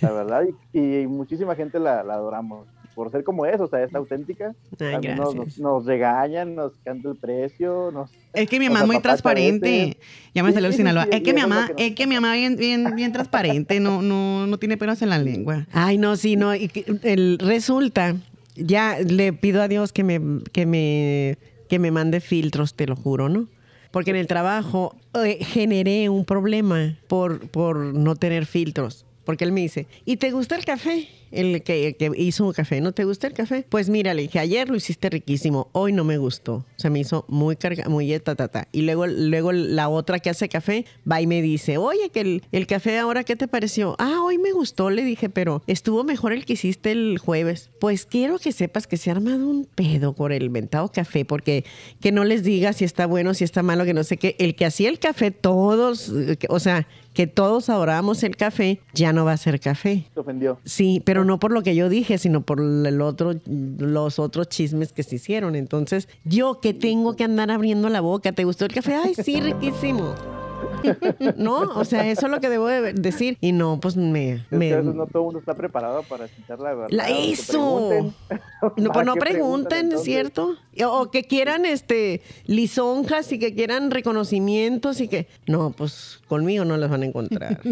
La 0.00 0.10
verdad, 0.12 0.44
y, 0.72 1.00
y 1.02 1.06
muchísima 1.06 1.54
gente 1.54 1.78
la, 1.78 2.02
la 2.02 2.14
adoramos 2.14 2.66
por 2.94 3.10
ser 3.10 3.24
como 3.24 3.46
es, 3.46 3.60
o 3.60 3.66
sea, 3.68 3.82
es 3.82 3.94
auténtica. 3.94 4.54
Ay, 4.78 4.94
nos, 4.94 5.02
gracias. 5.02 5.34
nos, 5.34 5.58
nos 5.58 5.86
regañan, 5.86 6.54
nos 6.54 6.72
canta 6.84 7.08
el 7.10 7.16
precio, 7.16 7.90
nos 7.92 8.10
Es 8.32 8.48
que 8.48 8.58
mi 8.58 8.68
mamá 8.68 8.80
es 8.80 8.86
muy 8.86 9.00
transparente. 9.00 9.96
Ya 10.34 10.42
me 10.42 10.50
Sí, 10.50 10.54
salió 10.54 10.68
el 10.68 10.74
Sinaloa. 10.74 11.04
sí, 11.04 11.10
es 11.12 11.22
que 11.22 11.32
mi 11.34 11.40
mamá, 11.40 11.70
es 11.76 11.94
que 11.94 12.06
mi 12.06 12.14
mamá 12.14 12.34
bien, 12.34 12.56
bien, 12.56 12.94
bien 12.96 13.12
transparente, 13.12 13.80
no, 13.80 14.02
no, 14.02 14.46
no 14.46 14.58
tiene 14.58 14.76
pelos 14.76 15.00
en 15.02 15.08
la 15.10 15.18
lengua. 15.18 15.66
Ay, 15.72 15.98
no, 15.98 16.16
sí, 16.16 16.36
no. 16.36 16.54
Y 16.54 16.68
que 16.68 16.84
el, 17.02 17.38
resulta, 17.38 18.16
ya 18.56 18.98
le 18.98 19.32
pido 19.32 19.62
a 19.62 19.68
Dios 19.68 19.92
que 19.92 20.04
me, 20.04 20.20
que 20.52 20.66
me, 20.66 21.38
que 21.68 21.78
me 21.78 21.90
mande 21.90 22.20
filtros, 22.20 22.74
te 22.74 22.86
lo 22.86 22.96
juro, 22.96 23.28
¿no? 23.28 23.46
Porque 23.90 24.10
en 24.10 24.16
el 24.16 24.26
trabajo 24.28 24.94
eh, 25.14 25.38
generé 25.44 26.08
un 26.08 26.24
problema 26.24 26.96
por, 27.08 27.48
por 27.50 27.76
no 27.78 28.14
tener 28.14 28.46
filtros. 28.46 29.04
Porque 29.24 29.44
él 29.44 29.52
me 29.52 29.60
dice, 29.62 29.86
¿y 30.04 30.16
te 30.16 30.30
gusta 30.30 30.56
el 30.56 30.64
café? 30.64 31.08
El 31.30 31.62
que, 31.62 31.96
que 31.96 32.10
hizo 32.16 32.46
un 32.46 32.52
café, 32.52 32.80
¿no 32.80 32.92
te 32.92 33.04
gusta 33.04 33.26
el 33.26 33.32
café? 33.34 33.64
Pues 33.68 33.88
mira, 33.88 34.14
le 34.14 34.22
dije, 34.22 34.38
ayer 34.38 34.68
lo 34.68 34.76
hiciste 34.76 35.10
riquísimo, 35.10 35.68
hoy 35.72 35.92
no 35.92 36.04
me 36.04 36.18
gustó. 36.18 36.64
Se 36.76 36.90
me 36.90 37.00
hizo 37.00 37.24
muy 37.28 37.56
carga, 37.56 37.88
muy 37.88 38.18
ta, 38.18 38.34
ta, 38.34 38.48
ta. 38.48 38.68
Y 38.72 38.82
luego, 38.82 39.06
luego 39.06 39.52
la 39.52 39.88
otra 39.88 40.18
que 40.18 40.30
hace 40.30 40.48
café 40.48 40.84
va 41.10 41.20
y 41.20 41.26
me 41.26 41.42
dice, 41.42 41.78
oye, 41.78 42.10
que 42.10 42.20
el, 42.20 42.42
el 42.52 42.66
café 42.66 42.98
ahora, 42.98 43.24
¿qué 43.24 43.36
te 43.36 43.48
pareció? 43.48 43.96
Ah, 43.98 44.20
hoy 44.24 44.38
me 44.38 44.52
gustó, 44.52 44.90
le 44.90 45.04
dije, 45.04 45.28
pero 45.28 45.62
estuvo 45.66 46.04
mejor 46.04 46.32
el 46.32 46.44
que 46.44 46.54
hiciste 46.54 46.92
el 46.92 47.18
jueves. 47.18 47.70
Pues 47.80 48.06
quiero 48.06 48.38
que 48.38 48.52
sepas 48.52 48.86
que 48.86 48.96
se 48.96 49.10
ha 49.10 49.14
armado 49.14 49.48
un 49.48 49.66
pedo 49.66 50.14
por 50.14 50.32
el 50.32 50.42
inventado 50.42 50.90
café, 50.90 51.24
porque 51.24 51.64
que 52.00 52.12
no 52.12 52.24
les 52.24 52.42
diga 52.42 52.72
si 52.72 52.84
está 52.84 53.06
bueno, 53.06 53.34
si 53.34 53.44
está 53.44 53.62
malo, 53.62 53.84
que 53.84 53.94
no 53.94 54.04
sé 54.04 54.16
qué. 54.16 54.36
El 54.38 54.54
que 54.54 54.66
hacía 54.66 54.88
el 54.88 54.98
café, 54.98 55.30
todos, 55.30 56.10
eh, 56.10 56.38
o 56.48 56.58
sea, 56.58 56.86
que 57.14 57.26
todos 57.26 57.68
adorábamos 57.68 58.22
el 58.22 58.36
café, 58.36 58.80
ya 58.94 59.12
no 59.12 59.24
va 59.24 59.32
a 59.32 59.36
ser 59.36 59.60
café. 59.60 60.06
se 60.14 60.20
ofendió. 60.20 60.58
Sí, 60.64 61.02
pero 61.04 61.19
no 61.24 61.38
por 61.38 61.52
lo 61.52 61.62
que 61.62 61.74
yo 61.74 61.88
dije, 61.88 62.18
sino 62.18 62.42
por 62.42 62.60
los 62.60 64.18
otros 64.18 64.48
chismes 64.48 64.92
que 64.92 65.02
se 65.02 65.16
hicieron. 65.16 65.56
Entonces, 65.56 66.08
yo 66.24 66.60
que 66.60 66.74
tengo 66.74 67.16
que 67.16 67.24
andar 67.24 67.50
abriendo 67.50 67.88
la 67.88 68.00
boca, 68.00 68.32
¿te 68.32 68.44
gustó 68.44 68.64
el 68.64 68.72
café? 68.72 68.94
Ay, 68.94 69.14
sí, 69.14 69.40
riquísimo. 69.40 70.14
¿No? 71.36 71.60
O 71.74 71.84
sea, 71.84 72.06
eso 72.08 72.26
es 72.26 72.32
lo 72.32 72.40
que 72.40 72.48
debo 72.48 72.66
de 72.66 72.92
decir. 72.92 73.36
Y 73.40 73.52
no, 73.52 73.78
pues 73.80 73.96
me... 73.96 74.32
Es 74.32 74.42
me- 74.50 74.68
que 74.68 74.74
a 74.74 74.78
veces 74.78 74.94
no 74.94 75.06
todo 75.06 75.18
el 75.22 75.24
mundo 75.26 75.38
está 75.40 75.54
preparado 75.54 76.02
para 76.04 76.26
escuchar 76.26 76.58
la 76.60 76.74
verdad. 76.74 76.88
la 76.90 77.04
o 77.04 77.06
que 77.06 77.20
hizo. 77.26 77.88
pregunten. 77.88 78.14
No, 78.60 78.72
pues 78.74 78.88
¿Para 78.92 79.04
no 79.04 79.14
pregunten, 79.16 79.92
¿es 79.92 80.02
cierto? 80.02 80.56
O 80.86 81.10
que 81.10 81.24
quieran 81.24 81.66
este 81.66 82.22
lisonjas 82.46 83.32
y 83.32 83.38
que 83.38 83.54
quieran 83.54 83.90
reconocimientos 83.90 85.00
y 85.00 85.08
que. 85.08 85.28
No, 85.46 85.70
pues 85.70 86.20
conmigo 86.28 86.64
no 86.64 86.76
las 86.76 86.90
van 86.90 87.02
a 87.02 87.06
encontrar. 87.06 87.60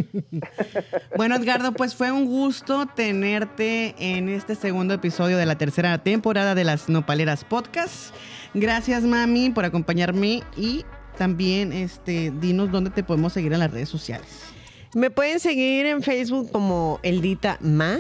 Bueno, 1.17 1.37
Edgardo, 1.37 1.73
pues 1.73 1.95
fue 1.95 2.13
un 2.13 2.27
gusto 2.27 2.87
tenerte 2.95 3.95
en 3.99 4.29
este 4.29 4.55
segundo 4.55 4.95
episodio 4.95 5.37
de 5.37 5.47
la 5.47 5.57
tercera 5.59 5.99
temporada 5.99 6.55
de 6.55 6.65
las 6.65 6.89
Nopaleras 6.89 7.45
Podcast. 7.45 8.15
Gracias, 8.55 9.03
mami, 9.03 9.51
por 9.51 9.65
acompañarme 9.65 10.43
y 10.57 10.85
también 11.19 11.73
este, 11.73 12.31
dinos 12.31 12.71
dónde 12.71 12.91
te 12.91 13.03
podemos 13.03 13.33
seguir 13.33 13.53
en 13.53 13.59
las 13.59 13.71
redes 13.71 13.89
sociales. 13.89 14.27
Me 14.95 15.11
pueden 15.11 15.41
seguir 15.41 15.85
en 15.87 16.03
Facebook 16.03 16.51
como 16.51 16.99
Eldita 17.03 17.59
Ma, 17.61 17.99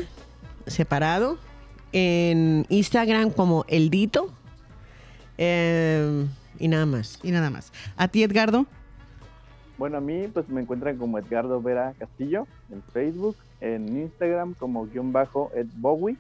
separado. 0.67 1.39
En 1.93 2.67
Instagram 2.69 3.31
como 3.31 3.65
Eldito. 3.69 4.33
eh, 5.39 6.27
y 6.59 6.69
nada 6.69 6.87
más. 6.87 7.19
Y 7.23 7.31
nada 7.31 7.51
más. 7.51 7.73
A 7.97 8.09
ti, 8.09 8.23
Edgardo. 8.23 8.67
Bueno, 9.79 9.99
a 9.99 10.01
mí 10.01 10.29
pues 10.33 10.49
me 10.49 10.61
encuentran 10.61 10.97
como 10.97 11.19
Edgardo 11.19 11.63
Vera 11.63 11.95
Castillo 11.99 12.47
en 12.71 12.83
Facebook, 12.93 13.37
en 13.61 13.97
Instagram 13.97 14.55
como 14.55 14.87
guion 14.87 15.13
bajo 15.13 15.51
Ed 15.55 15.69
Bowie. 15.77 16.17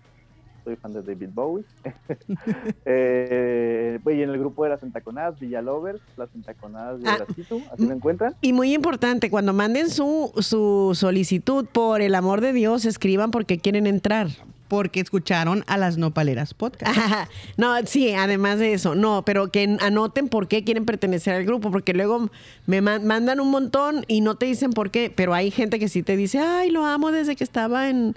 Soy 0.68 0.76
fan 0.76 0.92
de 0.92 1.00
David 1.02 1.30
Bowie. 1.32 1.64
eh, 2.84 3.98
pues, 4.02 4.18
y 4.18 4.22
en 4.22 4.28
el 4.28 4.38
grupo 4.38 4.64
de 4.64 4.70
las 4.70 4.82
Entaconadas, 4.82 5.40
Villalovers, 5.40 5.98
las 6.18 6.28
Entaconadas 6.34 7.00
de 7.00 7.08
Ah. 7.08 7.24
Así 7.72 7.86
me 7.86 7.94
encuentran. 7.94 8.34
Y 8.42 8.52
muy 8.52 8.74
importante, 8.74 9.30
cuando 9.30 9.54
manden 9.54 9.88
su, 9.88 10.30
su 10.40 10.92
solicitud, 10.94 11.64
por 11.64 12.02
el 12.02 12.14
amor 12.14 12.42
de 12.42 12.52
Dios, 12.52 12.84
escriban 12.84 13.30
porque 13.30 13.56
quieren 13.58 13.86
entrar. 13.86 14.28
Porque 14.68 15.00
escucharon 15.00 15.64
a 15.68 15.78
las 15.78 15.96
Nopaleras 15.96 16.52
Podcast. 16.52 16.94
Ajá. 16.98 17.28
No, 17.56 17.74
sí, 17.86 18.12
además 18.12 18.58
de 18.58 18.74
eso, 18.74 18.94
no, 18.94 19.22
pero 19.24 19.50
que 19.50 19.78
anoten 19.80 20.28
por 20.28 20.48
qué 20.48 20.64
quieren 20.64 20.84
pertenecer 20.84 21.32
al 21.32 21.46
grupo, 21.46 21.70
porque 21.70 21.94
luego 21.94 22.28
me 22.66 22.82
ma- 22.82 22.98
mandan 22.98 23.40
un 23.40 23.50
montón 23.50 24.04
y 24.06 24.20
no 24.20 24.34
te 24.36 24.44
dicen 24.44 24.72
por 24.72 24.90
qué, 24.90 25.10
pero 25.16 25.32
hay 25.32 25.50
gente 25.50 25.78
que 25.78 25.88
sí 25.88 26.02
te 26.02 26.14
dice, 26.14 26.40
ay, 26.40 26.70
lo 26.70 26.84
amo 26.84 27.10
desde 27.10 27.36
que 27.36 27.44
estaba 27.44 27.88
en... 27.88 28.14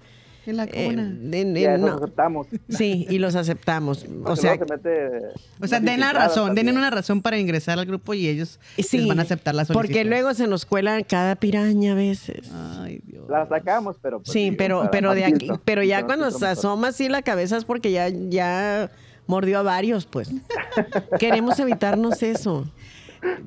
En 0.52 0.58
la 0.58 0.68
cuna. 0.68 1.02
en- 1.38 1.56
Ya, 1.56 1.76
en- 1.76 1.82
no. 1.82 1.95
aceptamos. 1.95 2.47
Sí, 2.70 3.08
y 3.10 3.18
los 3.18 3.36
aceptamos. 3.36 4.06
O 4.26 4.36
sea, 4.36 4.56
luego 4.56 4.66
se 4.68 4.74
mete 4.78 5.08
O 5.62 5.68
sea, 5.68 5.80
una 5.80 5.91
den 5.91 5.99
la 5.99 6.14
razón, 6.14 6.45
también. 6.47 6.68
den 6.68 6.78
una 6.78 6.89
razón 6.91 7.22
para 7.22 7.38
ingresar 7.39 7.80
al 7.80 7.86
grupo 7.86 8.14
y 8.14 8.28
ellos 8.28 8.60
sí, 8.78 8.99
les 8.99 9.08
van 9.08 9.20
a 9.20 9.24
aceptar 9.24 9.56
la 9.56 9.66
solicitud. 9.66 9.88
porque 9.88 10.06
luego 10.06 10.34
se 10.34 10.47
nos 10.47 10.66
cuela 10.66 11.02
cada 11.04 11.36
piraña 11.36 11.93
a 11.93 11.95
veces. 11.95 12.52
Ay, 12.54 13.02
Dios. 13.06 13.26
La 13.30 13.47
sacamos, 13.47 13.97
pero... 14.02 14.20
pues, 14.20 14.32
Sí, 14.32 14.45
digo, 14.45 14.56
pero, 14.58 14.89
pero 14.91 15.16
de 15.16 15.26
aquí, 15.26 15.49
pero 15.66 15.82
ya 15.84 16.06
cuando 16.06 16.30
se 16.32 16.45
asoma 16.45 16.89
así 16.89 17.10
la 17.10 17.22
cabeza 17.24 17.58
es 17.58 17.66
porque 17.66 17.91
ya, 17.91 18.10
ya 18.10 18.91
mordió 19.28 19.60
a 19.60 19.64
varios, 19.64 20.06
pues. 20.06 20.30
Queremos 21.20 21.58
evitarnos 21.60 22.22
eso. 22.24 22.66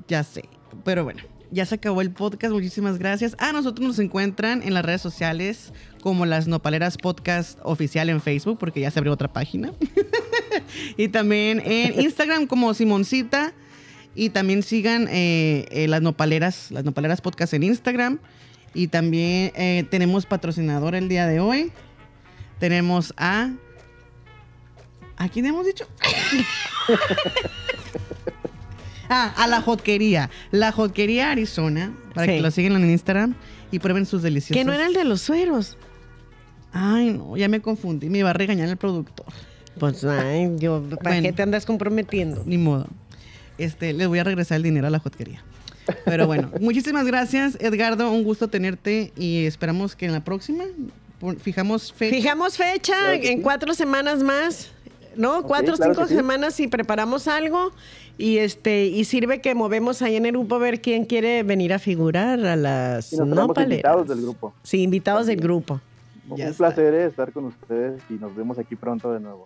Ya 0.08 0.22
sé. 0.24 0.44
Pero 0.84 1.04
bueno, 1.04 1.22
ya 1.54 1.64
se 1.64 1.76
acabó 1.76 2.00
el 2.02 2.10
podcast. 2.10 2.52
Muchísimas 2.52 2.98
gracias. 2.98 3.36
A 3.38 3.52
nosotros 3.52 3.86
nos 3.86 3.98
encuentran 3.98 4.62
en 4.62 4.74
las 4.74 4.84
redes 4.84 5.00
sociales 5.00 5.72
como 6.02 6.26
las 6.26 6.48
Nopaleras 6.48 6.98
Podcast 6.98 7.58
Oficial 7.62 8.10
en 8.10 8.20
Facebook, 8.20 8.58
porque 8.58 8.80
ya 8.80 8.90
se 8.90 8.98
abrió 8.98 9.12
otra 9.12 9.32
página. 9.32 9.72
y 10.96 11.08
también 11.08 11.62
en 11.64 12.00
Instagram 12.00 12.46
como 12.46 12.74
Simoncita. 12.74 13.54
Y 14.16 14.30
también 14.30 14.62
sigan 14.62 15.08
eh, 15.10 15.66
eh, 15.70 15.88
las 15.88 16.00
Nopaleras, 16.02 16.70
las 16.70 16.84
Nopaleras 16.84 17.20
Podcast 17.20 17.54
en 17.54 17.62
Instagram. 17.62 18.18
Y 18.72 18.88
también 18.88 19.52
eh, 19.54 19.84
tenemos 19.90 20.26
patrocinador 20.26 20.94
el 20.94 21.08
día 21.08 21.26
de 21.26 21.40
hoy. 21.40 21.72
Tenemos 22.58 23.14
a. 23.16 23.52
¿A 25.16 25.28
quién 25.28 25.46
hemos 25.46 25.64
dicho? 25.64 25.86
Ah, 29.08 29.32
a 29.36 29.46
la 29.46 29.60
jotquería. 29.60 30.30
La 30.50 30.72
jotquería 30.72 31.30
Arizona. 31.30 31.92
Para 32.14 32.26
Sí. 32.26 32.32
que 32.34 32.40
lo 32.42 32.50
sigan 32.50 32.74
en 32.82 32.90
Instagram 32.90 33.34
y 33.72 33.78
prueben 33.80 34.06
sus 34.06 34.22
deliciosos. 34.22 34.56
Que 34.56 34.64
no 34.64 34.72
era 34.72 34.86
el 34.86 34.92
de 34.94 35.04
los 35.04 35.20
sueros. 35.20 35.76
Ay, 36.72 37.10
no, 37.10 37.36
ya 37.36 37.48
me 37.48 37.60
confundí. 37.60 38.08
Me 38.08 38.18
iba 38.18 38.30
a 38.30 38.32
regañar 38.32 38.68
el 38.68 38.76
productor. 38.76 39.26
Pues, 39.78 40.04
ay, 40.04 40.52
yo, 40.58 40.82
¿para 41.02 41.10
Bueno. 41.16 41.22
qué 41.28 41.32
te 41.32 41.42
andas 41.42 41.66
comprometiendo? 41.66 42.42
Ni 42.46 42.58
modo. 42.58 42.86
este, 43.58 43.92
les 43.92 44.08
voy 44.08 44.18
a 44.18 44.24
regresar 44.24 44.56
el 44.56 44.62
dinero 44.64 44.86
a 44.88 44.90
la 44.90 44.98
hotquería. 44.98 45.42
Pero 46.04 46.26
bueno, 46.26 46.50
muchísimas 46.60 47.06
gracias, 47.06 47.56
Edgardo. 47.60 48.10
Un 48.10 48.24
gusto 48.24 48.48
tenerte 48.48 49.12
y 49.16 49.44
esperamos 49.46 49.94
que 49.94 50.06
en 50.06 50.12
la 50.12 50.24
próxima 50.24 50.64
fijamos 51.40 51.92
fecha. 51.92 52.16
Fijamos 52.16 52.56
fecha 52.56 53.14
en 53.14 53.42
cuatro 53.42 53.72
semanas 53.74 54.22
más, 54.22 54.70
¿no? 55.16 55.42
Cuatro 55.42 55.74
o 55.74 55.76
claro 55.76 55.94
cinco 55.94 56.06
sí. 56.08 56.14
semanas 56.14 56.58
y 56.60 56.68
preparamos 56.68 57.28
algo 57.28 57.72
y 58.18 58.38
este 58.38 58.86
y 58.86 59.04
sirve 59.04 59.40
que 59.40 59.54
movemos 59.54 60.02
ahí 60.02 60.16
en 60.16 60.26
el 60.26 60.32
grupo 60.32 60.56
a 60.56 60.58
ver 60.58 60.80
quién 60.80 61.04
quiere 61.04 61.42
venir 61.42 61.72
a 61.72 61.78
figurar 61.78 62.44
a 62.44 62.56
las 62.56 63.12
Y 63.12 63.16
invitados 63.16 64.08
del 64.08 64.22
grupo. 64.22 64.54
Sí, 64.62 64.82
invitados 64.82 65.26
del 65.26 65.40
grupo. 65.40 65.80
Ya 66.28 66.46
un 66.46 66.50
está. 66.52 66.56
placer 66.68 66.94
estar 66.94 67.32
con 67.32 67.46
ustedes 67.46 68.00
y 68.08 68.14
nos 68.14 68.34
vemos 68.34 68.58
aquí 68.58 68.76
pronto 68.76 69.12
de 69.12 69.20
nuevo. 69.20 69.42